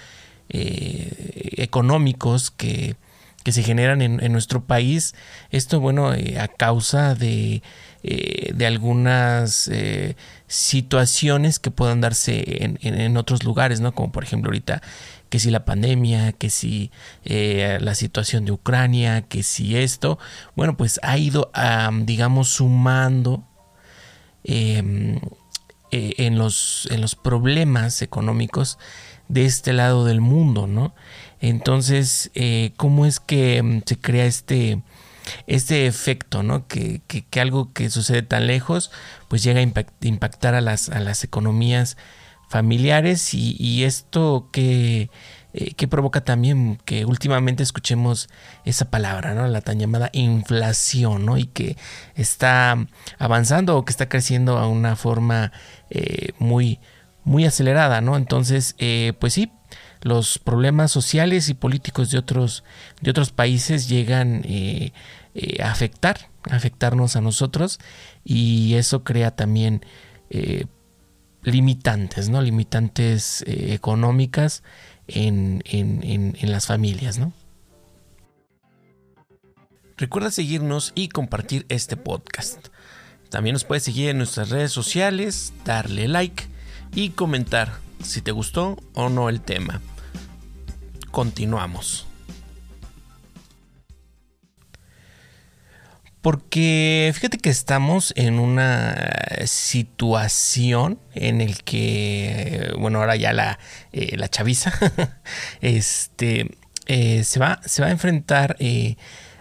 económicos 0.49 2.51
que, 2.51 2.97
se 3.45 3.63
generan 3.63 4.03
en, 4.03 4.21
en, 4.21 4.33
nuestro 4.33 4.65
país, 4.65 5.15
esto, 5.51 5.79
bueno, 5.79 6.11
a 6.11 6.47
causa 6.49 7.15
de 7.15 7.63
eh, 8.09 8.53
de 8.55 8.65
algunas 8.65 9.67
eh, 9.67 10.15
situaciones 10.47 11.59
que 11.59 11.71
puedan 11.71 11.99
darse 11.99 12.63
en, 12.81 13.17
otros 13.17 13.43
lugares, 13.43 13.81
¿no? 13.81 13.93
Como 13.93 14.13
por 14.13 14.23
ejemplo 14.23 14.47
ahorita 14.47 14.81
que 15.27 15.39
si 15.39 15.51
la 15.51 15.65
pandemia, 15.65 16.31
que 16.31 16.49
si 16.49 16.89
eh, 17.25 17.77
la 17.81 17.95
situación 17.95 18.45
de 18.45 18.53
Ucrania, 18.53 19.23
que 19.23 19.43
si 19.43 19.75
esto, 19.75 20.19
bueno, 20.55 20.77
pues 20.77 21.01
ha 21.03 21.17
ido, 21.17 21.51
digamos, 22.03 22.47
sumando 22.47 23.43
em, 24.45 25.19
en, 25.91 26.37
los, 26.37 26.87
en 26.89 27.01
los 27.01 27.15
problemas 27.15 28.01
económicos 28.01 28.79
de 29.27 29.43
este 29.43 29.73
lado 29.73 30.05
del 30.05 30.21
mundo, 30.21 30.65
¿no? 30.65 30.95
Entonces, 31.41 32.31
¿cómo 32.77 33.05
es 33.05 33.19
que 33.19 33.57
em, 33.57 33.81
se 33.85 33.99
crea 33.99 34.25
este 34.25 34.81
este 35.47 35.87
efecto, 35.87 36.43
¿no? 36.43 36.67
Que, 36.67 37.01
que, 37.07 37.41
algo 37.41 37.73
que 37.73 37.89
sucede 37.89 38.21
tan 38.21 38.47
lejos, 38.47 38.91
pues 39.27 39.43
llega 39.43 39.59
a 39.59 40.05
impactar 40.07 40.55
a 40.55 40.61
las, 40.61 40.89
a 40.89 40.99
las 40.99 41.23
economías 41.23 41.97
familiares 42.47 43.33
y, 43.33 43.83
esto 43.83 44.49
que, 44.51 45.09
eh, 45.53 45.73
que, 45.75 45.87
provoca 45.87 46.21
también 46.21 46.79
que 46.85 47.05
últimamente 47.05 47.61
escuchemos 47.61 48.29
esa 48.63 48.89
palabra, 48.89 49.33
¿no? 49.33 49.47
La 49.47 49.61
tan 49.61 49.79
llamada 49.79 50.09
inflación, 50.13 51.25
¿no? 51.25 51.37
Y 51.37 51.45
que 51.45 51.77
está 52.15 52.77
avanzando 53.19 53.77
o 53.77 53.85
que 53.85 53.91
está 53.91 54.07
creciendo 54.07 54.57
a 54.57 54.67
una 54.67 54.95
forma 54.95 55.51
eh, 55.89 56.29
muy, 56.39 56.79
muy 57.23 57.45
acelerada, 57.45 57.99
¿no? 58.01 58.15
Entonces, 58.15 58.75
eh, 58.77 59.13
pues 59.19 59.33
sí, 59.33 59.51
los 60.07 60.39
problemas 60.39 60.91
sociales 60.91 61.49
y 61.49 61.53
políticos 61.53 62.09
de 62.11 62.17
otros, 62.17 62.63
de 63.01 63.11
otros 63.11 63.31
países 63.31 63.89
llegan 63.89 64.41
eh, 64.45 64.93
eh, 65.35 65.61
a 65.61 65.71
afectar, 65.71 66.29
afectarnos 66.49 67.15
a 67.15 67.21
nosotros 67.21 67.79
y 68.23 68.75
eso 68.75 69.03
crea 69.03 69.35
también 69.35 69.85
eh, 70.29 70.65
limitantes, 71.43 72.29
¿no? 72.29 72.41
Limitantes 72.41 73.43
económicas 73.47 74.63
en, 75.07 75.61
en, 75.65 76.35
en, 76.37 76.51
las 76.51 76.67
familias, 76.67 77.17
¿no? 77.17 77.33
Recuerda 79.97 80.31
seguirnos 80.31 80.91
y 80.95 81.09
compartir 81.09 81.65
este 81.69 81.97
podcast. 81.97 82.67
También 83.29 83.53
nos 83.53 83.63
puedes 83.63 83.83
seguir 83.83 84.09
en 84.09 84.17
nuestras 84.17 84.49
redes 84.49 84.71
sociales, 84.71 85.53
darle 85.65 86.07
like 86.07 86.45
y 86.93 87.09
comentar 87.09 87.73
si 88.03 88.21
te 88.21 88.31
gustó 88.31 88.77
o 88.93 89.09
no 89.09 89.29
el 89.29 89.41
tema. 89.41 89.81
Continuamos. 91.17 92.05
Porque 96.21 97.11
fíjate 97.15 97.39
que 97.39 97.49
estamos 97.49 98.13
en 98.15 98.37
una 98.37 98.95
situación 99.47 100.99
en 101.15 101.41
el 101.41 101.63
que, 101.63 102.71
bueno, 102.77 102.99
ahora 102.99 103.15
ya 103.15 103.33
la, 103.33 103.57
eh, 103.93 104.15
la 104.15 104.29
chaviza 104.29 104.71
este, 105.61 106.55
eh, 106.85 107.23
se, 107.23 107.39
va, 107.39 107.61
se 107.65 107.81
va 107.81 107.87
a 107.87 107.91
enfrentar 107.91 108.55
eh, 108.59 108.95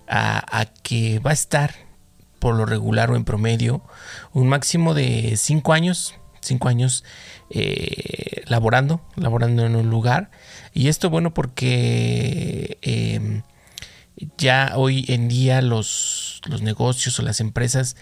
a, 0.09 0.61
a, 0.61 0.65
que 0.65 1.19
va 1.19 1.33
a 1.33 1.35
estar 1.35 1.75
por 2.39 2.55
lo 2.55 2.65
regular 2.65 3.11
o 3.11 3.17
en 3.17 3.25
promedio 3.27 3.83
un 4.33 4.49
máximo 4.49 4.95
de 4.95 5.35
5 5.37 5.75
años, 5.75 6.15
5 6.41 6.69
años 6.69 7.05
laborando, 8.47 9.01
laborando 9.17 9.65
en 9.67 9.77
un 9.77 9.91
lugar. 9.91 10.31
Y 10.73 10.89
esto, 10.89 11.11
bueno, 11.11 11.33
porque 11.33 12.79
em, 12.83 13.43
ya 14.39 14.73
hoy 14.77 15.05
en 15.09 15.29
día 15.29 15.63
los, 15.63 16.41
los 16.47 16.63
negocios 16.63 17.19
o 17.19 17.23
las 17.23 17.41
empresas 17.41 17.97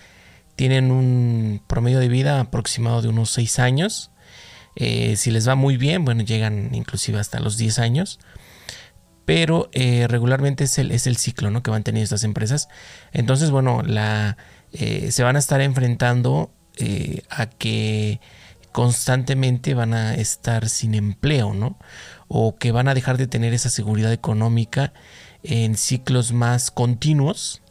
tienen 0.57 0.91
un 0.91 1.63
promedio 1.67 1.99
de 1.99 2.09
vida 2.09 2.41
aproximado 2.41 3.03
de 3.03 3.09
unos 3.09 3.31
6 3.31 3.59
años. 3.59 4.11
Eh, 4.77 5.17
si 5.17 5.31
les 5.31 5.49
va 5.49 5.55
muy 5.55 5.77
bien, 5.77 6.05
bueno, 6.05 6.23
llegan 6.23 6.75
inclusive 6.75 7.19
hasta 7.19 7.41
los 7.41 7.57
10 7.57 7.79
años. 7.79 8.21
Pero 9.25 9.71
eh, 9.73 10.07
regularmente 10.09 10.65
es 10.65 10.79
el, 10.79 10.91
es 10.91 11.07
el 11.07 11.17
ciclo 11.17 11.51
¿no? 11.51 11.63
que 11.63 11.71
van 11.71 11.83
teniendo 11.83 12.05
estas 12.05 12.25
empresas. 12.25 12.69
Entonces, 13.13 13.51
bueno, 13.51 13.83
la, 13.83 14.37
eh, 14.73 15.11
se 15.11 15.23
van 15.23 15.37
a 15.37 15.39
estar 15.39 15.61
enfrentando 15.61 16.53
a 17.31 17.47
que 17.47 18.21
constantemente 18.75 19.73
van 19.73 19.95
a 19.95 20.17
estar 20.17 20.69
sin 20.69 20.97
empleo, 20.97 21.55
¿no? 21.55 21.79
O 22.27 22.57
que 22.57 22.73
van 22.73 22.89
a 22.89 22.95
dejar 22.95 23.19
de 23.19 23.29
tener 23.29 23.55
esa 23.55 23.71
seguridad 23.71 24.13
económica 24.13 24.93
en 25.45 25.77
ciclos 25.77 26.33
más 26.33 26.73
continuos 26.73 27.63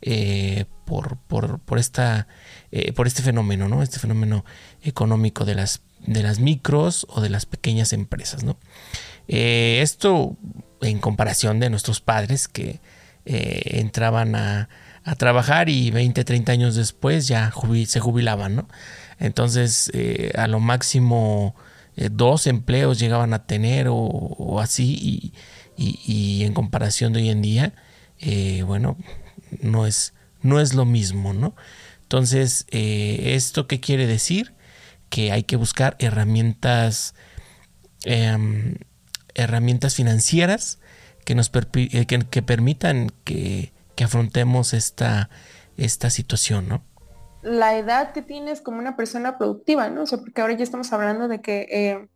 eh, 0.00 0.64
por, 0.86 1.18
por, 1.18 1.78
esta, 1.78 2.28
eh, 2.72 2.94
por 2.94 3.06
este 3.06 3.20
fenómeno, 3.20 3.68
¿no? 3.68 3.82
Este 3.82 3.98
fenómeno 3.98 4.46
económico 4.80 5.44
de 5.44 5.54
las, 5.54 5.82
de 6.06 6.22
las 6.22 6.38
micros 6.38 7.06
o 7.10 7.20
de 7.20 7.28
las 7.28 7.44
pequeñas 7.44 7.92
empresas, 7.92 8.42
¿no? 8.42 8.58
Eh, 9.28 9.80
esto 9.82 10.38
en 10.80 10.98
comparación 10.98 11.60
de 11.60 11.68
nuestros 11.68 12.00
padres 12.00 12.48
que 12.48 12.80
entraban 13.26 14.34
a, 14.34 14.70
a, 15.06 15.14
trabajar 15.14 15.68
y 15.68 15.90
20, 15.90 16.24
30 16.24 16.52
años 16.52 16.74
después 16.74 17.28
ya 17.28 17.52
se 17.86 18.00
jubilaban, 18.00 18.56
¿no? 18.56 18.68
Entonces, 19.18 19.90
a 20.36 20.46
lo 20.46 20.60
máximo 20.60 21.54
dos 22.10 22.46
empleos 22.46 22.98
llegaban 22.98 23.32
a 23.32 23.46
tener 23.46 23.86
o, 23.88 24.60
así 24.60 24.98
y 25.00 25.32
y, 25.76 26.44
en 26.44 26.52
comparación 26.54 27.12
de 27.12 27.20
hoy 27.20 27.30
en 27.30 27.42
día, 27.42 27.74
eh, 28.18 28.62
bueno, 28.62 28.96
no 29.60 29.86
es, 29.86 30.14
no 30.42 30.60
es 30.60 30.74
lo 30.74 30.84
mismo, 30.84 31.32
¿no? 31.32 31.54
Entonces, 32.02 32.66
eh, 32.70 33.34
¿esto 33.34 33.66
qué 33.66 33.80
quiere 33.80 34.06
decir? 34.06 34.54
Que 35.10 35.32
hay 35.32 35.42
que 35.42 35.56
buscar 35.56 35.96
herramientas, 35.98 37.14
em, 38.04 38.76
herramientas 39.34 39.94
financieras 39.94 40.78
que 41.24 41.34
nos 41.34 41.50
eh, 41.74 42.06
que, 42.06 42.42
permitan 42.42 43.10
que, 43.24 43.72
afrontemos 44.04 44.74
esta, 44.74 45.30
esta 45.76 46.10
situación, 46.10 46.68
¿no? 46.68 46.82
La 47.42 47.76
edad 47.78 48.12
que 48.12 48.22
tienes 48.22 48.60
como 48.60 48.78
una 48.78 48.96
persona 48.96 49.38
productiva, 49.38 49.88
¿no? 49.88 50.02
O 50.02 50.06
sea, 50.06 50.18
porque 50.18 50.40
ahora 50.40 50.54
ya 50.54 50.64
estamos 50.64 50.92
hablando 50.92 51.28
de 51.28 51.40
que 51.40 52.08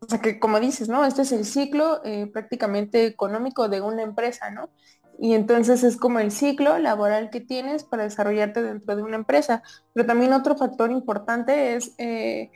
o 0.00 0.06
sea 0.06 0.20
que 0.20 0.38
como 0.38 0.60
dices, 0.60 0.88
¿no? 0.88 1.04
Este 1.04 1.22
es 1.22 1.32
el 1.32 1.44
ciclo 1.44 2.00
eh, 2.04 2.26
prácticamente 2.32 3.04
económico 3.06 3.68
de 3.68 3.80
una 3.80 4.02
empresa, 4.02 4.50
¿no? 4.50 4.70
Y 5.18 5.34
entonces 5.34 5.82
es 5.82 5.96
como 5.96 6.20
el 6.20 6.30
ciclo 6.30 6.78
laboral 6.78 7.30
que 7.30 7.40
tienes 7.40 7.82
para 7.82 8.04
desarrollarte 8.04 8.62
dentro 8.62 8.94
de 8.94 9.02
una 9.02 9.16
empresa. 9.16 9.62
Pero 9.92 10.06
también 10.06 10.32
otro 10.32 10.56
factor 10.56 10.92
importante 10.92 11.74
es 11.74 11.92
eh, 11.98 12.50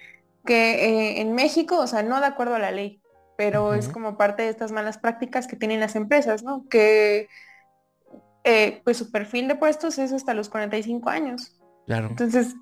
que 0.44 0.74
eh, 0.74 1.20
en 1.20 1.34
México, 1.34 1.78
o 1.80 1.86
sea, 1.88 2.04
no 2.04 2.20
de 2.20 2.26
acuerdo 2.26 2.54
a 2.54 2.60
la 2.60 2.70
ley, 2.70 3.00
pero 3.36 3.74
es 3.74 3.88
como 3.88 4.16
parte 4.16 4.44
de 4.44 4.50
estas 4.50 4.70
malas 4.70 4.98
prácticas 4.98 5.48
que 5.48 5.56
tienen 5.56 5.80
las 5.80 5.96
empresas, 5.96 6.44
¿no? 6.44 6.68
Que 6.68 7.28
pues 8.84 8.96
su 8.96 9.10
perfil 9.10 9.48
de 9.48 9.54
puestos 9.54 9.98
es 9.98 10.12
hasta 10.12 10.34
los 10.34 10.48
45 10.48 11.08
años. 11.10 11.52
Claro. 11.86 12.08
Entonces, 12.08 12.54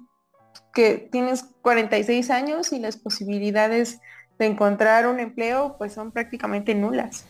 que 0.72 1.09
tienes 1.11 1.45
46 1.62 2.31
años 2.31 2.72
y 2.72 2.78
las 2.78 2.97
posibilidades 2.97 4.01
de 4.39 4.47
encontrar 4.47 5.07
un 5.07 5.20
empleo 5.20 5.76
pues 5.78 5.93
son 5.93 6.12
prácticamente 6.12 6.74
nulas. 6.74 7.24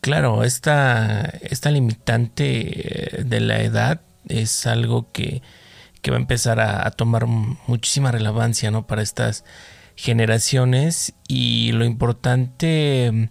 Claro, 0.00 0.44
esta, 0.44 1.22
esta 1.42 1.70
limitante 1.70 3.18
eh, 3.18 3.24
de 3.24 3.40
la 3.40 3.60
edad 3.60 4.00
es 4.28 4.66
algo 4.66 5.10
que, 5.12 5.42
va 6.08 6.16
a 6.16 6.20
empezar 6.20 6.58
a, 6.58 6.90
tomar 6.92 7.26
muchísima 7.26 8.10
relevancia 8.10 8.70
¿no? 8.70 8.86
para 8.86 9.02
estas 9.02 9.44
generaciones 9.94 11.12
y 11.26 11.72
lo 11.72 11.84
importante 11.84 13.28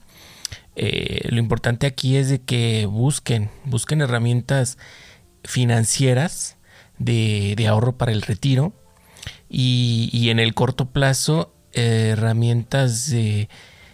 eh, 0.80 1.28
lo 1.32 1.39
importante 1.39 1.88
aquí 1.88 2.17
es 2.17 2.30
de 2.30 2.39
que 2.39 2.86
busquen 2.86 3.49
busquen 3.65 3.99
herramientas 4.01 4.78
financieras 5.43 6.55
de, 6.99 7.65
ahorro 7.67 7.97
para 7.97 8.11
el 8.11 8.21
retiro 8.21 8.73
y, 9.49 10.30
en 10.30 10.38
el 10.38 10.53
corto 10.53 10.86
plazo 10.86 11.51
herramientas 11.73 13.09
de, 13.09 13.49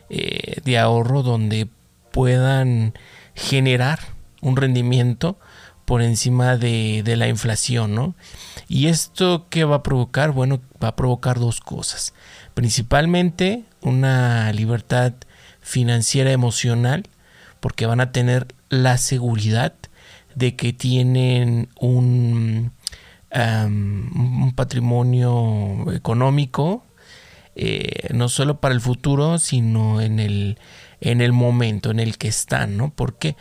eh, 0.09 0.59
de 0.65 0.77
ahorro 0.77 1.23
donde 1.23 1.69
puedan 2.11 2.93
generar 3.34 3.99
un 4.41 4.57
rendimiento 4.57 5.39
por 5.86 6.01
encima 6.01 6.57
de, 6.57 7.01
de, 7.03 7.15
la 7.15 7.29
inflación, 7.29 7.95
¿no? 7.95 8.13
Y 8.67 8.88
esto 8.88 9.47
qué 9.49 9.63
va 9.63 9.77
a 9.77 9.84
provocar? 9.84 10.31
Bueno, 10.31 10.59
va 10.84 10.89
a 10.89 10.95
provocar 10.97 11.39
dos 11.39 11.61
cosas. 11.61 12.13
Principalmente 12.53 13.63
una 13.81 14.51
libertad 14.51 15.13
financiera 15.64 16.32
emocional, 16.32 17.07
porque 17.59 17.88
van 17.88 18.01
a 18.01 18.11
tener 18.11 18.47
la 18.70 18.97
seguridad 18.97 19.74
de 20.36 20.55
que 20.55 20.74
tienen 20.74 21.70
un, 21.80 22.72
un 23.34 24.53
patrimonio 24.55 25.91
económico 25.93 26.84
eh, 27.55 28.09
no 28.14 28.30
solo 28.30 28.59
para 28.59 28.74
el 28.74 28.82
futuro, 28.82 29.38
sino 29.38 30.01
en 30.01 30.20
el, 30.20 30.57
en 31.01 31.22
el 31.22 31.34
momento 31.34 31.91
en 31.91 31.99
el 31.99 32.18
que 32.18 32.28
están, 32.28 32.78
¿no? 32.78 32.89
¿Por 32.89 33.18
qué? 33.18 33.36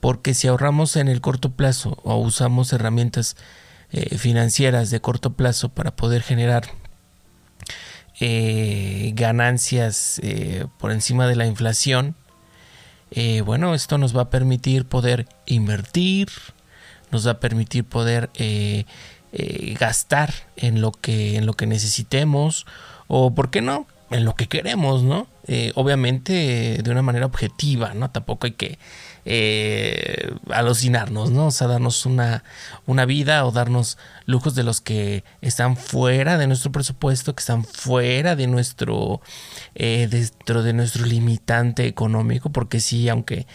Porque 0.00 0.32
si 0.32 0.48
ahorramos 0.48 0.96
en 0.96 1.08
el 1.08 1.20
corto 1.20 1.50
plazo 1.52 1.98
o 2.02 2.16
usamos 2.16 2.72
herramientas 2.72 3.36
eh, 3.90 4.16
financieras 4.16 4.90
de 4.90 5.00
corto 5.00 5.34
plazo 5.34 5.68
para 5.68 5.94
poder 5.96 6.22
generar 6.22 6.64
eh, 8.20 9.12
ganancias 9.14 10.20
por 10.78 10.92
encima 10.92 11.26
de 11.26 11.36
la 11.36 11.46
inflación, 11.46 12.14
bueno, 13.44 13.74
esto 13.74 13.98
nos 13.98 14.16
va 14.16 14.22
a 14.22 14.30
permitir 14.30 14.84
poder 14.84 15.26
invertir, 15.46 16.28
nos 17.10 17.26
va 17.26 17.32
a 17.32 17.40
permitir 17.40 17.84
poder 17.84 18.30
gastar 19.78 20.34
en 20.56 20.80
lo 20.80 20.92
que, 20.92 21.36
en 21.36 21.46
lo 21.46 21.54
que 21.54 21.66
necesitemos 21.66 22.66
o 23.08 23.34
por 23.34 23.50
qué 23.50 23.62
no, 23.62 23.86
en 24.10 24.24
lo 24.24 24.34
que 24.34 24.48
queremos, 24.48 25.02
¿no? 25.02 25.26
Eh, 25.46 25.72
obviamente 25.74 26.80
de 26.82 26.90
una 26.90 27.02
manera 27.02 27.26
objetiva, 27.26 27.94
¿no? 27.94 28.10
Tampoco 28.10 28.46
hay 28.46 28.52
que 28.52 28.78
eh, 29.26 30.32
alucinarnos, 30.50 31.30
¿no? 31.30 31.48
O 31.48 31.50
sea, 31.50 31.66
darnos 31.66 32.06
una, 32.06 32.44
una 32.86 33.04
vida 33.04 33.44
o 33.44 33.50
darnos 33.52 33.98
lujos 34.24 34.54
de 34.54 34.62
los 34.62 34.80
que 34.80 35.24
están 35.42 35.76
fuera 35.76 36.38
de 36.38 36.46
nuestro 36.46 36.72
presupuesto, 36.72 37.34
que 37.34 37.40
están 37.40 37.64
fuera 37.64 38.36
de 38.36 38.46
nuestro, 38.46 39.20
eh, 39.74 40.08
dentro 40.10 40.62
de 40.62 40.72
nuestro 40.72 41.04
limitante 41.04 41.86
económico, 41.86 42.50
porque 42.50 42.80
sí, 42.80 43.08
aunque 43.08 43.46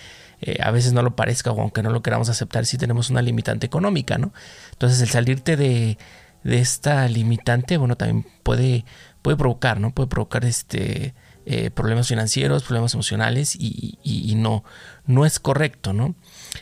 a 0.59 0.71
veces 0.71 0.91
no 0.91 1.03
lo 1.03 1.15
parezca 1.15 1.51
o 1.51 1.61
aunque 1.61 1.83
no 1.83 1.91
lo 1.91 2.01
queramos 2.01 2.27
aceptar, 2.27 2.65
sí 2.65 2.77
tenemos 2.77 3.11
una 3.11 3.21
limitante 3.21 3.67
económica, 3.67 4.17
¿no? 4.17 4.33
Entonces 4.71 4.99
el 5.01 5.09
salirte 5.09 5.55
de, 5.55 5.99
de 6.43 6.59
esta 6.59 7.07
limitante, 7.07 7.77
bueno, 7.77 7.95
también 7.95 8.25
puede 8.41 8.83
puede 9.21 9.37
provocar, 9.37 9.79
¿no? 9.79 9.91
Puede 9.91 10.07
provocar 10.07 10.45
este, 10.45 11.13
eh, 11.45 11.71
problemas 11.71 12.07
financieros, 12.07 12.63
problemas 12.63 12.93
emocionales 12.93 13.55
y, 13.55 14.33
no, 14.35 14.63
no 15.05 15.25
es 15.25 15.39
correcto, 15.39 15.93
¿no? 15.93 16.15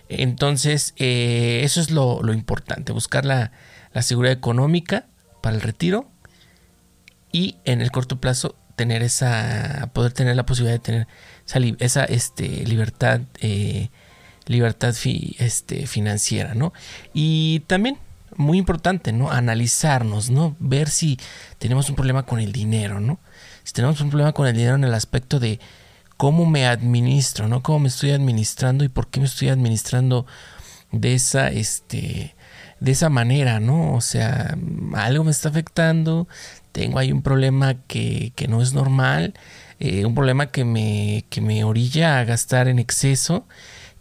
Entonces, 0.07 0.93
eh, 0.97 1.61
eso 1.63 1.81
es 1.81 1.91
lo, 1.91 2.21
importante, 2.33 2.91
buscar 2.91 3.25
la, 3.25 3.51
seguridad 4.01 4.33
económica 4.33 5.07
para 5.41 5.55
el 5.55 5.61
retiro 5.61 6.09
y 7.31 7.57
en 7.65 7.81
el 7.81 7.91
corto 7.91 8.21
plazo 8.21 8.55
tener 8.75 9.03
esa, 9.03 9.89
poder 9.93 10.13
tener 10.13 10.35
la 10.35 10.45
posibilidad 10.45 10.75
de 10.75 10.83
tener 10.83 11.07
esa, 11.45 11.59
esa 11.79 12.05
este, 12.05 12.65
libertad, 12.65 13.21
eh, 13.41 13.89
libertad 14.45 14.95
este, 15.03 15.87
financiera, 15.87 16.55
¿no? 16.55 16.71
Y 17.13 17.61
también 17.67 17.97
muy 18.37 18.57
importante, 18.57 19.11
¿no? 19.11 19.29
Analizarnos, 19.29 20.29
¿no? 20.29 20.55
Ver 20.59 20.89
si 20.89 21.19
tenemos 21.57 21.89
un 21.89 21.95
problema 21.95 22.23
con 22.23 22.39
el 22.39 22.53
dinero, 22.53 23.01
¿no? 23.01 23.19
Si 23.63 23.73
tenemos 23.73 24.01
un 24.01 24.09
problema 24.09 24.33
con 24.33 24.47
el 24.47 24.55
dinero 24.55 24.75
en 24.75 24.83
el 24.83 24.93
aspecto 24.93 25.39
de 25.39 25.59
cómo 26.17 26.45
me 26.45 26.67
administro, 26.67 27.47
¿no? 27.47 27.63
Cómo 27.63 27.79
me 27.79 27.87
estoy 27.87 28.11
administrando 28.11 28.83
y 28.83 28.89
por 28.89 29.07
qué 29.07 29.19
me 29.19 29.25
estoy 29.25 29.49
administrando 29.49 30.25
de 30.91 31.13
esa, 31.13 31.49
este, 31.49 32.35
de 32.79 32.91
esa 32.91 33.09
manera, 33.09 33.59
¿no? 33.59 33.93
O 33.95 34.01
sea, 34.01 34.57
algo 34.95 35.23
me 35.23 35.31
está 35.31 35.49
afectando, 35.49 36.27
tengo 36.71 36.99
ahí 36.99 37.11
un 37.11 37.21
problema 37.21 37.75
que, 37.87 38.33
que 38.35 38.47
no 38.47 38.61
es 38.61 38.73
normal, 38.73 39.33
eh, 39.79 40.05
un 40.05 40.15
problema 40.15 40.47
que 40.47 40.65
me, 40.65 41.25
que 41.29 41.41
me 41.41 41.63
orilla 41.63 42.19
a 42.19 42.25
gastar 42.25 42.67
en 42.67 42.79
exceso, 42.79 43.47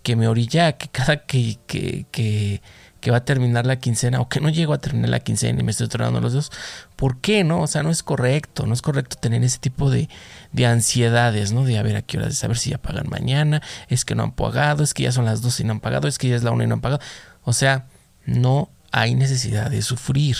que 0.02 0.16
me 0.16 0.28
orilla 0.28 0.68
a 0.68 0.72
que 0.72 0.88
cada 0.88 1.24
que, 1.26 1.58
que, 1.66 2.06
que, 2.10 2.62
que 3.00 3.10
va 3.10 3.18
a 3.18 3.24
terminar 3.24 3.66
la 3.66 3.76
quincena 3.76 4.20
o 4.20 4.28
que 4.28 4.40
no 4.40 4.48
llego 4.48 4.72
a 4.72 4.78
terminar 4.78 5.10
la 5.10 5.20
quincena 5.20 5.60
y 5.60 5.62
me 5.62 5.70
estoy 5.70 5.88
tronando 5.88 6.20
los 6.20 6.32
dedos. 6.32 6.50
¿Por 6.96 7.20
qué 7.20 7.44
no? 7.44 7.62
O 7.62 7.66
sea, 7.66 7.82
no 7.82 7.90
es 7.90 8.02
correcto, 8.02 8.66
no 8.66 8.74
es 8.74 8.82
correcto 8.82 9.16
tener 9.16 9.42
ese 9.44 9.58
tipo 9.58 9.90
de, 9.90 10.08
de 10.52 10.66
ansiedades, 10.66 11.52
¿no? 11.52 11.64
De 11.64 11.78
a 11.78 11.82
ver 11.82 11.96
a 11.96 12.02
qué 12.02 12.18
hora, 12.18 12.26
de 12.26 12.34
saber 12.34 12.58
si 12.58 12.70
ya 12.70 12.78
pagan 12.78 13.08
mañana, 13.08 13.62
es 13.88 14.04
que 14.04 14.14
no 14.14 14.24
han 14.24 14.32
pagado, 14.32 14.82
es 14.82 14.94
que 14.94 15.04
ya 15.04 15.12
son 15.12 15.24
las 15.24 15.42
dos 15.42 15.60
y 15.60 15.64
no 15.64 15.72
han 15.72 15.80
pagado, 15.80 16.08
es 16.08 16.18
que 16.18 16.28
ya 16.28 16.36
es 16.36 16.42
la 16.42 16.50
una 16.50 16.64
y 16.64 16.66
no 16.66 16.74
han 16.74 16.80
pagado. 16.80 17.02
O 17.44 17.52
sea, 17.52 17.86
no 18.24 18.70
hay 18.90 19.14
necesidad 19.14 19.70
de 19.70 19.82
sufrir. 19.82 20.36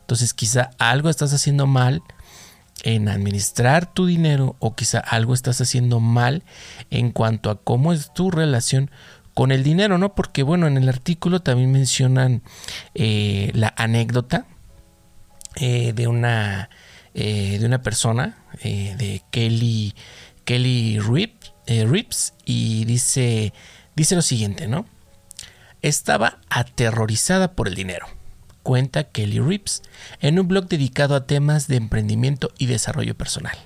Entonces 0.00 0.34
quizá 0.34 0.70
algo 0.78 1.10
estás 1.10 1.32
haciendo 1.32 1.66
mal 1.66 2.02
en 2.84 3.08
administrar 3.08 3.92
tu 3.92 4.06
dinero 4.06 4.54
o 4.60 4.74
quizá 4.74 5.00
algo 5.00 5.34
estás 5.34 5.60
haciendo 5.60 5.98
mal 5.98 6.44
en 6.90 7.10
cuanto 7.10 7.50
a 7.50 7.60
cómo 7.60 7.92
es 7.92 8.12
tu 8.14 8.30
relación 8.30 8.90
con 9.36 9.52
el 9.52 9.62
dinero, 9.62 9.98
¿no? 9.98 10.14
Porque 10.14 10.42
bueno, 10.42 10.66
en 10.66 10.78
el 10.78 10.88
artículo 10.88 11.40
también 11.40 11.70
mencionan 11.70 12.40
eh, 12.94 13.50
la 13.52 13.74
anécdota 13.76 14.46
eh, 15.56 15.92
de 15.92 16.06
una 16.06 16.70
eh, 17.12 17.58
de 17.60 17.66
una 17.66 17.82
persona 17.82 18.38
de 18.62 19.22
Kelly 19.30 19.94
Kelly 20.46 21.00
Rips 21.00 22.32
y 22.46 22.86
dice 22.86 23.52
dice 23.94 24.14
lo 24.14 24.22
siguiente, 24.22 24.68
¿no? 24.68 24.86
Estaba 25.82 26.38
aterrorizada 26.48 27.52
por 27.52 27.68
el 27.68 27.74
dinero, 27.74 28.06
cuenta 28.62 29.04
Kelly 29.04 29.40
Rips 29.40 29.82
en 30.22 30.38
un 30.38 30.48
blog 30.48 30.66
dedicado 30.66 31.14
a 31.14 31.26
temas 31.26 31.68
de 31.68 31.76
emprendimiento 31.76 32.52
y 32.56 32.66
desarrollo 32.66 33.14
personal. 33.14 33.58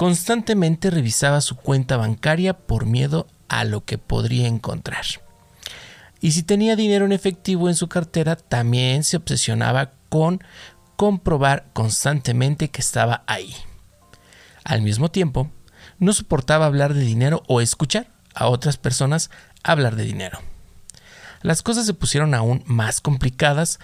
Constantemente 0.00 0.88
revisaba 0.88 1.42
su 1.42 1.56
cuenta 1.56 1.98
bancaria 1.98 2.56
por 2.56 2.86
miedo 2.86 3.26
a 3.50 3.64
lo 3.64 3.84
que 3.84 3.98
podría 3.98 4.46
encontrar. 4.46 5.04
Y 6.22 6.30
si 6.30 6.42
tenía 6.42 6.74
dinero 6.74 7.04
en 7.04 7.12
efectivo 7.12 7.68
en 7.68 7.74
su 7.74 7.86
cartera, 7.86 8.34
también 8.36 9.04
se 9.04 9.18
obsesionaba 9.18 9.90
con 10.08 10.42
comprobar 10.96 11.66
constantemente 11.74 12.70
que 12.70 12.80
estaba 12.80 13.24
ahí. 13.26 13.54
Al 14.64 14.80
mismo 14.80 15.10
tiempo, 15.10 15.50
no 15.98 16.14
soportaba 16.14 16.64
hablar 16.64 16.94
de 16.94 17.02
dinero 17.02 17.42
o 17.46 17.60
escuchar 17.60 18.10
a 18.34 18.48
otras 18.48 18.78
personas 18.78 19.30
hablar 19.62 19.96
de 19.96 20.04
dinero. 20.04 20.38
Las 21.42 21.60
cosas 21.60 21.84
se 21.84 21.92
pusieron 21.92 22.32
aún 22.32 22.62
más 22.64 23.02
complicadas 23.02 23.78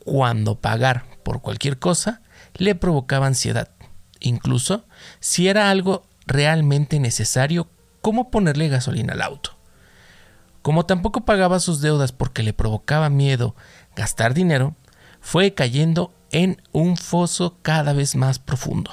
cuando 0.00 0.60
pagar 0.60 1.04
por 1.22 1.42
cualquier 1.42 1.78
cosa 1.78 2.22
le 2.54 2.74
provocaba 2.74 3.28
ansiedad, 3.28 3.68
incluso 4.20 4.84
si 5.18 5.48
era 5.48 5.70
algo 5.70 6.04
realmente 6.26 7.00
necesario 7.00 7.68
cómo 8.00 8.30
ponerle 8.30 8.68
gasolina 8.68 9.14
al 9.14 9.22
auto. 9.22 9.56
Como 10.62 10.86
tampoco 10.86 11.24
pagaba 11.24 11.58
sus 11.60 11.80
deudas 11.80 12.12
porque 12.12 12.42
le 12.42 12.52
provocaba 12.52 13.08
miedo 13.08 13.54
gastar 13.96 14.34
dinero, 14.34 14.74
fue 15.20 15.54
cayendo 15.54 16.12
en 16.32 16.62
un 16.72 16.96
foso 16.96 17.56
cada 17.62 17.92
vez 17.92 18.14
más 18.14 18.38
profundo. 18.38 18.90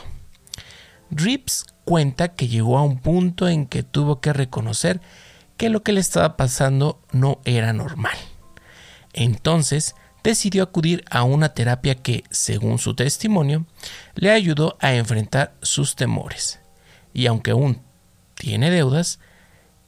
Rips 1.12 1.66
cuenta 1.86 2.30
que 2.30 2.48
llegó 2.48 2.78
a 2.78 2.84
un 2.84 3.00
punto 3.00 3.48
en 3.48 3.66
que 3.66 3.84
tuvo 3.84 4.20
que 4.20 4.34
reconocer 4.34 5.02
que 5.56 5.70
lo 5.70 5.84
que 5.84 5.94
le 5.94 6.00
estaba 6.00 6.38
pasando 6.38 7.00
no 7.12 7.40
era 7.46 7.74
normal. 7.74 8.18
Entonces 9.14 9.96
decidió 10.24 10.64
acudir 10.64 11.04
a 11.10 11.24
una 11.24 11.54
terapia 11.54 11.96
que, 11.96 12.24
según 12.30 12.80
su 12.80 12.96
testimonio, 12.96 13.66
le 14.16 14.32
ayudó 14.32 14.78
a 14.80 14.94
enfrentar 14.94 15.56
sus 15.62 15.96
temores. 15.96 16.60
Y 17.14 17.28
aunque 17.28 17.52
aún 17.52 17.82
tiene 18.36 18.70
deudas, 18.70 19.20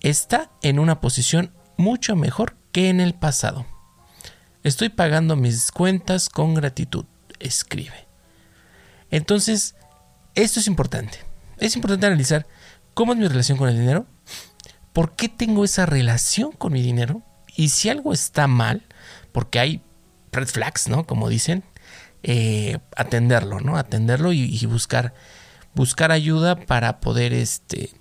está 0.01 0.49
en 0.61 0.79
una 0.79 1.01
posición 1.01 1.51
mucho 1.77 2.15
mejor 2.15 2.55
que 2.71 2.89
en 2.89 2.99
el 2.99 3.13
pasado. 3.13 3.65
Estoy 4.63 4.89
pagando 4.89 5.35
mis 5.35 5.71
cuentas 5.71 6.29
con 6.29 6.53
gratitud, 6.53 7.05
escribe. 7.39 8.07
Entonces, 9.11 9.75
esto 10.35 10.59
es 10.59 10.67
importante. 10.67 11.19
Es 11.57 11.75
importante 11.75 12.05
analizar 12.05 12.45
cómo 12.93 13.13
es 13.13 13.19
mi 13.19 13.27
relación 13.27 13.57
con 13.57 13.69
el 13.69 13.79
dinero, 13.79 14.05
por 14.93 15.15
qué 15.15 15.29
tengo 15.29 15.63
esa 15.63 15.85
relación 15.85 16.51
con 16.51 16.73
mi 16.73 16.81
dinero 16.81 17.21
y 17.55 17.69
si 17.69 17.89
algo 17.89 18.13
está 18.13 18.47
mal, 18.47 18.83
porque 19.31 19.59
hay 19.59 19.81
red 20.31 20.47
flags, 20.47 20.87
¿no? 20.87 21.05
Como 21.05 21.29
dicen, 21.29 21.63
eh, 22.23 22.79
atenderlo, 22.95 23.59
¿no? 23.59 23.77
Atenderlo 23.77 24.33
y, 24.33 24.65
buscar, 24.65 25.13
buscar 25.73 26.11
ayuda 26.11 26.55
para 26.55 26.99
poder 26.99 27.33
este, 27.33 27.91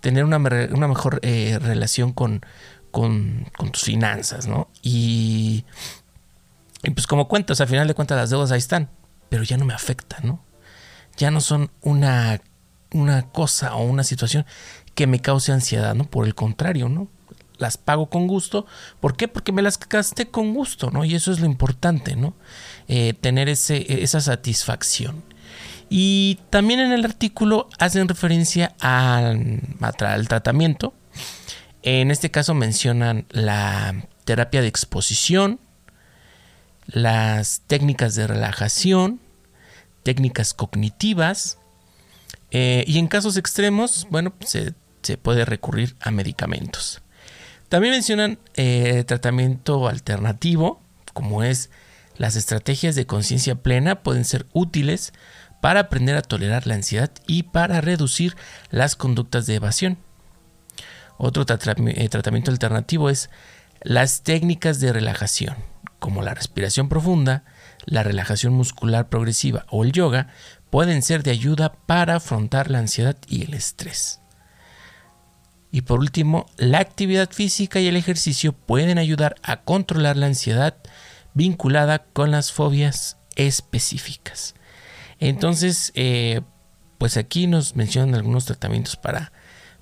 tener 0.00 0.24
una, 0.24 0.38
mejor 0.38 1.20
eh, 1.22 1.58
relación 1.60 2.12
con, 2.12 2.44
con, 2.90 3.46
tus 3.72 3.82
finanzas, 3.82 4.46
¿no? 4.46 4.68
Y, 4.82 5.64
y 6.82 6.90
pues 6.90 7.06
como 7.06 7.28
cuentas, 7.28 7.60
al 7.60 7.68
final 7.68 7.88
de 7.88 7.94
cuentas 7.94 8.18
las 8.18 8.30
deudas 8.30 8.52
ahí 8.52 8.58
están, 8.58 8.90
pero 9.28 9.42
ya 9.42 9.56
no 9.56 9.64
me 9.64 9.74
afectan, 9.74 10.26
¿no? 10.26 10.44
Ya 11.16 11.30
no 11.30 11.40
son 11.40 11.70
una, 11.80 12.40
una 12.92 13.30
cosa 13.30 13.74
o 13.76 13.84
una 13.84 14.04
situación 14.04 14.44
que 14.94 15.06
me 15.06 15.20
cause 15.20 15.52
ansiedad, 15.52 15.94
¿no? 15.94 16.04
Por 16.04 16.26
el 16.26 16.34
contrario, 16.34 16.88
¿no? 16.88 17.08
Las 17.64 17.78
pago 17.78 18.06
con 18.06 18.26
gusto. 18.26 18.66
¿Por 19.00 19.16
qué? 19.16 19.26
Porque 19.26 19.52
me 19.52 19.62
las 19.62 19.78
gasté 19.78 20.28
con 20.28 20.52
gusto, 20.52 20.90
¿no? 20.90 21.04
Y 21.04 21.14
eso 21.14 21.32
es 21.32 21.40
lo 21.40 21.46
importante, 21.46 22.14
¿no? 22.14 22.34
Eh, 22.88 23.14
tener 23.14 23.48
ese, 23.48 24.02
esa 24.02 24.20
satisfacción. 24.20 25.24
Y 25.88 26.40
también 26.50 26.80
en 26.80 26.92
el 26.92 27.04
artículo 27.04 27.70
hacen 27.78 28.06
referencia 28.06 28.74
al, 28.80 29.60
al 29.80 30.28
tratamiento. 30.28 30.92
En 31.82 32.10
este 32.10 32.30
caso 32.30 32.52
mencionan 32.52 33.24
la 33.30 33.94
terapia 34.24 34.60
de 34.60 34.68
exposición, 34.68 35.58
las 36.86 37.62
técnicas 37.66 38.14
de 38.14 38.26
relajación, 38.26 39.20
técnicas 40.02 40.52
cognitivas 40.52 41.58
eh, 42.56 42.84
y 42.86 42.98
en 42.98 43.08
casos 43.08 43.36
extremos, 43.36 44.06
bueno, 44.10 44.32
se, 44.46 44.74
puede 45.20 45.44
recurrir 45.44 45.96
a 46.00 46.12
medicamentos. 46.12 47.02
También 47.74 47.94
mencionan 47.94 48.38
eh, 48.54 49.02
tratamiento 49.02 49.88
alternativo, 49.88 50.80
como 51.12 51.42
es 51.42 51.70
las 52.16 52.36
estrategias 52.36 52.94
de 52.94 53.04
conciencia 53.04 53.56
plena 53.56 54.04
pueden 54.04 54.24
ser 54.24 54.46
útiles 54.52 55.12
para 55.60 55.80
aprender 55.80 56.14
a 56.14 56.22
tolerar 56.22 56.68
la 56.68 56.76
ansiedad 56.76 57.10
y 57.26 57.42
para 57.42 57.80
reducir 57.80 58.36
las 58.70 58.94
conductas 58.94 59.46
de 59.46 59.56
evasión. 59.56 59.98
Otro 61.18 61.44
eh, 61.48 62.08
tratamiento 62.08 62.52
alternativo 62.52 63.10
es 63.10 63.28
las 63.82 64.22
técnicas 64.22 64.78
de 64.78 64.92
relajación, 64.92 65.56
como 65.98 66.22
la 66.22 66.32
respiración 66.32 66.88
profunda, 66.88 67.42
la 67.86 68.04
relajación 68.04 68.52
muscular 68.52 69.08
progresiva 69.08 69.66
o 69.68 69.82
el 69.82 69.90
yoga, 69.90 70.28
pueden 70.70 71.02
ser 71.02 71.24
de 71.24 71.32
ayuda 71.32 71.72
para 71.72 72.14
afrontar 72.14 72.70
la 72.70 72.78
ansiedad 72.78 73.16
y 73.26 73.42
el 73.42 73.54
estrés. 73.54 74.20
Y 75.74 75.82
por 75.82 75.98
último, 75.98 76.46
la 76.56 76.78
actividad 76.78 77.28
física 77.32 77.80
y 77.80 77.88
el 77.88 77.96
ejercicio 77.96 78.52
pueden 78.52 78.96
ayudar 78.96 79.34
a 79.42 79.62
controlar 79.62 80.16
la 80.16 80.26
ansiedad 80.26 80.76
vinculada 81.34 82.04
con 82.12 82.30
las 82.30 82.52
fobias 82.52 83.16
específicas. 83.34 84.54
Entonces, 85.18 85.90
eh, 85.96 86.42
pues 86.96 87.16
aquí 87.16 87.48
nos 87.48 87.74
mencionan 87.74 88.14
algunos 88.14 88.44
tratamientos 88.44 88.94
para, 88.94 89.32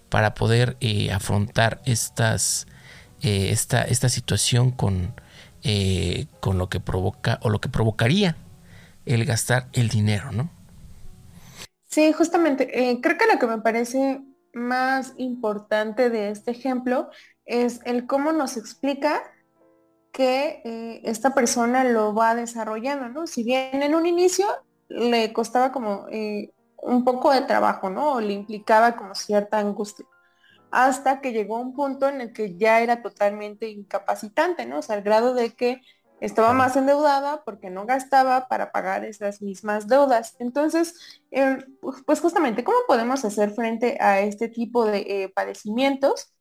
para 0.09 0.33
poder 0.33 0.79
eh, 0.81 1.13
afrontar 1.13 1.83
estas, 1.85 2.67
eh, 3.21 3.51
esta, 3.51 3.83
esta, 3.83 4.09
situación 4.09 4.71
con, 4.71 5.15
con 6.41 6.57
lo 6.57 6.71
que 6.71 6.81
provoca 6.81 7.39
o 7.43 7.51
lo 7.51 7.61
que 7.61 7.69
provocaría 7.69 8.39
el 9.05 9.27
gastar 9.27 9.69
el 9.75 9.91
dinero, 9.91 10.33
¿no? 10.33 10.49
Sí, 11.91 12.15
justamente. 12.15 12.99
creo 13.03 13.19
que 13.19 13.27
lo 13.31 13.39
que 13.39 13.47
me 13.47 13.59
parece 13.59 14.23
más 14.53 15.15
importante 15.17 16.11
de 16.11 16.31
este 16.31 16.51
ejemplo 16.51 17.11
es 17.45 17.81
el 17.85 18.07
cómo 18.07 18.33
nos 18.33 18.57
explica 18.57 19.23
que 20.13 21.01
esta 21.05 21.35
persona 21.35 21.85
lo 21.85 22.15
va 22.15 22.35
desarrollando, 22.35 23.09
¿no? 23.09 23.27
Si 23.27 23.45
bien 23.45 23.83
en 23.83 23.95
un 23.95 24.07
inicio 24.07 24.47
le 24.89 25.33
costaba 25.33 25.73
como 25.73 26.07
eh, 26.11 26.53
un 26.83 27.05
poco 27.05 27.33
de 27.33 27.43
trabajo, 27.43 27.89
¿no? 27.91 28.15
O 28.15 28.21
le 28.21 28.35
implicaba 28.35 28.97
como 28.97 29.15
cierta 29.15 29.59
angustia. 29.59 30.07
hasta 30.71 31.21
que 31.21 31.33
llegó 31.33 31.61
un 31.61 31.75
punto 31.75 32.09
en 32.09 32.21
el 32.23 32.33
que 32.33 32.57
ya 32.57 32.81
era 32.81 33.03
totalmente 33.03 33.69
incapacitante, 33.69 34.67
¿no? 34.67 34.79
O 34.81 34.83
sea, 34.83 34.97
al 34.97 35.03
grado 35.03 35.35
de 35.35 35.55
que 35.55 35.83
estaba 36.23 36.53
más 36.53 36.77
endeudada 36.77 37.43
porque 37.45 37.69
no 37.69 37.85
gastaba 37.85 38.47
para 38.47 38.71
pagar 38.71 39.05
esas 39.05 39.43
mismas 39.43 39.89
deudas. 39.89 40.37
Entonces, 40.39 40.95
eh, 41.33 41.59
pues 42.07 42.21
justamente, 42.21 42.63
¿cómo 42.63 42.79
podemos 42.87 43.25
hacer 43.25 43.51
frente 43.51 43.99
a 44.01 44.21
este 44.21 44.49
tipo 44.49 44.85
de 44.85 44.99
eh, 45.01 45.33
padecimientos? 45.35 46.33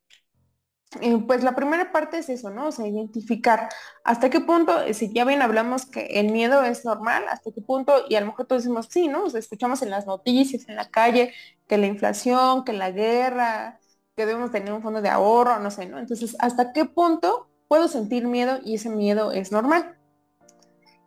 Eh, 1.00 1.18
pues 1.26 1.42
la 1.42 1.56
primera 1.56 1.90
parte 1.90 2.18
es 2.18 2.28
eso, 2.28 2.50
¿no? 2.50 2.68
O 2.68 2.72
sea, 2.72 2.86
identificar 2.86 3.68
hasta 4.04 4.30
qué 4.30 4.40
punto, 4.40 4.72
si 4.92 5.12
ya 5.12 5.24
bien 5.24 5.42
hablamos 5.42 5.86
que 5.86 6.06
el 6.20 6.30
miedo 6.30 6.62
es 6.62 6.84
normal, 6.84 7.24
hasta 7.28 7.50
qué 7.50 7.62
punto, 7.62 8.04
y 8.08 8.14
a 8.14 8.20
lo 8.20 8.26
mejor 8.26 8.46
todos 8.46 8.62
decimos, 8.62 8.88
sí, 8.90 9.08
¿no? 9.08 9.24
O 9.24 9.30
sea, 9.30 9.40
escuchamos 9.40 9.82
en 9.82 9.90
las 9.90 10.06
noticias, 10.06 10.68
en 10.68 10.76
la 10.76 10.90
calle, 10.90 11.32
que 11.66 11.78
la 11.78 11.86
inflación, 11.86 12.64
que 12.64 12.72
la 12.74 12.90
guerra, 12.92 13.80
que 14.14 14.26
debemos 14.26 14.52
tener 14.52 14.72
un 14.72 14.82
fondo 14.82 15.00
de 15.02 15.08
ahorro, 15.08 15.58
no 15.60 15.70
sé, 15.70 15.86
¿no? 15.86 15.98
Entonces, 15.98 16.36
¿hasta 16.38 16.72
qué 16.72 16.84
punto 16.84 17.48
puedo 17.72 17.88
sentir 17.88 18.26
miedo 18.26 18.58
y 18.62 18.74
ese 18.74 18.90
miedo 18.90 19.32
es 19.32 19.50
normal? 19.50 19.96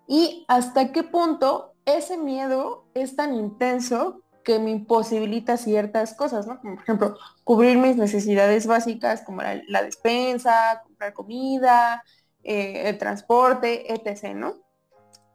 Y 0.07 0.45
hasta 0.47 0.91
qué 0.91 1.03
punto 1.03 1.75
ese 1.85 2.17
miedo 2.17 2.87
es 2.95 3.15
tan 3.15 3.35
intenso 3.35 4.23
que 4.43 4.57
me 4.57 4.71
imposibilita 4.71 5.57
ciertas 5.57 6.15
cosas, 6.15 6.47
¿no? 6.47 6.59
Como 6.59 6.73
por 6.73 6.83
ejemplo, 6.83 7.17
cubrir 7.43 7.77
mis 7.77 7.97
necesidades 7.97 8.65
básicas 8.65 9.21
como 9.21 9.43
la, 9.43 9.83
despensa, 9.83 10.81
comprar 10.83 11.13
comida, 11.13 12.03
eh, 12.41 12.89
el 12.89 12.97
transporte, 12.97 13.93
etc., 13.93 14.33
¿no? 14.33 14.55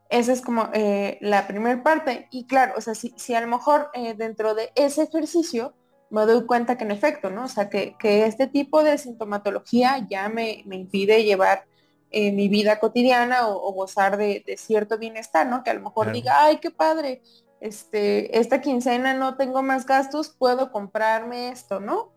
Esa 0.08 0.32
es 0.32 0.40
como 0.40 0.68
eh, 0.72 1.16
la 1.20 1.46
primera 1.46 1.80
parte. 1.84 2.26
Y 2.32 2.48
claro, 2.48 2.74
o 2.76 2.80
sea, 2.80 2.96
si, 2.96 3.14
si 3.16 3.36
a 3.36 3.40
lo 3.40 3.46
mejor 3.46 3.88
eh, 3.94 4.14
dentro 4.14 4.56
de 4.56 4.72
ese 4.74 5.04
ejercicio 5.04 5.74
me 6.10 6.26
doy 6.26 6.44
cuenta 6.44 6.76
que 6.76 6.84
en 6.84 6.90
efecto, 6.90 7.30
¿no? 7.30 7.44
O 7.44 7.48
sea, 7.48 7.68
que, 7.68 7.96
este 8.02 8.46
tipo 8.46 8.82
de 8.82 8.98
sintomatología 8.98 10.06
ya 10.08 10.28
me, 10.28 10.64
impide 10.70 11.24
llevar 11.24 11.66
mi 12.12 12.48
vida 12.48 12.80
cotidiana 12.80 13.48
o, 13.48 13.72
gozar 13.72 14.16
de, 14.16 14.44
cierto 14.58 14.98
bienestar, 14.98 15.46
¿no? 15.46 15.62
Que 15.62 15.70
a 15.70 15.74
lo 15.74 15.82
mejor 15.82 16.12
diga, 16.12 16.44
ay, 16.44 16.58
qué 16.58 16.70
padre, 16.70 17.22
este, 17.60 18.38
esta 18.38 18.60
quincena 18.60 19.14
no 19.14 19.36
tengo 19.36 19.62
más 19.62 19.86
gastos, 19.86 20.30
puedo 20.30 20.72
comprarme 20.72 21.50
esto, 21.50 21.78
¿no? 21.78 22.12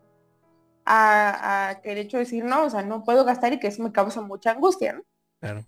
A, 0.86 1.80
que 1.82 1.92
el 1.92 1.98
hecho 1.98 2.16
de 2.16 2.24
decir, 2.24 2.44
no, 2.44 2.64
o 2.64 2.70
sea, 2.70 2.82
no 2.82 3.04
puedo 3.04 3.24
gastar 3.24 3.52
y 3.52 3.60
que 3.60 3.68
eso 3.68 3.82
me 3.82 3.92
causa 3.92 4.20
mucha 4.20 4.50
angustia, 4.52 4.94
¿no? 4.94 5.02
Claro. 5.40 5.64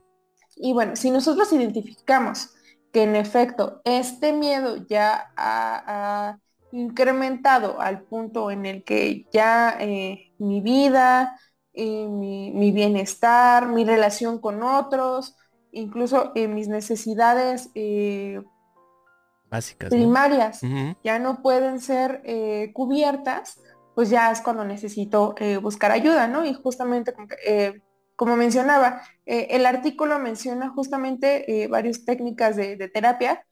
Y 0.56 0.72
bueno, 0.72 0.96
si 0.96 1.10
nosotros 1.10 1.52
identificamos 1.52 2.54
que 2.92 3.02
en 3.02 3.16
efecto 3.16 3.82
este 3.84 4.32
miedo 4.32 4.76
ya 4.88 5.30
ha, 5.36 6.38
incrementado 6.76 7.80
al 7.80 8.02
punto 8.02 8.50
en 8.50 8.66
el 8.66 8.84
que 8.84 9.26
ya 9.32 9.76
eh, 9.80 10.32
mi 10.38 10.60
vida, 10.60 11.38
eh, 11.72 12.06
mi, 12.08 12.72
bienestar, 12.72 13.68
mi 13.68 13.84
relación 13.84 14.40
con 14.40 14.62
otros, 14.62 15.36
incluso 15.72 16.32
eh, 16.34 16.48
mis 16.48 16.68
necesidades 16.68 17.70
básicas 19.50 19.90
primarias 19.90 20.60
ya 21.04 21.18
no 21.18 21.42
pueden 21.42 21.80
ser 21.80 22.20
eh, 22.24 22.70
cubiertas, 22.72 23.60
pues 23.94 24.10
ya 24.10 24.30
es 24.30 24.40
cuando 24.40 24.64
necesito 24.64 25.34
eh, 25.38 25.56
buscar 25.56 25.90
ayuda, 25.92 26.26
¿no? 26.26 26.44
Y 26.44 26.54
justamente 26.54 27.14
eh, 27.46 27.80
como 28.16 28.36
mencionaba, 28.36 29.02
el 29.26 29.66
artículo 29.66 30.18
menciona 30.18 30.70
justamente 30.70 31.68
varias 31.70 32.06
técnicas 32.06 32.56
de, 32.56 32.88
terapia 32.88 33.44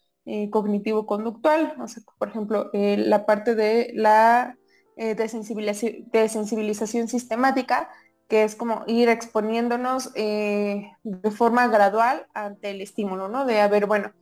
cognitivo-conductual, 0.50 1.76
o 1.80 1.88
sea, 1.88 2.02
por 2.18 2.28
ejemplo, 2.28 2.70
la 2.72 3.26
parte 3.26 3.54
de 3.54 3.92
la 3.94 4.56
desensibilización 4.96 7.08
sistemática, 7.08 7.90
que 8.28 8.44
es 8.44 8.56
como 8.56 8.84
ir 8.86 9.08
exponiéndonos 9.08 10.12
de 10.14 10.90
forma 11.36 11.68
gradual 11.68 12.26
ante 12.32 12.70
el 12.70 12.80
estímulo, 12.80 13.28
¿no? 13.28 13.44
De, 13.44 13.60
a 13.60 13.68
ver, 13.68 13.86
bueno, 13.86 14.12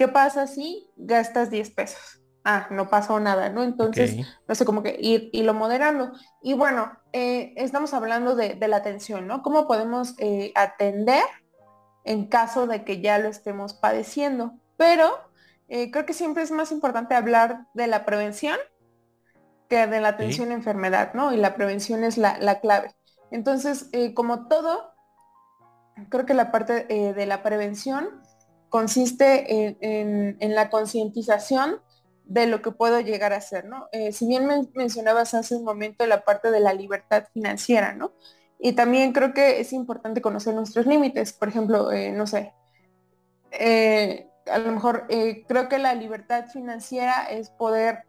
¿Qué 0.00 0.08
pasa 0.08 0.46
si 0.46 0.88
gastas 0.96 1.50
10 1.50 1.72
pesos? 1.72 2.22
Ah, 2.42 2.68
no 2.70 2.88
pasó 2.88 3.20
nada, 3.20 3.50
¿no? 3.50 3.62
Entonces, 3.62 4.16
no 4.48 4.54
sé, 4.54 4.64
como 4.64 4.82
que 4.82 4.96
ir 4.98 5.28
y 5.30 5.42
lo 5.42 5.52
moderando. 5.52 6.12
Y 6.42 6.54
bueno, 6.54 6.90
eh, 7.12 7.52
estamos 7.56 7.92
hablando 7.92 8.34
de, 8.34 8.56
la 8.66 8.78
atención, 8.78 9.26
¿no? 9.26 9.42
¿Cómo 9.42 9.66
podemos 9.66 10.14
eh, 10.16 10.52
atender 10.54 11.22
en 12.04 12.28
caso 12.28 12.66
de 12.66 12.82
que 12.82 13.02
ya 13.02 13.18
lo 13.18 13.28
estemos 13.28 13.74
padeciendo? 13.74 14.54
Pero 14.78 15.18
eh, 15.70 15.90
creo 15.90 16.04
que 16.04 16.12
siempre 16.12 16.42
es 16.42 16.50
más 16.50 16.72
importante 16.72 17.14
hablar 17.14 17.66
de 17.72 17.86
la 17.86 18.04
prevención 18.04 18.58
que 19.68 19.86
de 19.86 20.00
la 20.00 20.08
atención 20.08 20.50
a 20.50 20.54
enfermedad, 20.54 21.14
¿no? 21.14 21.32
Y 21.32 21.38
la 21.38 21.54
prevención 21.54 22.04
es 22.04 22.18
la, 22.18 22.38
la 22.38 22.60
clave. 22.60 22.92
Entonces, 23.30 23.88
como 24.14 24.48
todo, 24.48 24.92
creo 26.08 26.26
que 26.26 26.34
la 26.34 26.50
parte 26.50 26.84
de 26.84 27.26
la 27.26 27.44
prevención 27.44 28.20
consiste 28.70 29.76
en, 29.84 30.54
la 30.54 30.70
concientización 30.70 31.82
de 32.24 32.46
lo 32.46 32.62
que 32.62 32.70
puedo 32.70 33.00
llegar 33.00 33.32
a 33.32 33.38
hacer, 33.38 33.66
¿no? 33.66 33.88
Eh, 33.92 34.12
si 34.12 34.26
bien 34.26 34.48
mencionabas 34.74 35.34
hace 35.34 35.56
un 35.56 35.64
momento 35.64 36.06
la 36.06 36.22
parte 36.24 36.50
de 36.52 36.60
la 36.60 36.72
libertad 36.72 37.24
financiera, 37.34 37.92
¿no? 37.92 38.12
Y 38.58 38.72
también 38.72 39.12
creo 39.12 39.34
que 39.34 39.60
es 39.60 39.72
importante 39.72 40.22
conocer 40.22 40.54
nuestros 40.54 40.86
límites. 40.86 41.32
Por 41.32 41.48
ejemplo, 41.48 41.90
eh, 41.90 42.12
no 42.12 42.26
sé, 42.26 42.54
eh, 43.50 44.29
a 44.46 44.58
lo 44.58 44.72
mejor 44.72 45.06
creo 45.08 45.68
que 45.68 45.78
la 45.78 45.94
libertad 45.94 46.46
financiera 46.46 47.24
es 47.30 47.50
poder 47.50 48.04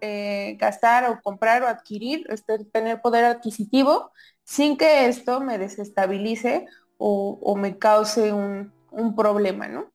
gastar 0.57 1.09
o 1.09 1.21
comprar 1.21 1.63
o 1.63 1.67
adquirir, 1.67 2.25
este, 2.29 2.65
tener 2.65 3.01
poder 3.01 3.25
adquisitivo 3.25 4.11
sin 4.43 4.77
que 4.77 5.07
esto 5.07 5.39
me 5.39 5.57
desestabilice 5.57 6.67
o, 6.97 7.55
me 7.55 7.77
cause 7.77 8.33
un, 8.33 8.73
problema, 9.15 9.67
¿no? 9.67 9.91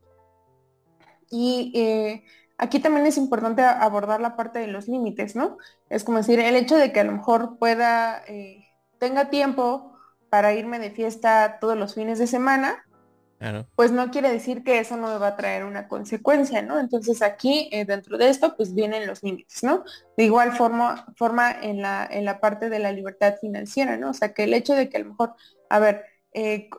Y 1.31 1.73
eh, 1.75 2.25
aquí 2.57 2.81
también 2.81 3.07
es 3.07 3.19
importante 3.19 3.63
abordar 3.63 4.21
la 4.21 4.35
parte 4.35 4.59
de 4.59 4.67
los 4.67 4.89
límites, 4.89 5.37
¿no? 5.37 5.59
Es 5.91 6.05
como 6.05 6.19
decir, 6.19 6.41
el 6.41 6.57
hecho 6.57 6.77
de 6.77 6.93
que 6.93 7.01
a 7.01 7.05
lo 7.05 7.13
mejor 7.13 7.59
pueda, 7.59 8.23
eh, 8.27 8.67
tenga 8.99 9.29
tiempo 9.29 9.93
para 10.31 10.55
irme 10.55 10.79
de 10.79 10.91
fiesta 10.91 11.59
todos 11.61 11.77
los 11.77 11.95
fines 11.95 12.19
de 12.19 12.27
semana, 12.27 12.86
pues 13.75 13.93
no 13.93 14.11
quiere 14.11 14.31
decir 14.31 14.65
que 14.65 14.79
eso 14.79 14.97
no 14.97 15.09
me 15.09 15.19
va 15.19 15.29
a 15.29 15.37
traer 15.37 15.65
una 15.65 15.89
consecuencia, 15.89 16.63
¿no? 16.63 16.79
Entonces 16.81 17.23
aquí, 17.23 17.69
eh, 17.73 17.85
dentro 17.85 18.19
de 18.19 18.29
esto, 18.31 18.57
pues 18.57 18.75
vienen 18.75 19.07
los 19.07 19.23
límites, 19.23 19.63
¿no? 19.63 19.85
De 20.17 20.25
igual 20.25 20.53
forma, 20.53 21.07
forma 21.17 21.53
en, 21.53 21.83
la, 21.83 22.07
en 22.11 22.25
la 22.25 22.41
parte 22.41 22.71
de 22.71 22.79
la 22.79 22.93
libertad 22.93 23.35
financiera, 23.41 23.97
¿no? 23.97 24.11
O 24.11 24.15
sea, 24.15 24.33
que 24.33 24.45
el 24.45 24.55
hecho 24.55 24.75
de 24.75 24.89
que 24.89 24.97
a 24.97 25.01
lo 25.01 25.11
mejor, 25.11 25.35
a 25.69 25.79
ver, 25.79 26.05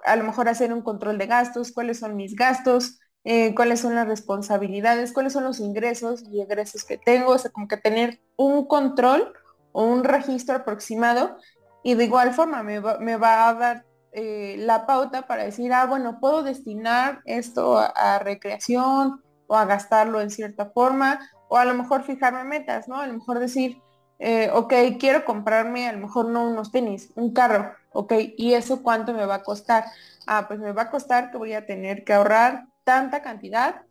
a 0.03 0.15
lo 0.15 0.23
mejor 0.23 0.49
hacer 0.49 0.71
un 0.71 0.81
control 0.81 1.17
de 1.17 1.25
gastos, 1.25 1.71
cuáles 1.71 1.99
son 1.99 2.15
mis 2.15 2.35
gastos, 2.35 2.99
eh, 3.23 3.53
cuáles 3.55 3.81
son 3.81 3.95
las 3.95 4.07
responsabilidades, 4.07 5.11
cuáles 5.11 5.33
son 5.33 5.43
los 5.43 5.59
ingresos 5.59 6.23
y 6.31 6.41
egresos 6.41 6.85
que 6.85 6.97
tengo, 6.97 7.31
o 7.31 7.37
sea, 7.37 7.51
como 7.51 7.67
que 7.67 7.75
tener 7.75 8.21
un 8.37 8.67
control 8.67 9.33
o 9.73 9.83
un 9.83 10.03
registro 10.03 10.55
aproximado 10.55 11.37
y 11.83 11.95
de 11.95 12.05
igual 12.05 12.33
forma 12.33 12.63
me 12.63 12.79
va, 12.79 13.49
a 13.49 13.53
dar 13.53 13.85
eh, 14.11 14.55
la 14.59 14.85
pauta 14.85 15.27
para 15.27 15.43
decir, 15.43 15.73
ah, 15.73 15.85
bueno, 15.85 16.19
puedo 16.19 16.43
destinar 16.43 17.21
esto 17.25 17.77
a, 17.77 18.19
recreación 18.19 19.21
o 19.47 19.55
a 19.55 19.65
gastarlo 19.65 20.21
en 20.21 20.29
cierta 20.29 20.71
forma, 20.71 21.19
o 21.49 21.57
a 21.57 21.65
lo 21.65 21.73
mejor 21.73 22.03
fijarme 22.03 22.43
metas, 22.43 22.87
¿no? 22.87 22.99
A 22.99 23.07
lo 23.07 23.13
mejor 23.13 23.39
decir, 23.39 23.81
eh, 24.19 24.49
ok, 24.53 24.73
quiero 24.99 25.25
comprarme 25.25 25.87
a 25.87 25.93
lo 25.93 25.99
mejor 25.99 26.29
no 26.29 26.49
unos 26.49 26.71
tenis, 26.71 27.11
un 27.15 27.33
carro, 27.33 27.73
ok, 27.93 28.13
¿y 28.37 28.53
eso 28.53 28.83
cuánto 28.83 29.13
me 29.13 29.25
va 29.25 29.35
a 29.35 29.43
costar? 29.43 29.85
Ah, 30.25 30.45
pues 30.47 30.59
me 30.59 30.71
va 30.71 30.83
a 30.83 30.91
costar 30.91 31.31
que 31.31 31.37
voy 31.37 31.53
a 31.53 31.65
tener 31.65 32.03
que 32.03 32.13
ahorrar 32.13 32.65
tanta 32.83 33.21
cantidad 33.21 33.86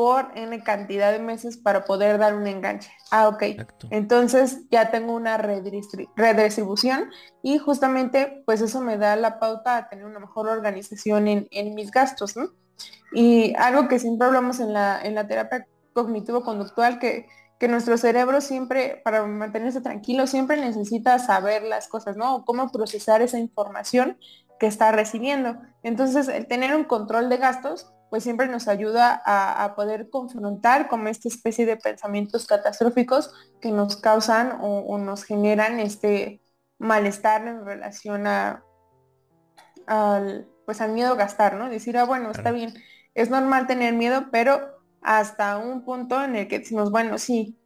por 0.00 0.32
N 0.34 0.62
cantidad 0.62 1.12
de 1.12 1.18
meses 1.18 1.58
para 1.58 1.84
poder 1.84 2.16
dar 2.16 2.34
un 2.34 2.46
enganche. 2.46 2.90
Ah, 3.10 3.28
ok. 3.28 3.42
Entonces 3.90 4.62
ya 4.70 4.90
tengo 4.90 5.12
una 5.12 5.36
redistribución 5.36 7.10
y 7.42 7.58
justamente 7.58 8.42
pues 8.46 8.62
eso 8.62 8.80
me 8.80 8.96
da 8.96 9.14
la 9.16 9.38
pauta 9.38 9.76
a 9.76 9.88
tener 9.90 10.06
una 10.06 10.18
mejor 10.18 10.48
organización 10.48 11.28
en, 11.28 11.74
mis 11.74 11.90
gastos, 11.90 12.34
¿no? 12.34 12.48
Y 13.12 13.52
algo 13.58 13.88
que 13.88 13.98
siempre 13.98 14.26
hablamos 14.26 14.58
en 14.58 14.72
la, 14.72 14.98
en 15.02 15.14
la 15.14 15.26
terapia 15.26 15.66
cognitivo-conductual, 15.92 16.98
que, 16.98 17.26
que 17.58 17.68
nuestro 17.68 17.98
cerebro 17.98 18.40
siempre, 18.40 19.02
para 19.04 19.26
mantenerse 19.26 19.82
tranquilo, 19.82 20.26
siempre 20.26 20.58
necesita 20.58 21.18
saber 21.18 21.62
las 21.62 21.88
cosas, 21.88 22.16
¿no? 22.16 22.46
cómo 22.46 22.72
procesar 22.72 23.20
esa 23.20 23.38
información 23.38 24.16
que 24.58 24.66
está 24.66 24.92
recibiendo. 24.92 25.58
Entonces, 25.82 26.28
el 26.28 26.46
tener 26.46 26.74
un 26.74 26.84
control 26.84 27.28
de 27.28 27.36
gastos 27.36 27.92
pues 28.10 28.24
siempre 28.24 28.48
nos 28.48 28.66
ayuda 28.66 29.22
a, 29.24 29.74
poder 29.76 30.10
confrontar 30.10 30.88
con 30.88 31.06
esta 31.06 31.28
especie 31.28 31.64
de 31.64 31.76
pensamientos 31.76 32.44
catastróficos 32.44 33.32
que 33.60 33.70
nos 33.70 33.96
causan 33.96 34.58
o, 34.60 34.98
nos 34.98 35.22
generan 35.24 35.78
este 35.78 36.42
malestar 36.78 37.46
en 37.46 37.64
relación 37.64 38.26
a, 38.26 38.64
al, 39.86 40.48
pues 40.66 40.80
al 40.80 40.90
miedo 40.90 41.12
a 41.12 41.16
gastar, 41.16 41.54
¿no? 41.54 41.70
Decir, 41.70 41.96
ah, 41.96 42.04
bueno, 42.04 42.30
está 42.32 42.50
bien, 42.50 42.74
es 43.14 43.30
normal 43.30 43.68
tener 43.68 43.94
miedo, 43.94 44.26
pero 44.32 44.80
hasta 45.02 45.56
un 45.58 45.84
punto 45.84 46.22
en 46.22 46.34
el 46.34 46.48
que 46.48 46.58
decimos, 46.58 46.90
bueno, 46.90 47.16
sí, 47.16 47.56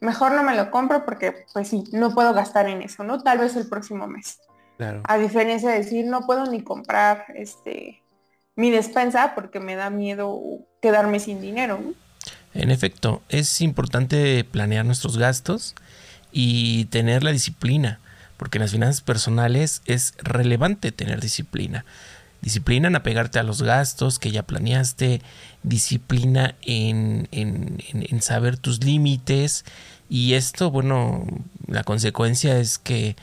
mejor 0.00 0.32
no 0.32 0.42
me 0.42 0.54
lo 0.54 0.70
compro 0.70 1.04
porque, 1.06 1.46
pues 1.54 1.68
sí, 1.68 1.84
no 1.92 2.14
puedo 2.14 2.34
gastar 2.34 2.68
en 2.68 2.82
eso, 2.82 3.04
¿no? 3.04 3.22
Tal 3.22 3.38
vez 3.38 3.56
el 3.56 3.68
próximo 3.68 4.06
mes. 4.06 4.38
A 5.04 5.18
diferencia 5.18 5.70
de 5.70 5.78
decir, 5.78 6.06
no 6.06 6.26
puedo 6.26 6.46
ni 6.46 6.62
comprar 6.62 7.24
este 7.34 8.03
mi 8.56 8.70
despensa 8.70 9.34
porque 9.34 9.60
me 9.60 9.74
da 9.76 9.90
miedo 9.90 10.40
quedarme 10.80 11.20
sin 11.20 11.40
dinero. 11.40 11.80
En 12.52 12.70
efecto, 12.70 13.22
es 13.28 13.60
importante 13.60 14.44
planear 14.44 14.84
nuestros 14.84 15.18
gastos 15.18 15.74
y 16.30 16.86
tener 16.86 17.24
la 17.24 17.32
disciplina, 17.32 18.00
porque 18.36 18.58
en 18.58 18.62
las 18.62 18.72
finanzas 18.72 19.00
personales 19.00 19.82
es 19.86 20.14
relevante 20.18 20.92
tener 20.92 21.20
disciplina. 21.20 21.84
Disciplina 22.42 22.88
en 22.88 22.96
apegarte 22.96 23.38
a 23.38 23.42
los 23.42 23.62
gastos 23.62 24.18
que 24.18 24.30
ya 24.30 24.42
planeaste, 24.42 25.22
disciplina 25.62 26.54
en, 26.62 27.28
en 27.32 28.22
saber 28.22 28.58
tus 28.58 28.84
límites 28.84 29.64
y 30.08 30.34
esto, 30.34 30.70
bueno, 30.70 31.26
la 31.66 31.84
consecuencia 31.84 32.58
es 32.58 32.78
que 32.78 33.16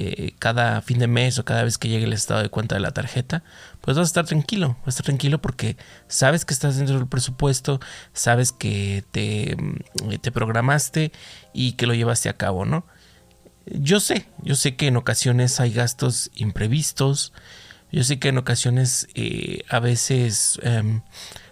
eh, 0.00 0.34
cada 0.38 0.80
fin 0.80 1.00
de 1.00 1.08
mes 1.08 1.40
o 1.40 1.44
cada 1.44 1.64
vez 1.64 1.76
que 1.76 1.88
llegue 1.88 2.04
el 2.04 2.12
estado 2.12 2.40
de 2.40 2.50
cuenta 2.50 2.76
de 2.76 2.80
la 2.80 2.92
tarjeta, 2.92 3.42
pues 3.80 3.96
vas 3.96 4.04
a 4.04 4.06
estar 4.06 4.26
tranquilo, 4.26 4.76
vas 4.78 4.86
a 4.86 4.90
estar 4.90 5.06
tranquilo 5.06 5.42
porque 5.42 5.76
sabes 6.06 6.44
que 6.44 6.54
estás 6.54 6.76
dentro 6.76 6.94
del 6.94 7.08
presupuesto, 7.08 7.80
sabes 8.12 8.52
que 8.52 9.02
te, 9.10 9.56
mm, 9.58 10.18
te 10.20 10.30
programaste 10.30 11.10
y 11.52 11.72
que 11.72 11.88
lo 11.88 11.94
llevaste 11.94 12.28
a 12.28 12.34
cabo, 12.34 12.64
¿no? 12.64 12.86
Yo 13.66 13.98
sé, 13.98 14.28
yo 14.44 14.54
sé 14.54 14.76
que 14.76 14.86
en 14.86 14.96
ocasiones 14.96 15.58
hay 15.58 15.72
gastos 15.72 16.30
imprevistos, 16.36 17.32
yo 17.90 18.04
sé 18.04 18.20
que 18.20 18.28
en 18.28 18.38
ocasiones 18.38 19.08
eh, 19.14 19.64
a 19.68 19.80
veces 19.80 20.60
em, 20.62 21.00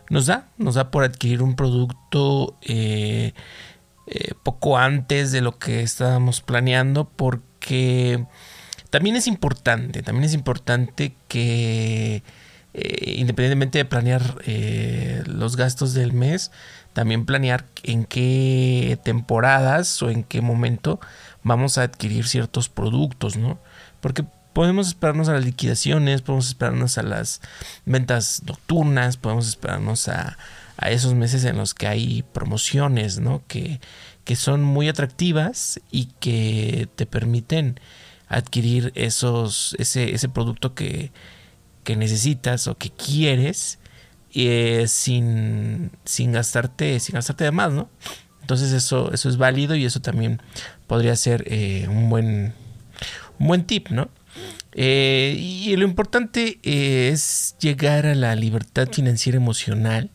nos 0.08 0.26
da, 0.26 0.50
nos 0.56 0.76
da 0.76 0.92
por 0.92 1.02
adquirir 1.02 1.42
un 1.42 1.56
producto 1.56 2.56
eh, 2.62 3.34
poco 4.44 4.78
antes 4.78 5.32
de 5.32 5.40
lo 5.40 5.58
que 5.58 5.82
estábamos 5.82 6.42
planeando 6.42 7.08
porque 7.08 7.45
que 7.66 8.24
también 8.90 9.16
es 9.16 9.26
importante, 9.26 10.02
también 10.02 10.24
es 10.24 10.34
importante 10.34 11.14
que 11.26 12.22
eh, 12.72 13.14
independientemente 13.18 13.78
de 13.78 13.84
planear 13.84 14.36
eh, 14.46 15.24
los 15.26 15.56
gastos 15.56 15.92
del 15.92 16.12
mes, 16.12 16.52
también 16.92 17.26
planear 17.26 17.66
en 17.82 18.04
qué 18.04 18.98
temporadas 19.02 20.00
o 20.00 20.10
en 20.10 20.22
qué 20.22 20.40
momento 20.42 21.00
vamos 21.42 21.76
a 21.76 21.82
adquirir 21.82 22.28
ciertos 22.28 22.68
productos, 22.68 23.36
¿no? 23.36 23.58
Porque 24.00 24.24
podemos 24.52 24.86
esperarnos 24.86 25.28
a 25.28 25.32
las 25.32 25.44
liquidaciones, 25.44 26.22
podemos 26.22 26.46
esperarnos 26.46 26.98
a 26.98 27.02
las 27.02 27.40
ventas 27.84 28.42
nocturnas, 28.46 29.16
podemos 29.16 29.48
esperarnos 29.48 30.06
a, 30.06 30.38
a 30.76 30.90
esos 30.90 31.14
meses 31.14 31.44
en 31.44 31.56
los 31.56 31.74
que 31.74 31.88
hay 31.88 32.24
promociones, 32.32 33.18
¿no? 33.18 33.42
Que, 33.48 33.80
que 34.26 34.34
son 34.34 34.62
muy 34.62 34.88
atractivas 34.88 35.80
y 35.92 36.06
que 36.18 36.88
te 36.96 37.06
permiten 37.06 37.78
adquirir 38.26 38.90
esos, 38.96 39.76
ese, 39.78 40.14
ese 40.14 40.28
producto 40.28 40.74
que, 40.74 41.12
necesitas 41.86 42.66
o 42.66 42.76
que 42.76 42.90
quieres 42.90 43.78
eh, 44.34 44.86
sin, 44.88 45.92
sin, 46.04 46.32
gastarte, 46.32 46.98
sin 46.98 47.14
gastarte 47.14 47.44
de 47.44 47.52
más, 47.52 47.72
¿no? 47.72 47.88
Entonces 48.40 48.72
eso, 48.72 49.12
eso 49.12 49.28
es 49.28 49.36
válido 49.36 49.76
y 49.76 49.84
eso 49.84 50.00
también 50.00 50.42
podría 50.88 51.14
ser 51.14 51.44
eh, 51.46 51.86
un, 51.88 52.10
buen, 52.10 52.52
un 53.38 53.46
buen 53.46 53.64
tip, 53.64 53.90
¿no? 53.90 54.08
Eh, 54.72 55.36
y 55.38 55.76
lo 55.76 55.84
importante 55.84 56.58
es 56.64 57.54
llegar 57.60 58.06
a 58.06 58.16
la 58.16 58.34
libertad 58.34 58.88
financiera 58.90 59.36
emocional. 59.36 60.10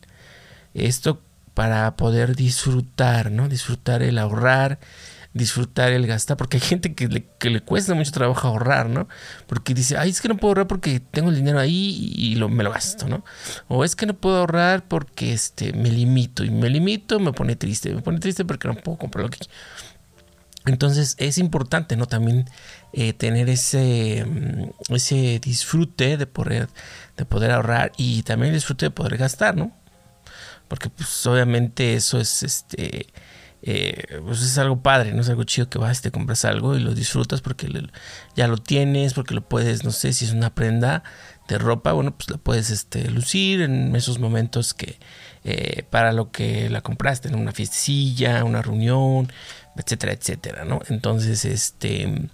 Esto 0.74 1.22
para 1.54 1.96
poder 1.96 2.36
disfrutar, 2.36 3.30
¿no? 3.30 3.48
Disfrutar 3.48 4.02
el 4.02 4.18
ahorrar, 4.18 4.78
disfrutar 5.34 5.92
el 5.92 6.06
gastar, 6.06 6.36
porque 6.36 6.58
hay 6.58 6.62
gente 6.62 6.94
que 6.94 7.08
le, 7.08 7.60
cuesta 7.60 7.94
mucho 7.94 8.12
trabajo 8.12 8.48
ahorrar, 8.48 8.88
¿no? 8.88 9.08
Porque 9.46 9.74
dice, 9.74 9.96
ay, 9.96 10.10
es 10.10 10.20
que 10.20 10.28
no 10.28 10.36
puedo 10.36 10.50
ahorrar 10.50 10.66
porque 10.66 11.00
tengo 11.00 11.30
el 11.30 11.36
dinero 11.36 11.58
ahí 11.58 12.14
y 12.14 12.36
me 12.36 12.64
lo 12.64 12.70
gasto, 12.70 13.08
¿no? 13.08 13.24
O 13.68 13.84
es 13.84 13.96
que 13.96 14.06
no 14.06 14.14
puedo 14.14 14.38
ahorrar 14.38 14.86
porque 14.88 15.32
este, 15.32 15.72
me 15.72 15.90
limito 15.90 16.44
y 16.44 16.50
me 16.50 16.68
limito, 16.68 17.18
me 17.20 17.32
pone 17.32 17.56
triste, 17.56 17.94
me 17.94 18.02
pone 18.02 18.18
triste 18.18 18.44
porque 18.44 18.68
no 18.68 18.74
puedo 18.74 18.98
comprar 18.98 19.24
lo 19.24 19.30
que 19.30 19.38
entonces 20.64 21.16
es 21.18 21.38
importante, 21.38 21.96
¿no? 21.96 22.06
También 22.06 22.48
eh, 22.92 23.12
tener 23.12 23.48
ese, 23.48 24.24
mm, 24.24 24.94
ese 24.94 25.40
disfrute 25.42 26.16
de 26.16 26.26
poder, 26.26 26.68
de 27.16 27.24
poder 27.24 27.50
ahorrar 27.50 27.92
y 27.96 28.22
también 28.22 28.50
el 28.50 28.56
disfrute 28.56 28.86
de 28.86 28.90
poder 28.90 29.16
gastar, 29.16 29.56
¿no? 29.56 29.72
Porque 30.72 30.88
pues 30.88 31.26
obviamente 31.26 31.92
eso 31.92 32.18
es 32.18 32.42
este 32.42 33.08
eh, 33.60 34.20
pues 34.24 34.40
es 34.40 34.56
algo 34.56 34.82
padre, 34.82 35.12
no 35.12 35.20
es 35.20 35.28
algo 35.28 35.44
chido 35.44 35.68
que 35.68 35.76
vas 35.76 35.98
y 35.98 36.02
te 36.04 36.10
compras 36.10 36.46
algo 36.46 36.74
y 36.74 36.80
lo 36.80 36.94
disfrutas 36.94 37.42
porque 37.42 37.68
ya 38.34 38.48
lo 38.48 38.56
tienes, 38.56 39.12
porque 39.12 39.34
lo 39.34 39.46
puedes, 39.46 39.84
no 39.84 39.90
sé, 39.90 40.14
si 40.14 40.24
es 40.24 40.32
una 40.32 40.54
prenda 40.54 41.04
de 41.46 41.58
ropa, 41.58 41.92
bueno, 41.92 42.16
pues 42.16 42.30
la 42.30 42.38
puedes 42.38 42.70
este, 42.70 43.10
lucir 43.10 43.60
en 43.60 43.94
esos 43.94 44.18
momentos 44.18 44.72
que 44.72 44.98
eh, 45.44 45.82
para 45.90 46.12
lo 46.12 46.30
que 46.30 46.70
la 46.70 46.80
compraste, 46.80 47.28
en 47.28 47.34
una 47.34 47.52
fiestecilla, 47.52 48.42
una 48.42 48.62
reunión, 48.62 49.30
etcétera, 49.76 50.14
etcétera, 50.14 50.64
¿no? 50.64 50.80
Entonces, 50.88 51.44
este... 51.44 52.30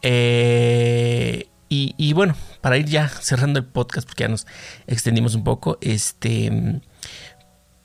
Eh, 0.00 1.46
y, 1.68 1.94
y, 1.98 2.14
bueno, 2.14 2.34
para 2.62 2.78
ir 2.78 2.86
ya 2.86 3.06
cerrando 3.06 3.58
el 3.58 3.66
podcast, 3.66 4.06
porque 4.06 4.22
ya 4.24 4.28
nos 4.28 4.46
extendimos 4.86 5.34
un 5.34 5.44
poco, 5.44 5.76
este 5.82 6.80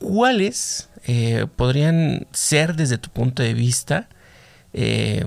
¿cuáles 0.05 0.89
eh, 1.07 1.47
podrían 1.55 2.27
ser 2.31 2.75
desde 2.75 2.99
tu 2.99 3.09
punto 3.09 3.41
de 3.41 3.55
vista 3.55 4.07
eh, 4.73 5.25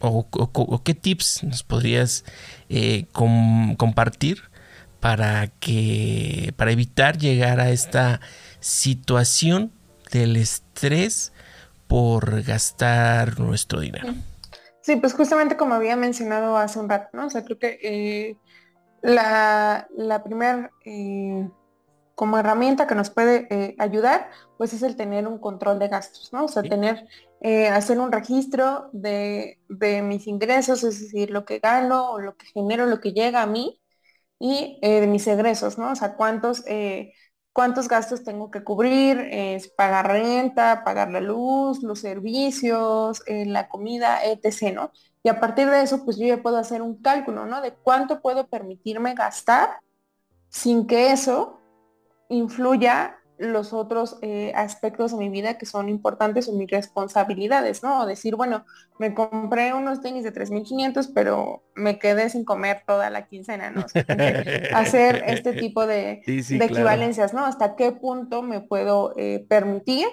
o, 0.00 0.82
qué 0.84 0.94
tips 0.94 1.44
nos 1.44 1.62
podrías 1.62 2.24
eh, 2.68 3.06
compartir 3.12 4.42
para 5.00 5.46
que 5.46 6.52
para 6.56 6.72
evitar 6.72 7.16
llegar 7.16 7.58
a 7.58 7.70
esta 7.70 8.20
situación 8.60 9.72
del 10.12 10.36
estrés 10.36 11.32
por 11.86 12.42
gastar 12.42 13.40
nuestro 13.40 13.80
dinero? 13.80 14.14
Sí, 14.82 14.96
pues 14.96 15.14
justamente 15.14 15.56
como 15.56 15.74
había 15.74 15.96
mencionado 15.96 16.56
hace 16.58 16.78
un 16.78 16.88
rato, 16.88 17.08
¿no? 17.12 17.26
O 17.26 17.30
sea, 17.30 17.44
creo 17.44 17.58
que 17.58 18.36
la, 19.02 19.88
la 19.96 20.22
primera 20.22 20.70
como 22.16 22.38
herramienta 22.38 22.86
que 22.86 22.94
nos 22.94 23.10
puede 23.10 23.46
eh, 23.50 23.76
ayudar, 23.78 24.30
pues 24.56 24.72
es 24.72 24.82
el 24.82 24.96
tener 24.96 25.28
un 25.28 25.38
control 25.38 25.78
de 25.78 25.88
gastos, 25.88 26.32
¿no? 26.32 26.46
O 26.46 26.48
sea, 26.48 26.62
tener, 26.62 27.06
eh, 27.42 27.68
hacer 27.68 28.00
un 28.00 28.10
registro 28.10 28.88
de, 28.92 29.58
mis 30.02 30.26
ingresos, 30.26 30.82
es 30.82 31.00
decir, 31.00 31.30
lo 31.30 31.44
que 31.44 31.58
gano 31.60 32.10
o 32.12 32.18
lo 32.18 32.34
que 32.36 32.46
genero, 32.46 32.86
lo 32.86 33.00
que 33.00 33.12
llega 33.12 33.42
a 33.42 33.46
mí 33.46 33.78
y 34.38 34.78
eh, 34.82 35.00
de 35.02 35.06
mis 35.06 35.26
egresos, 35.26 35.76
¿no? 35.76 35.92
O 35.92 35.94
sea, 35.94 36.16
cuántos, 36.16 36.64
cuántos 37.52 37.86
gastos 37.86 38.24
tengo 38.24 38.50
que 38.50 38.64
cubrir, 38.64 39.20
es 39.30 39.68
pagar 39.68 40.08
renta, 40.08 40.84
pagar 40.84 41.10
la 41.10 41.20
luz, 41.20 41.82
los 41.82 42.00
servicios, 42.00 43.22
la 43.28 43.68
comida, 43.68 44.24
etc., 44.24 44.74
¿no? 44.74 44.90
Y 45.22 45.28
a 45.28 45.38
partir 45.38 45.68
de 45.68 45.82
eso, 45.82 46.02
pues 46.04 46.16
yo 46.18 46.26
ya 46.26 46.42
puedo 46.42 46.56
hacer 46.56 46.80
un 46.80 47.02
cálculo, 47.02 47.44
¿no? 47.44 47.60
De 47.60 47.74
cuánto 47.74 48.22
puedo 48.22 48.48
permitirme 48.48 49.14
gastar 49.14 49.80
sin 50.48 50.86
que 50.86 51.12
eso 51.12 51.60
influya 52.28 53.18
los 53.38 53.72
otros 53.72 54.16
eh, 54.22 54.52
aspectos 54.54 55.12
de 55.12 55.18
mi 55.18 55.28
vida 55.28 55.58
que 55.58 55.66
son 55.66 55.88
importantes 55.88 56.48
o 56.48 56.52
mis 56.52 56.70
responsabilidades, 56.70 57.82
¿no? 57.82 58.00
O 58.00 58.06
decir, 58.06 58.34
bueno, 58.34 58.64
me 58.98 59.14
compré 59.14 59.74
unos 59.74 60.00
tenis 60.00 60.24
de 60.24 60.32
3.500, 60.32 61.10
pero 61.14 61.62
me 61.74 61.98
quedé 61.98 62.30
sin 62.30 62.44
comer 62.44 62.82
toda 62.86 63.10
la 63.10 63.26
quincena, 63.26 63.70
¿no? 63.70 63.84
hacer 64.74 65.24
este 65.26 65.52
tipo 65.52 65.86
de, 65.86 66.22
equivalencias, 66.26 67.34
¿no? 67.34 67.44
¿Hasta 67.44 67.76
qué 67.76 67.92
punto 67.92 68.42
me 68.42 68.60
puedo 68.60 69.12
eh, 69.16 69.44
permitir 69.48 70.06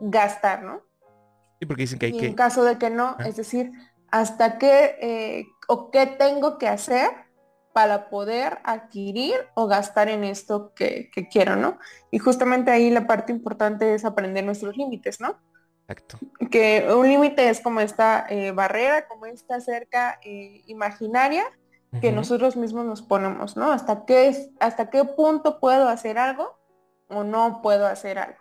gastar, 0.00 0.64
¿no? 0.64 0.82
Sí, 1.60 1.66
porque 1.66 1.82
dicen 1.82 1.98
que 2.00 2.06
hay 2.06 2.12
que... 2.12 2.26
En 2.26 2.34
caso 2.34 2.64
de 2.64 2.76
que 2.76 2.90
no, 2.90 3.16
es 3.24 3.36
decir, 3.36 3.70
hasta 4.10 4.58
qué 4.58 4.96
eh, 5.00 5.46
o 5.68 5.90
qué 5.92 6.06
tengo 6.06 6.58
que 6.58 6.66
hacer 6.66 7.08
para 7.72 8.10
poder 8.10 8.58
adquirir 8.64 9.34
o 9.54 9.66
gastar 9.66 10.08
en 10.08 10.24
esto 10.24 10.72
que, 10.74 11.10
quiero, 11.30 11.56
¿no? 11.56 11.78
Y 12.10 12.18
justamente 12.18 12.70
ahí 12.70 12.90
la 12.90 13.06
parte 13.06 13.32
importante 13.32 13.94
es 13.94 14.04
aprender 14.04 14.44
nuestros 14.44 14.76
límites, 14.76 15.20
¿no? 15.20 15.38
Exacto. 15.88 16.18
Que 16.50 16.86
un 16.94 17.08
límite 17.08 17.48
es 17.48 17.60
como 17.60 17.80
esta 17.80 18.26
eh, 18.28 18.52
barrera, 18.52 19.08
como 19.08 19.26
esta 19.26 19.60
cerca 19.60 20.18
eh, 20.22 20.62
imaginaria 20.66 21.44
que 22.00 22.10
nosotros 22.10 22.56
mismos 22.56 22.86
nos 22.86 23.02
ponemos, 23.02 23.54
¿no? 23.54 23.70
Hasta 23.70 24.06
qué, 24.06 24.34
hasta 24.60 24.88
qué 24.88 25.04
punto 25.04 25.60
puedo 25.60 25.88
hacer 25.88 26.16
algo 26.16 26.58
o 27.08 27.22
no 27.22 27.60
puedo 27.60 27.86
hacer 27.86 28.18
algo. 28.18 28.38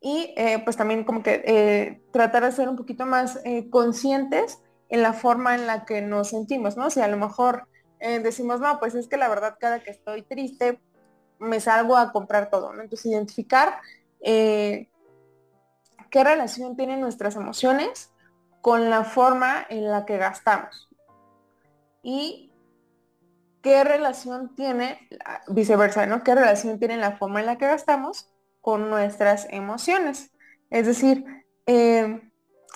Y 0.00 0.32
eh, 0.36 0.60
pues 0.62 0.76
también 0.76 1.02
como 1.02 1.20
que 1.24 2.00
tratar 2.12 2.44
de 2.44 2.52
ser 2.52 2.68
un 2.68 2.76
poquito 2.76 3.04
más 3.04 3.40
conscientes 3.70 4.60
en 4.88 5.02
la 5.02 5.14
forma 5.14 5.56
en 5.56 5.66
la 5.66 5.84
que 5.84 6.00
nos 6.00 6.28
sentimos, 6.28 6.76
¿no? 6.76 6.86
O 6.86 6.90
sea, 6.90 7.06
a 7.06 7.08
lo 7.08 7.16
mejor 7.16 7.66
eh, 8.02 8.18
decimos, 8.18 8.58
no, 8.58 8.80
pues 8.80 8.96
es 8.96 9.06
que 9.06 9.16
la 9.16 9.28
verdad 9.28 9.56
cada 9.60 9.80
que 9.80 9.92
estoy 9.92 10.22
triste 10.22 10.80
me 11.38 11.60
salgo 11.60 11.96
a 11.96 12.10
comprar 12.10 12.50
todo, 12.50 12.72
¿no? 12.72 12.82
Entonces 12.82 13.06
identificar 13.06 13.78
eh, 14.20 14.90
qué 16.10 16.24
relación 16.24 16.76
tienen 16.76 17.00
nuestras 17.00 17.36
emociones 17.36 18.12
con 18.60 18.90
la 18.90 19.04
forma 19.04 19.64
en 19.68 19.88
la 19.88 20.04
que 20.04 20.18
gastamos. 20.18 20.88
y 22.02 22.48
qué 23.62 23.84
relación 23.84 24.56
tiene, 24.56 25.08
viceversa, 25.46 26.04
¿no? 26.06 26.24
¿Qué 26.24 26.34
relación 26.34 26.80
tiene 26.80 26.96
la 26.96 27.16
forma 27.16 27.38
en 27.38 27.46
la 27.46 27.58
que 27.58 27.66
gastamos 27.66 28.28
con 28.60 28.90
nuestras 28.90 29.46
emociones? 29.50 30.32
Es 30.70 30.86
decir, 30.86 31.24
eh, 31.66 32.20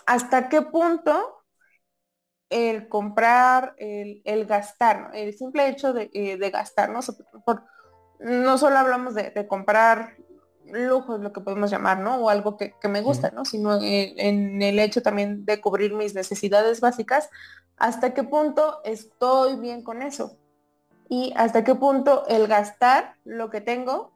hasta 0.07 0.49
qué 0.49 0.63
punto 0.63 1.36
el 2.49 2.89
comprar, 2.89 3.75
el, 3.79 4.47
gastar, 4.47 5.11
el 5.15 5.37
simple 5.37 5.69
hecho 5.69 5.93
de, 5.93 6.11
eh, 6.13 6.37
gastar, 6.51 6.91
¿no? 6.91 7.01
no 8.21 8.59
solo 8.59 8.79
hablamos 8.79 9.15
de, 9.15 9.47
comprar 9.49 10.17
lujos, 10.65 11.21
lo 11.21 11.33
que 11.33 11.41
podemos 11.41 11.71
llamar, 11.71 11.99
¿no? 12.01 12.17
O 12.17 12.29
algo 12.29 12.57
que, 12.57 12.75
me 12.89 13.01
gusta, 13.01 13.31
¿no? 13.31 13.45
Sino 13.45 13.79
en 13.81 14.63
el 14.63 14.79
hecho 14.79 15.03
también 15.03 15.45
de 15.45 15.61
cubrir 15.61 15.95
mis 15.95 16.15
necesidades 16.15 16.81
básicas, 16.81 17.31
hasta 17.77 18.15
qué 18.15 18.25
punto 18.25 18.81
estoy 18.85 19.57
bien 19.57 19.83
con 19.83 20.03
eso 20.03 20.37
y 21.09 21.33
hasta 21.37 21.65
qué 21.65 21.75
punto 21.75 22.27
el 22.29 22.47
gastar 22.47 23.17
lo 23.25 23.51
que 23.51 23.61
tengo 23.61 24.13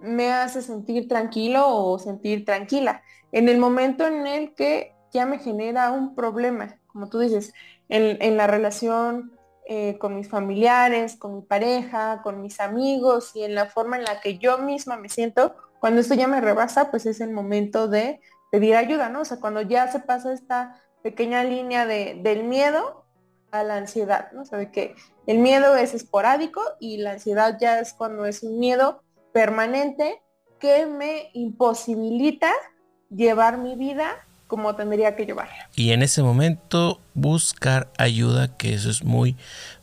me 0.00 0.32
hace 0.32 0.62
sentir 0.62 1.08
tranquilo 1.08 1.66
o 1.68 1.98
sentir 1.98 2.44
tranquila. 2.44 3.02
En 3.32 3.48
el 3.48 3.58
momento 3.58 4.06
en 4.06 4.26
el 4.26 4.54
que 4.54 4.94
ya 5.12 5.26
me 5.26 5.38
genera 5.38 5.90
un 5.90 6.14
problema, 6.14 6.78
como 6.98 7.10
tú 7.10 7.20
dices, 7.20 7.54
en, 7.88 8.36
la 8.36 8.48
relación 8.48 9.38
eh, 9.68 9.98
con 9.98 10.16
mis 10.16 10.28
familiares, 10.28 11.14
con 11.14 11.36
mi 11.36 11.42
pareja, 11.42 12.22
con 12.24 12.42
mis 12.42 12.58
amigos 12.58 13.36
y 13.36 13.44
en 13.44 13.54
la 13.54 13.66
forma 13.66 13.98
en 13.98 14.02
la 14.02 14.20
que 14.20 14.38
yo 14.38 14.58
misma 14.58 14.96
me 14.96 15.08
siento, 15.08 15.54
cuando 15.78 16.00
esto 16.00 16.14
ya 16.14 16.26
me 16.26 16.40
rebasa, 16.40 16.90
pues 16.90 17.06
es 17.06 17.20
el 17.20 17.30
momento 17.30 17.86
de 17.86 18.20
pedir 18.50 18.74
ayuda, 18.74 19.10
¿no? 19.10 19.20
O 19.20 19.24
sea, 19.24 19.38
cuando 19.38 19.62
ya 19.62 19.86
se 19.92 20.00
pasa 20.00 20.32
esta 20.32 20.82
pequeña 21.04 21.44
línea 21.44 21.86
de, 21.86 22.18
del 22.20 22.42
miedo 22.42 23.04
a 23.52 23.62
la 23.62 23.76
ansiedad, 23.76 24.32
¿no? 24.32 24.42
O 24.42 24.44
sea, 24.44 24.58
de 24.58 24.72
que 24.72 24.96
el 25.28 25.38
miedo 25.38 25.76
es 25.76 25.94
esporádico 25.94 26.60
y 26.80 26.96
la 26.96 27.12
ansiedad 27.12 27.58
ya 27.60 27.78
es 27.78 27.92
cuando 27.92 28.26
es 28.26 28.42
un 28.42 28.58
miedo 28.58 29.04
permanente 29.32 30.20
que 30.58 30.86
me 30.86 31.30
imposibilita 31.32 32.52
llevar 33.08 33.58
mi 33.58 33.76
vida 33.76 34.27
como 34.48 34.74
tendría 34.74 35.14
que 35.14 35.26
llevarla. 35.26 35.68
Y 35.76 35.92
en 35.92 36.02
ese 36.02 36.22
momento 36.22 37.00
buscar 37.14 37.92
ayuda, 37.98 38.56
que 38.56 38.74
eso 38.74 38.90
es 38.90 39.04
muy, 39.04 39.36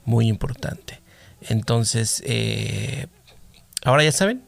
muy 0.04 0.28
importante. 0.28 1.02
Entonces, 1.40 2.22
eh, 2.26 3.08
ahora 3.84 4.04
ya 4.04 4.12
saben 4.12 4.44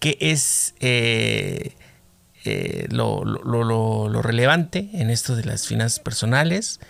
qué 0.00 0.18
es 0.20 0.74
eh, 0.80 1.74
eh, 2.44 2.86
lo, 2.90 3.24
lo, 3.24 4.22
relevante 4.22 4.90
en 4.94 5.10
esto 5.10 5.36
de 5.36 5.44
las 5.44 5.66
finanzas 5.66 6.00
personales 6.00 6.80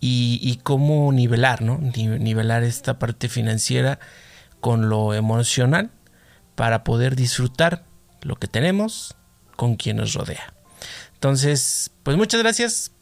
y, 0.00 0.60
cómo 0.62 1.10
nivelar, 1.12 1.62
¿no? 1.62 1.78
Nivelar 1.78 2.62
esta 2.62 2.98
parte 2.98 3.28
financiera 3.28 3.98
con 4.60 4.88
lo 4.88 5.14
emocional 5.14 5.90
para 6.54 6.84
poder 6.84 7.16
disfrutar 7.16 7.84
lo 8.22 8.36
que 8.36 8.46
tenemos 8.46 9.16
con 9.56 9.76
quien 9.76 9.96
nos 9.96 10.14
rodea. 10.14 10.57
Entonces, 11.18 11.90
pues 12.04 12.16
muchas 12.16 12.40
gracias 12.40 12.92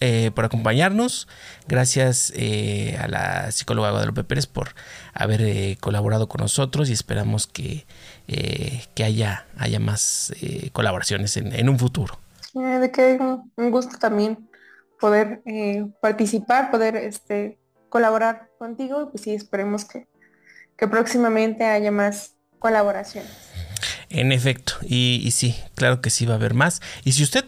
eh, 0.00 0.30
por 0.34 0.46
acompañarnos. 0.46 1.28
Gracias 1.68 2.32
eh, 2.34 2.96
a 2.98 3.06
la 3.06 3.52
psicóloga 3.52 3.90
Guadalupe 3.90 4.24
Pérez 4.24 4.46
por 4.46 4.70
haber 5.12 5.42
eh, 5.42 5.76
colaborado 5.78 6.26
con 6.26 6.40
nosotros 6.40 6.88
y 6.88 6.94
esperamos 6.94 7.46
que, 7.46 7.84
que 8.26 9.04
haya, 9.04 9.46
haya 9.58 9.78
más 9.78 10.32
colaboraciones 10.72 11.36
en, 11.36 11.68
un 11.68 11.78
futuro. 11.78 12.18
de 12.54 12.90
que 12.90 13.18
un 13.56 13.70
gusto 13.70 13.98
también 13.98 14.48
poder 14.98 15.42
participar, 16.00 16.70
poder 16.70 16.96
este, 16.96 17.58
colaborar 17.90 18.48
contigo. 18.58 19.10
Pues 19.10 19.22
sí, 19.22 19.34
esperemos 19.34 19.84
que, 19.84 20.08
que 20.78 20.88
próximamente 20.88 21.66
haya 21.66 21.90
más 21.90 22.36
colaboraciones. 22.58 23.30
En 24.08 24.32
efecto, 24.32 24.74
y, 24.82 25.20
y, 25.22 25.32
sí, 25.32 25.56
claro 25.74 26.00
que 26.00 26.08
sí 26.08 26.24
va 26.24 26.34
a 26.34 26.36
haber 26.36 26.54
más. 26.54 26.80
Y 27.04 27.12
si 27.12 27.22
usted 27.22 27.44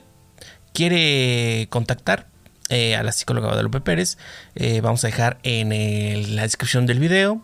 quiere 0.72 1.66
contactar 1.70 2.26
eh, 2.70 2.96
a 2.96 3.02
la 3.02 3.12
psicóloga 3.12 3.46
Guadalupe 3.46 3.80
Pérez, 3.80 4.18
eh, 4.54 4.82
vamos 4.82 5.02
a 5.02 5.06
dejar 5.06 5.38
en 5.42 6.36
la 6.36 6.42
descripción 6.42 6.84
del 6.84 6.98
video 6.98 7.40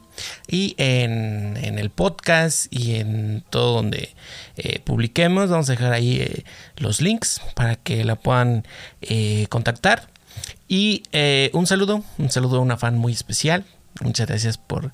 y 0.47 0.75
en, 0.77 1.57
el 1.57 1.89
podcast 1.89 2.67
y 2.71 2.97
en 2.97 3.43
todo 3.49 3.77
donde 3.77 4.15
eh, 4.59 4.81
publiquemos. 4.85 5.49
Vamos 5.49 5.71
a 5.71 5.73
dejar 5.73 5.95
ahí 5.95 6.45
los 6.77 7.01
links 7.01 7.41
para 7.55 7.77
que 7.77 8.05
la 8.05 8.17
puedan 8.17 8.67
contactar. 9.49 10.11
Y 10.69 11.05
un 11.53 11.67
saludo, 11.67 12.05
un 12.19 12.31
saludo 12.31 12.59
a 12.59 12.61
una 12.61 12.77
fan 12.77 12.99
muy 12.99 13.15
especial. 13.15 13.65
Muchas 14.03 14.27
gracias 14.27 14.59
por, 14.59 14.91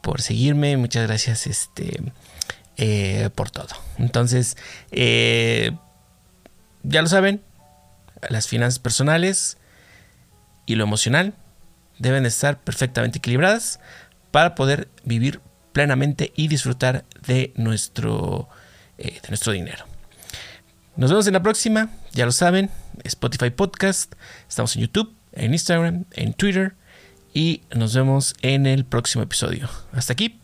por 0.00 0.22
seguirme, 0.22 0.78
muchas 0.78 1.06
gracias 1.06 1.46
este, 1.46 2.00
por 3.34 3.50
todo. 3.50 3.74
Entonces, 3.98 4.56
ya 4.90 5.72
lo 7.02 7.08
saben, 7.08 7.42
las 8.28 8.48
finanzas 8.48 8.78
personales 8.78 9.58
y 10.66 10.74
lo 10.74 10.84
emocional 10.84 11.34
deben 11.98 12.26
estar 12.26 12.60
perfectamente 12.60 13.18
equilibradas 13.18 13.80
para 14.30 14.54
poder 14.54 14.88
vivir 15.04 15.40
plenamente 15.72 16.32
y 16.36 16.48
disfrutar 16.48 17.04
de 17.26 17.52
nuestro, 17.56 18.48
eh, 18.98 19.20
de 19.22 19.28
nuestro 19.28 19.52
dinero. 19.52 19.84
Nos 20.96 21.10
vemos 21.10 21.26
en 21.26 21.34
la 21.34 21.42
próxima, 21.42 21.90
ya 22.12 22.26
lo 22.26 22.32
saben, 22.32 22.70
Spotify 23.04 23.50
Podcast, 23.50 24.14
estamos 24.48 24.74
en 24.74 24.82
YouTube, 24.82 25.14
en 25.32 25.52
Instagram, 25.52 26.04
en 26.12 26.34
Twitter 26.34 26.74
y 27.32 27.62
nos 27.74 27.94
vemos 27.94 28.34
en 28.42 28.66
el 28.66 28.84
próximo 28.84 29.22
episodio. 29.22 29.68
Hasta 29.92 30.12
aquí, 30.14 30.40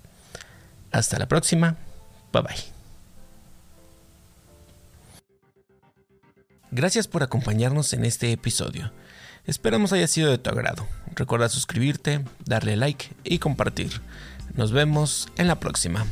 hasta 0.92 1.18
la 1.18 1.26
próxima, 1.26 1.76
bye 2.32 2.42
bye. 2.42 2.73
Gracias 6.76 7.06
por 7.06 7.22
acompañarnos 7.22 7.92
en 7.92 8.04
este 8.04 8.32
episodio. 8.32 8.90
Esperamos 9.46 9.92
haya 9.92 10.08
sido 10.08 10.32
de 10.32 10.38
tu 10.38 10.50
agrado. 10.50 10.88
Recuerda 11.14 11.48
suscribirte, 11.48 12.24
darle 12.46 12.74
like 12.74 13.10
y 13.22 13.38
compartir. 13.38 14.00
Nos 14.56 14.72
vemos 14.72 15.28
en 15.36 15.46
la 15.46 15.60
próxima. 15.60 16.04